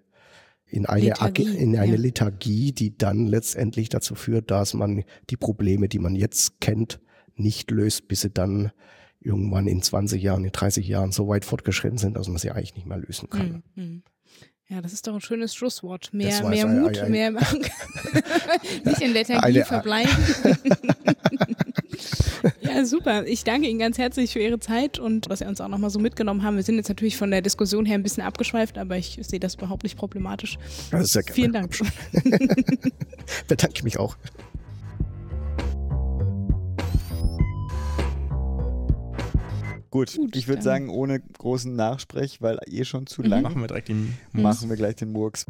[0.69, 1.97] in eine, Lethargie, in eine.
[1.97, 7.01] Lethargie, die dann letztendlich dazu führt, dass man die Probleme, die man jetzt kennt,
[7.37, 8.73] nicht löst, bis sie dann
[9.21, 12.75] irgendwann in 20 Jahren, in 30 Jahren so weit fortgeschritten sind, dass man sie eigentlich
[12.75, 13.63] nicht mehr lösen kann.
[13.75, 14.03] Mhm.
[14.69, 16.13] Ja, das ist doch ein schönes Schlusswort.
[16.13, 17.31] Mehr, mehr Mut, ein, mehr
[18.85, 20.11] nicht in Lethargie verbleiben.
[22.63, 23.25] ja, super.
[23.27, 26.01] Ich danke Ihnen ganz herzlich für Ihre Zeit und dass Sie uns auch nochmal so
[26.01, 26.57] mitgenommen haben.
[26.57, 29.55] Wir sind jetzt natürlich von der Diskussion her ein bisschen abgeschweift, aber ich sehe das
[29.55, 30.59] überhaupt nicht problematisch.
[30.91, 31.35] sehr gerne.
[31.35, 31.79] Vielen Dank.
[33.49, 34.17] Bedanke mich auch.
[39.97, 43.29] Gut, Gut ich würde sagen, ohne großen Nachsprech, weil eh schon zu mhm.
[43.29, 43.43] lang.
[43.45, 45.47] Machen wir direkt den Machen wir gleich den Murks.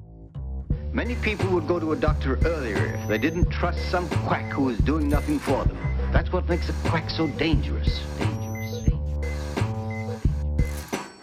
[0.92, 4.70] Many people would go to a doctor earlier if they didn't trust some quack who
[4.70, 5.76] is doing nothing for them.
[6.12, 8.00] That's what makes a quack so dangerous.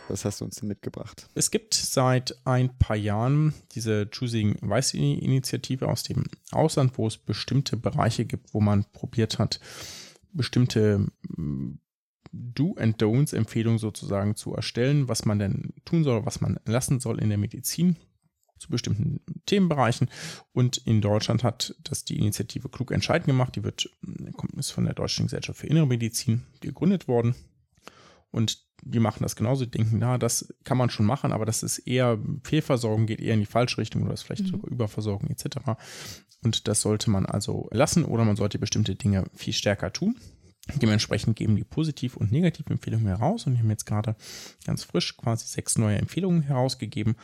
[0.10, 1.30] Was hast du uns denn mitgebracht?
[1.34, 7.18] Es gibt seit ein paar Jahren diese Choosing Vice Initiative aus dem Ausland, wo es
[7.18, 9.62] bestimmte Bereiche gibt, wo man probiert hat,
[10.34, 11.08] bestimmte
[12.34, 17.00] Do and Don'ts Empfehlung sozusagen zu erstellen, was man denn tun soll, was man lassen
[17.00, 17.98] soll in der Medizin
[18.58, 20.10] zu bestimmten Themenbereichen.
[20.52, 23.56] Und in Deutschland hat das die Initiative Klug Entscheiden gemacht.
[23.56, 23.90] Die wird,
[24.58, 27.36] ist von der Deutschen Gesellschaft für Innere Medizin gegründet worden.
[28.32, 31.62] Und die machen das genauso, die denken, na, das kann man schon machen, aber das
[31.64, 34.48] ist eher Fehlversorgung, geht eher in die falsche Richtung oder ist vielleicht mhm.
[34.48, 35.58] sogar Überversorgung etc.
[36.44, 40.16] Und das sollte man also lassen oder man sollte bestimmte Dinge viel stärker tun.
[40.76, 44.16] Dementsprechend geben die Positiv- und Negativempfehlungen heraus und haben jetzt gerade
[44.66, 47.16] ganz frisch quasi sechs neue Empfehlungen herausgegeben.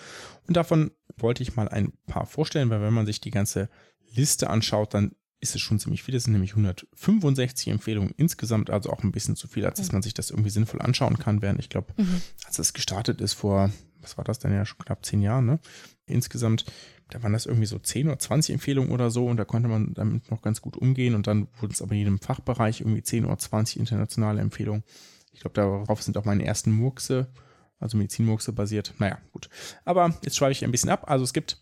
[0.47, 3.69] Und davon wollte ich mal ein paar vorstellen, weil wenn man sich die ganze
[4.13, 6.15] Liste anschaut, dann ist es schon ziemlich viel.
[6.15, 10.01] Es sind nämlich 165 Empfehlungen insgesamt, also auch ein bisschen zu viel, als dass man
[10.01, 12.21] sich das irgendwie sinnvoll anschauen kann, während ich glaube, mhm.
[12.45, 13.71] als es gestartet ist vor,
[14.01, 15.59] was war das denn ja schon knapp zehn Jahren, ne?
[16.05, 16.65] Insgesamt,
[17.09, 19.93] da waren das irgendwie so 10 oder 20 Empfehlungen oder so und da konnte man
[19.93, 23.25] damit noch ganz gut umgehen und dann wurden es aber in jedem Fachbereich irgendwie 10
[23.25, 24.83] oder 20 internationale Empfehlungen.
[25.31, 27.31] Ich glaube, darauf sind auch meine ersten Murkse,
[27.79, 28.93] also Medizinmurkse basiert.
[28.97, 29.49] Naja, gut.
[29.85, 31.09] Aber jetzt schweife ich ein bisschen ab.
[31.09, 31.61] Also es gibt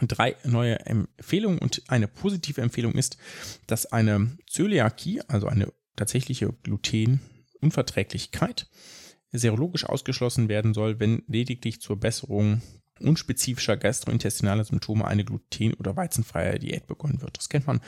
[0.00, 3.16] drei neue Empfehlungen und eine positive Empfehlung ist,
[3.66, 8.68] dass eine Zöliakie, also eine tatsächliche Glutenunverträglichkeit,
[9.32, 12.62] serologisch ausgeschlossen werden soll, wenn lediglich zur Besserung
[13.00, 17.38] unspezifischer gastrointestinaler Symptome eine gluten- oder weizenfreie Diät begonnen wird.
[17.38, 17.80] Das kennt man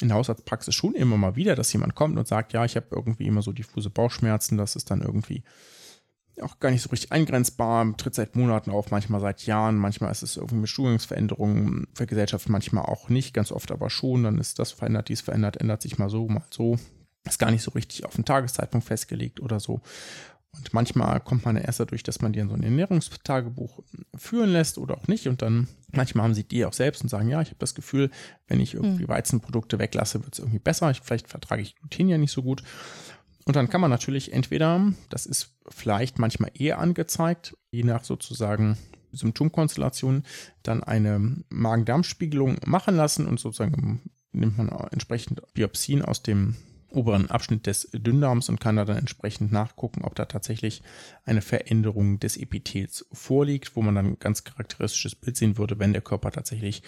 [0.00, 2.86] in der Hausarztpraxis schon immer mal wieder, dass jemand kommt und sagt, ja, ich habe
[2.90, 5.44] irgendwie immer so diffuse Bauchschmerzen, das ist dann irgendwie
[6.42, 10.22] auch gar nicht so richtig eingrenzbar, tritt seit Monaten auf, manchmal seit Jahren, manchmal ist
[10.22, 14.58] es irgendwie mit Schulungsveränderungen für Gesellschaft, manchmal auch nicht, ganz oft aber schon, dann ist
[14.58, 16.78] das verändert, dies verändert, ändert sich mal so, mal so.
[17.24, 19.80] Ist gar nicht so richtig auf den Tageszeitpunkt festgelegt oder so.
[20.56, 23.82] Und manchmal kommt man erst dadurch, dass man die in so ein Ernährungstagebuch
[24.16, 25.28] führen lässt oder auch nicht.
[25.28, 28.10] Und dann manchmal haben sie die auch selbst und sagen, ja, ich habe das Gefühl,
[28.48, 29.08] wenn ich irgendwie hm.
[29.08, 30.90] Weizenprodukte weglasse, wird es irgendwie besser.
[30.90, 32.62] Ich, vielleicht vertrage ich Gluten ja nicht so gut.
[33.44, 38.76] Und dann kann man natürlich entweder, das ist vielleicht manchmal eher angezeigt, je nach sozusagen
[39.12, 40.24] Symptomkonstellation,
[40.62, 44.02] dann eine Magen-Darm-Spiegelung machen lassen und sozusagen
[44.32, 46.56] nimmt man entsprechend Biopsien aus dem
[46.96, 50.82] oberen Abschnitt des Dünndarms und kann da dann entsprechend nachgucken, ob da tatsächlich
[51.24, 55.92] eine Veränderung des Epithels vorliegt, wo man dann ein ganz charakteristisches Bild sehen würde, wenn
[55.92, 56.82] der Körper tatsächlich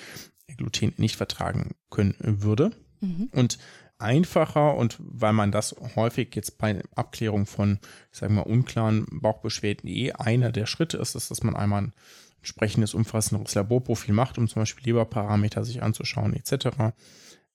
[0.56, 2.72] Gluten nicht vertragen können würde.
[3.00, 3.28] Mhm.
[3.32, 3.58] Und
[3.98, 7.78] einfacher und weil man das häufig jetzt bei Abklärung von,
[8.12, 11.92] ich sage mal, unklaren Bauchbeschwerden eh einer der Schritte ist, ist, dass man einmal ein
[12.38, 16.68] entsprechendes umfassendes Laborprofil macht, um zum Beispiel Leberparameter sich anzuschauen etc.,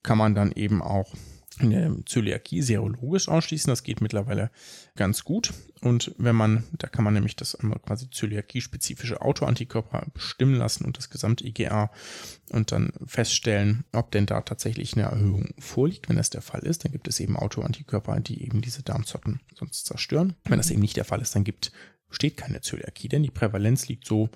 [0.04, 1.14] kann man dann eben auch
[1.60, 3.70] eine Zöliakie serologisch ausschließen.
[3.70, 4.52] Das geht mittlerweile
[4.96, 5.54] ganz gut.
[5.82, 10.98] Und wenn man, da kann man nämlich das einmal quasi Zöliakie-spezifische Autoantikörper bestimmen lassen und
[10.98, 11.92] das gesamte IgA
[12.52, 16.10] und dann feststellen, ob denn da tatsächlich eine Erhöhung vorliegt.
[16.10, 19.86] Wenn das der Fall ist, dann gibt es eben Autoantikörper, die eben diese Darmzotten sonst
[19.86, 20.36] zerstören.
[20.46, 21.72] Wenn das eben nicht der Fall ist, dann gibt,
[22.08, 24.30] besteht keine Zöliakie, denn die Prävalenz liegt so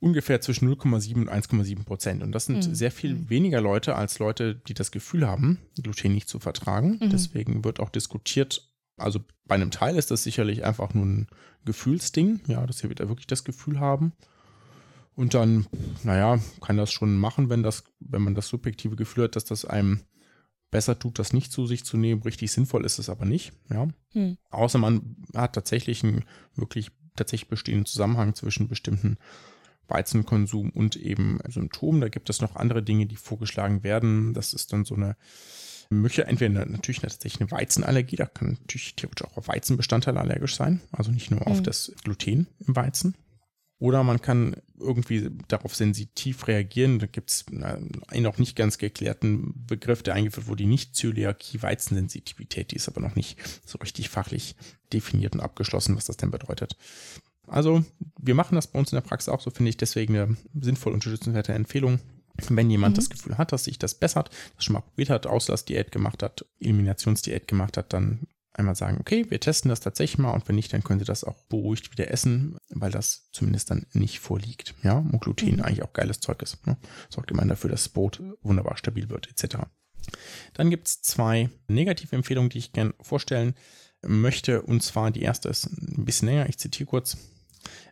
[0.00, 2.22] ungefähr zwischen 0,7 und 1,7 Prozent.
[2.22, 2.74] Und das sind mhm.
[2.74, 6.98] sehr viel weniger Leute als Leute, die das Gefühl haben, Gluten nicht zu vertragen.
[7.00, 7.10] Mhm.
[7.10, 11.26] Deswegen wird auch diskutiert, also bei einem Teil ist das sicherlich einfach nur ein
[11.64, 14.12] Gefühlsding, ja, dass wir da wirklich das Gefühl haben.
[15.14, 15.66] Und dann,
[16.02, 19.66] naja, kann das schon machen, wenn das, wenn man das subjektive Gefühl hat, dass das
[19.66, 20.00] einem
[20.70, 22.22] besser tut, das nicht zu sich zu nehmen.
[22.22, 23.88] Richtig sinnvoll ist es aber nicht, ja.
[24.12, 24.38] Hm.
[24.50, 26.24] Außer man hat tatsächlich einen
[26.54, 29.18] wirklich tatsächlich bestehenden Zusammenhang zwischen bestimmten
[29.90, 32.00] Weizenkonsum und eben Symptomen.
[32.00, 34.34] Da gibt es noch andere Dinge, die vorgeschlagen werden.
[34.34, 35.16] Das ist dann so eine
[35.90, 40.80] möchte entweder natürlich tatsächlich eine Weizenallergie, da kann natürlich theoretisch auch auf Weizenbestandteile allergisch sein,
[40.92, 41.46] also nicht nur mhm.
[41.46, 43.16] auf das Gluten im Weizen.
[43.80, 46.98] Oder man kann irgendwie darauf sensitiv reagieren.
[46.98, 52.72] Da gibt es einen noch nicht ganz geklärten Begriff, der eingeführt wurde, die Nicht-Zöliakie-Weizensensitivität.
[52.72, 54.54] Die ist aber noch nicht so richtig fachlich
[54.92, 56.76] definiert und abgeschlossen, was das denn bedeutet.
[57.50, 57.84] Also
[58.18, 60.92] wir machen das bei uns in der Praxis auch so, finde ich deswegen eine sinnvoll
[60.92, 62.00] unterstützenswerte Empfehlung.
[62.48, 62.96] Wenn jemand mhm.
[62.96, 66.46] das Gefühl hat, dass sich das bessert, das schon mal probiert hat, Auslassdiät gemacht hat,
[66.60, 70.72] Eliminationsdiät gemacht hat, dann einmal sagen, okay, wir testen das tatsächlich mal und wenn nicht,
[70.72, 74.74] dann können Sie das auch beruhigt wieder essen, weil das zumindest dann nicht vorliegt.
[74.82, 75.62] Ja, und Gluten mhm.
[75.62, 76.66] eigentlich auch geiles Zeug ist.
[76.66, 76.76] Ne?
[77.08, 79.58] Sorgt immerhin dafür, dass das Boot wunderbar stabil wird, etc.
[80.54, 83.54] Dann gibt es zwei negative Empfehlungen, die ich gerne vorstellen
[84.02, 84.62] möchte.
[84.62, 87.16] Und zwar die erste ist ein bisschen länger, ich zitiere kurz.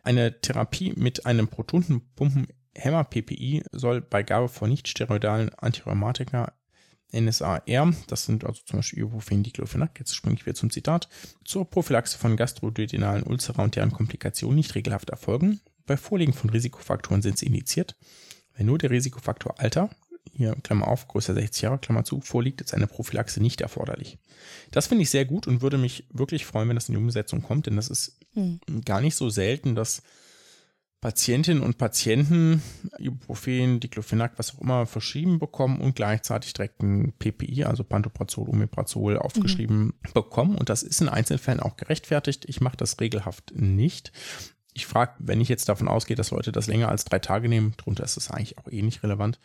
[0.03, 6.53] Eine Therapie mit einem Protonenpumpenhemmer PPI soll bei Gabe von nicht-steroidalen Antirheumatika
[7.11, 7.63] NSAR,
[8.07, 11.09] das sind also zum Beispiel Ibuprofen, Diclofenac, jetzt springe ich wieder zum Zitat,
[11.43, 15.59] zur Prophylaxe von gastroduodenalen Ulzera und deren Komplikationen nicht regelhaft erfolgen.
[15.87, 17.95] Bei Vorliegen von Risikofaktoren sind sie indiziert.
[18.55, 19.89] Wenn nur der Risikofaktor Alter,
[20.33, 24.19] hier Klammer auf, größer 60 Jahre, Klammer zu, vorliegt, ist eine Prophylaxe nicht erforderlich.
[24.69, 27.41] Das finde ich sehr gut und würde mich wirklich freuen, wenn das in die Umsetzung
[27.41, 28.59] kommt, denn das ist hm.
[28.85, 30.01] gar nicht so selten, dass
[31.01, 32.61] Patientinnen und Patienten
[32.97, 39.17] Ibuprofen, Diclofenac, was auch immer, verschrieben bekommen und gleichzeitig direkt ein PPI, also Pantoprazol, Omeprazol,
[39.17, 39.93] aufgeschrieben mhm.
[40.13, 40.55] bekommen.
[40.55, 42.45] Und das ist in Einzelfällen auch gerechtfertigt.
[42.49, 44.11] Ich mache das regelhaft nicht.
[44.73, 47.75] ich frage, wenn ich jetzt davon ausgehe, dass Leute das länger als drei Tage nehmen,
[47.77, 49.39] drunter ist es eigentlich auch eh nicht relevant,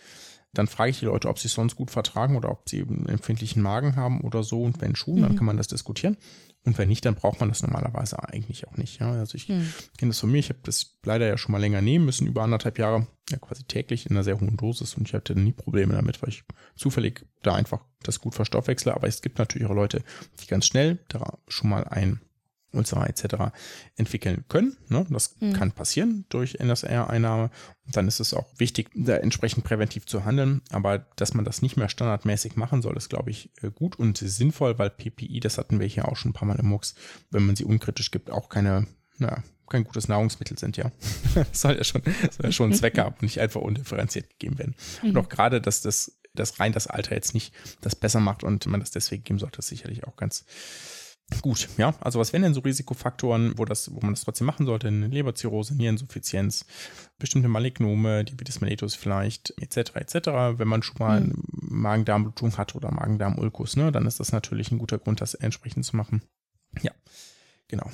[0.52, 3.06] dann frage ich die Leute, ob sie es sonst gut vertragen oder ob sie einen
[3.06, 4.62] empfindlichen Magen haben oder so.
[4.62, 5.22] Und wenn schon, mhm.
[5.22, 6.16] dann kann man das diskutieren.
[6.64, 8.98] Und wenn nicht, dann braucht man das normalerweise eigentlich auch nicht.
[8.98, 9.12] Ja?
[9.12, 9.70] Also ich mhm.
[9.98, 10.38] kenne das von mir.
[10.38, 13.64] Ich habe das leider ja schon mal länger nehmen müssen, über anderthalb Jahre, ja quasi
[13.64, 14.94] täglich in einer sehr hohen Dosis.
[14.94, 18.94] Und ich hatte nie Probleme damit, weil ich zufällig da einfach das gut verstoffwechsle.
[18.94, 20.02] Aber es gibt natürlich auch Leute,
[20.40, 22.20] die ganz schnell da schon mal ein
[22.74, 23.52] Ulcer etc.
[23.96, 24.76] entwickeln können.
[24.88, 25.06] Ne?
[25.10, 25.52] Das mhm.
[25.52, 27.50] kann passieren durch NSR-Einnahme.
[27.86, 30.62] Dann ist es auch wichtig, da entsprechend präventiv zu handeln.
[30.70, 34.18] Aber dass man das nicht mehr standardmäßig machen soll, ist, glaube ich, äh, gut und
[34.18, 36.94] sinnvoll, weil PPI, das hatten wir hier auch schon ein paar Mal im MUX,
[37.30, 38.86] wenn man sie unkritisch gibt, auch keine,
[39.18, 40.90] na, kein gutes Nahrungsmittel sind, ja.
[41.34, 44.58] das soll ja schon, soll ja schon einen Zweck haben und nicht einfach undifferenziert gegeben
[44.58, 44.74] werden.
[45.02, 45.10] Mhm.
[45.10, 48.66] Und auch gerade, dass das, das rein das Alter jetzt nicht das besser macht und
[48.66, 50.44] man das deswegen geben sollte, ist sicherlich auch ganz
[51.40, 54.66] Gut, ja, also was wären denn so Risikofaktoren, wo, das, wo man das trotzdem machen
[54.66, 54.88] sollte?
[54.88, 56.66] Eine Leberzirrhose, Niereninsuffizienz,
[57.18, 60.14] bestimmte Malignome, Diabetes mellitus vielleicht, etc., etc.
[60.58, 61.42] Wenn man schon mal mhm.
[61.50, 65.96] Magen-Darm-Blutung hat oder Magen-Darm-Ulkus, ne, dann ist das natürlich ein guter Grund, das entsprechend zu
[65.96, 66.22] machen.
[66.82, 66.92] Ja,
[67.68, 67.90] genau.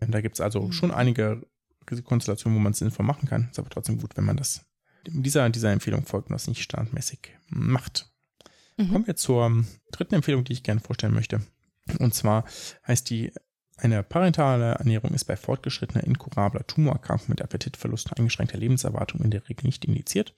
[0.00, 0.72] Da gibt es also mhm.
[0.72, 1.46] schon einige
[1.90, 3.48] Risikokonstellationen, wo man es sinnvoll machen kann.
[3.50, 4.64] Ist aber trotzdem gut, wenn man das
[5.06, 8.10] dieser, dieser Empfehlung folgt und das nicht standmäßig macht.
[8.76, 8.92] Mhm.
[8.92, 11.42] Kommen wir zur dritten Empfehlung, die ich gerne vorstellen möchte.
[11.98, 12.44] Und zwar
[12.86, 13.32] heißt die,
[13.76, 19.48] eine parentale Ernährung ist bei fortgeschrittener inkurabler Tumorerkrankung mit Appetitverlust und eingeschränkter Lebenserwartung in der
[19.48, 20.34] Regel nicht indiziert.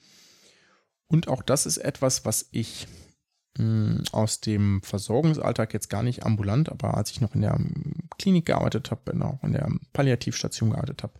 [1.08, 2.86] Und auch das ist etwas, was ich
[3.58, 7.58] mh, hm, aus dem Versorgungsalltag jetzt gar nicht ambulant, aber als ich noch in der
[8.18, 11.14] Klinik gearbeitet habe, auch in der Palliativstation gearbeitet habe,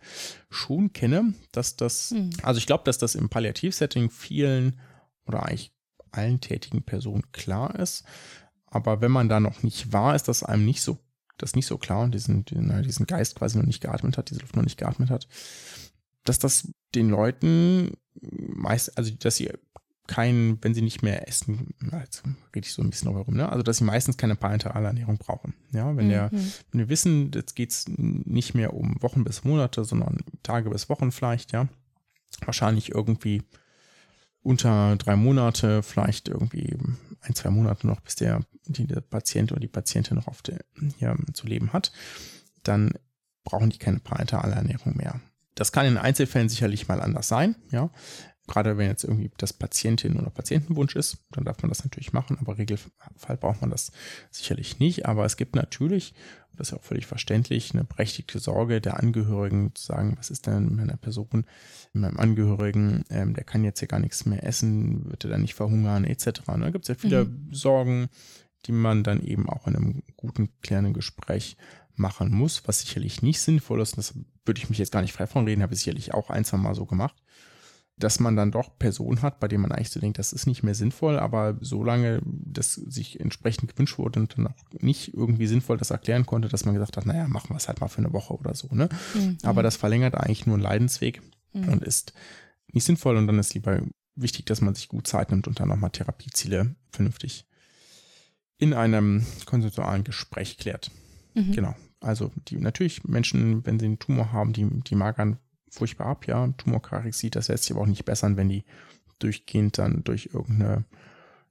[0.49, 2.31] schon kenne, dass das, mhm.
[2.41, 4.79] also ich glaube, dass das im Palliativsetting vielen
[5.25, 5.73] oder eigentlich
[6.11, 8.03] allen tätigen Personen klar ist,
[8.73, 10.97] aber wenn man da noch nicht war, ist das einem nicht so,
[11.37, 14.41] das nicht so klar und diesen, diesen, diesen Geist quasi noch nicht geatmet hat, diese
[14.41, 15.27] Luft noch nicht geatmet hat,
[16.23, 17.91] dass das den Leuten
[18.21, 19.51] meist, also dass sie
[20.05, 22.23] kein, wenn sie nicht mehr essen, jetzt
[22.53, 23.49] rede ich so ein bisschen herum, ne?
[23.49, 25.53] Also dass sie meistens keine parentale Ernährung brauchen.
[25.71, 26.09] Ja, wenn mhm.
[26.09, 30.69] der, wenn wir wissen, jetzt geht es nicht mehr um Wochen bis Monate, sondern Tage
[30.69, 31.69] bis Wochen vielleicht, ja.
[32.45, 33.43] Wahrscheinlich irgendwie
[34.43, 36.77] unter drei Monate, vielleicht irgendwie
[37.21, 40.59] ein, zwei Monate noch, bis der, die, der Patient oder die Patientin noch auf der,
[40.97, 41.91] hier zu leben hat,
[42.63, 42.91] dann
[43.43, 45.19] brauchen die keine parentale Ernährung mehr.
[45.55, 47.89] Das kann in Einzelfällen sicherlich mal anders sein, ja.
[48.47, 52.37] Gerade wenn jetzt irgendwie das Patientin- oder Patientenwunsch ist, dann darf man das natürlich machen,
[52.41, 53.93] aber im Regelfall braucht man das
[54.31, 55.05] sicherlich nicht.
[55.05, 56.13] Aber es gibt natürlich,
[56.57, 60.45] das ist ja auch völlig verständlich, eine berechtigte Sorge der Angehörigen zu sagen, was ist
[60.45, 61.45] denn mit einer Person,
[61.93, 65.41] mit meinem Angehörigen, ähm, der kann jetzt hier gar nichts mehr essen, wird er dann
[65.41, 66.41] nicht verhungern, etc.
[66.45, 67.53] Da gibt es ja viele mhm.
[67.53, 68.09] Sorgen,
[68.65, 71.55] die man dann eben auch in einem guten, klärenden Gespräch
[71.95, 73.93] machen muss, was sicherlich nicht sinnvoll ist.
[73.93, 74.15] Und das
[74.45, 76.57] würde ich mich jetzt gar nicht frei von reden, habe ich sicherlich auch ein, zwei
[76.57, 77.15] Mal so gemacht
[77.97, 80.63] dass man dann doch Personen hat, bei denen man eigentlich so denkt, das ist nicht
[80.63, 85.77] mehr sinnvoll, aber solange das sich entsprechend gewünscht wurde und dann auch nicht irgendwie sinnvoll
[85.77, 88.13] das erklären konnte, dass man gesagt hat, naja, machen wir es halt mal für eine
[88.13, 88.89] Woche oder so, ne?
[89.13, 89.37] Mhm.
[89.43, 91.21] Aber das verlängert eigentlich nur einen Leidensweg
[91.53, 91.69] mhm.
[91.69, 92.13] und ist
[92.71, 93.81] nicht sinnvoll und dann ist lieber
[94.15, 97.45] wichtig, dass man sich gut Zeit nimmt und dann nochmal Therapieziele vernünftig
[98.57, 100.91] in einem konsensualen Gespräch klärt.
[101.35, 101.51] Mhm.
[101.51, 101.75] Genau.
[101.99, 105.37] Also die natürlich Menschen, wenn sie einen Tumor haben, die, die magern
[105.73, 106.47] furchtbar ab, ja.
[106.57, 108.63] Tumorkarexit, das lässt sich aber auch nicht bessern, wenn die
[109.19, 110.85] durchgehend dann durch irgendeine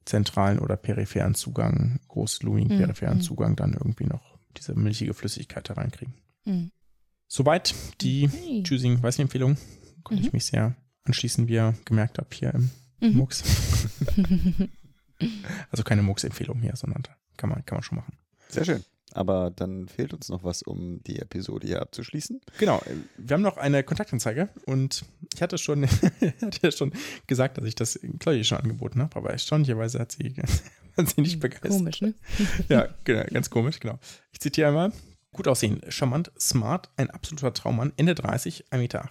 [0.05, 2.79] zentralen oder peripheren Zugang, großlumigen mhm.
[2.79, 3.21] peripheren mhm.
[3.21, 6.13] Zugang dann irgendwie noch diese milchige Flüssigkeit da reinkriegen.
[6.45, 6.71] Mhm.
[7.27, 8.63] Soweit die okay.
[8.63, 9.57] Choosing-Weißempfehlung.
[10.03, 10.27] Konnte mhm.
[10.27, 12.69] ich mich sehr anschließen, wie ihr gemerkt habt hier im
[13.01, 13.17] mhm.
[13.17, 13.43] MUX.
[15.71, 17.03] also keine MUX-Empfehlung hier, sondern
[17.37, 18.17] kann man, kann man schon machen.
[18.49, 18.83] Sehr schön.
[19.13, 22.41] Aber dann fehlt uns noch was, um die Episode hier abzuschließen.
[22.57, 22.81] Genau,
[23.17, 25.87] wir haben noch eine Kontaktanzeige und ich hatte schon,
[26.41, 26.93] hatte schon
[27.27, 30.35] gesagt, dass ich das Chloe schon angeboten habe, aber erstaunlicherweise hat sie,
[30.97, 31.71] hat sie nicht begeistert.
[31.71, 32.13] Komisch, ne?
[32.69, 33.99] ja, genau, ganz komisch, genau.
[34.31, 34.91] Ich zitiere einmal.
[35.31, 39.09] Gut aussehen, charmant, smart, ein absoluter Traummann, Ende 30, 1,68 Meter.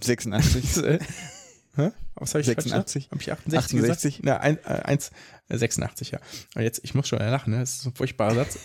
[0.00, 1.00] 86.
[1.76, 1.92] Hä?
[2.16, 3.10] Was habe ich 86?
[3.12, 4.22] Habe ich 68 68?
[4.22, 4.24] gesagt?
[4.24, 4.42] Na,
[5.48, 6.20] 1,86, ja.
[6.56, 7.60] Und jetzt, ich muss schon lachen, ne?
[7.60, 8.58] Das ist ein furchtbarer Satz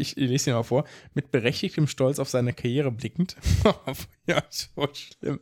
[0.00, 3.36] ich lese ihn mal vor, mit berechtigtem Stolz auf seine Karriere blickend.
[4.26, 5.40] ja, so schlimm.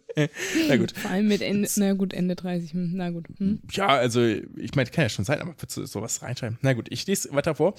[0.68, 0.92] Na gut.
[0.92, 2.72] Vor allem mit Ende, na gut, Ende 30.
[2.72, 3.26] Hm, na gut.
[3.38, 3.60] Hm.
[3.70, 6.58] Ja, also ich meine, kann ja schon sein, aber würdest du sowas reinschreiben?
[6.62, 7.74] Na gut, ich lese weiter vor.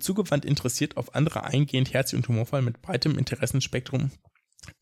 [0.00, 4.10] Zugewandt interessiert auf andere eingehend, herzlich und humorvoll mit breitem Interessenspektrum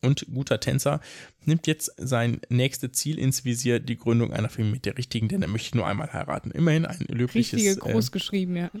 [0.01, 0.99] und guter Tänzer
[1.45, 5.41] nimmt jetzt sein nächstes Ziel ins Visier, die Gründung einer Familie mit der richtigen, denn
[5.41, 6.51] er möchte nur einmal heiraten.
[6.51, 7.53] Immerhin ein löbliches.
[7.59, 8.71] Richtige äh, groß äh, geschrieben, ja.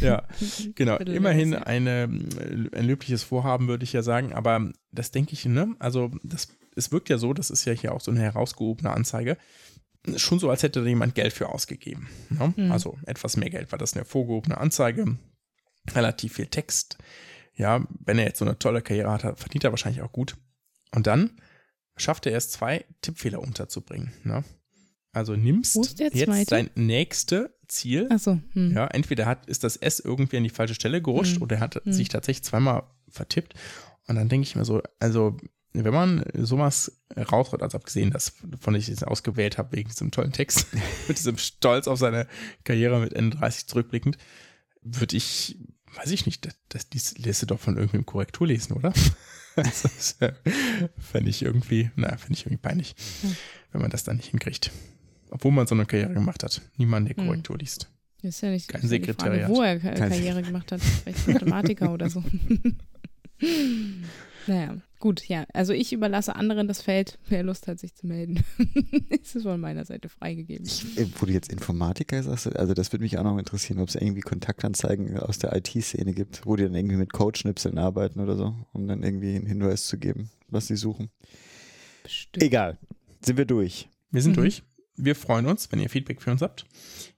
[0.00, 0.26] Ja,
[0.74, 0.96] genau.
[0.96, 4.32] Immerhin eine, ein löbliches Vorhaben, würde ich ja sagen.
[4.32, 5.76] Aber das denke ich, ne?
[5.78, 6.48] Also, das
[6.78, 9.36] es wirkt ja so, das ist ja hier auch so eine herausgehobene Anzeige,
[10.16, 12.08] schon so, als hätte da jemand Geld für ausgegeben.
[12.30, 12.54] Ne?
[12.56, 12.72] Mhm.
[12.72, 15.16] Also etwas mehr Geld, weil das eine hervorgehobene Anzeige,
[15.94, 16.98] relativ viel Text.
[17.54, 20.36] Ja, wenn er jetzt so eine tolle Karriere hat, verdient er wahrscheinlich auch gut.
[20.94, 21.40] Und dann
[21.96, 24.12] schafft er es, zwei Tippfehler unterzubringen.
[24.24, 24.44] Ne?
[25.12, 28.08] Also nimmst jetzt dein nächste Ziel.
[28.18, 28.72] So, hm.
[28.72, 31.42] Ja, entweder hat, ist das S irgendwie an die falsche Stelle gerutscht hm.
[31.42, 31.92] oder er hat hm.
[31.92, 33.54] sich tatsächlich zweimal vertippt.
[34.06, 35.36] Und dann denke ich mir so, also
[35.72, 40.32] wenn man sowas rausholt, also abgesehen, dass von ich es ausgewählt habe wegen diesem tollen
[40.32, 40.66] Text,
[41.08, 42.26] mit diesem Stolz auf seine
[42.64, 44.18] Karriere mit Ende 30 zurückblickend,
[44.82, 45.58] würde ich,
[45.94, 48.92] weiß ich nicht, das, das lässt doch von irgendeinem Korrektur lesen, oder?
[49.62, 50.16] Das
[50.98, 52.94] fände ich irgendwie, naja, fände ich irgendwie peinlich,
[53.72, 54.70] wenn man das dann nicht hinkriegt.
[55.30, 56.62] Obwohl man so eine Karriere gemacht hat.
[56.76, 57.26] Niemand, der hm.
[57.26, 57.90] Korrektur liest.
[58.22, 59.46] Das ist ja nicht Kein Sekretariat.
[59.46, 60.80] Frage, wo er Karriere gemacht hat.
[60.80, 62.24] Vielleicht Mathematiker oder so.
[64.46, 65.46] naja, gut, ja.
[65.52, 68.44] Also ich überlasse anderen das Feld, wer Lust hat, sich zu melden.
[69.10, 70.66] es ist von meiner Seite freigegeben.
[70.66, 73.88] Ich, äh, wo du jetzt Informatiker sagst, also das würde mich auch noch interessieren, ob
[73.88, 78.36] es irgendwie Kontaktanzeigen aus der IT-Szene gibt, wo die dann irgendwie mit Codeschnipseln arbeiten oder
[78.36, 81.10] so, um dann irgendwie einen Hinweis zu geben, was sie suchen.
[82.02, 82.42] Bestimmt.
[82.42, 82.78] Egal.
[83.20, 83.88] Sind wir durch.
[84.10, 84.42] Wir sind mhm.
[84.42, 84.62] durch.
[84.96, 86.66] Wir freuen uns, wenn ihr Feedback für uns habt.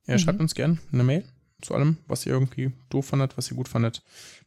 [0.06, 0.18] Ja, mhm.
[0.18, 1.24] Schreibt uns gerne eine Mail
[1.62, 4.02] zu allem, was ihr irgendwie doof fandet, was ihr gut fandet.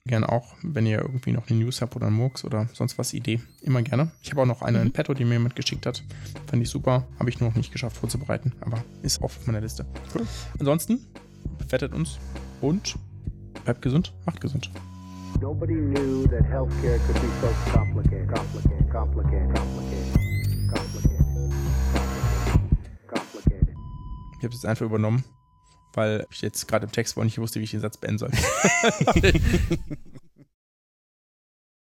[0.05, 3.13] Gerne auch, wenn ihr irgendwie noch eine News habt oder einen Murks oder sonst was
[3.13, 4.11] Idee, immer gerne.
[4.21, 4.87] Ich habe auch noch eine mhm.
[4.87, 6.03] in petto, die mir jemand geschickt hat.
[6.47, 7.07] Fand ich super.
[7.19, 9.85] Habe ich nur noch nicht geschafft vorzubereiten, aber ist auf meiner Liste.
[10.13, 10.27] Cool.
[10.59, 11.07] Ansonsten,
[11.57, 12.19] bewertet uns
[12.59, 12.95] und
[13.63, 14.69] bleibt gesund, macht gesund.
[15.39, 20.33] Nobody knew that healthcare could be so complicated, complicated, complicated, complicated.
[24.37, 25.23] Ich habe es einfach übernommen,
[25.93, 28.19] weil ich jetzt gerade im Text war und nicht wusste, wie ich den Satz beenden
[28.19, 28.31] soll.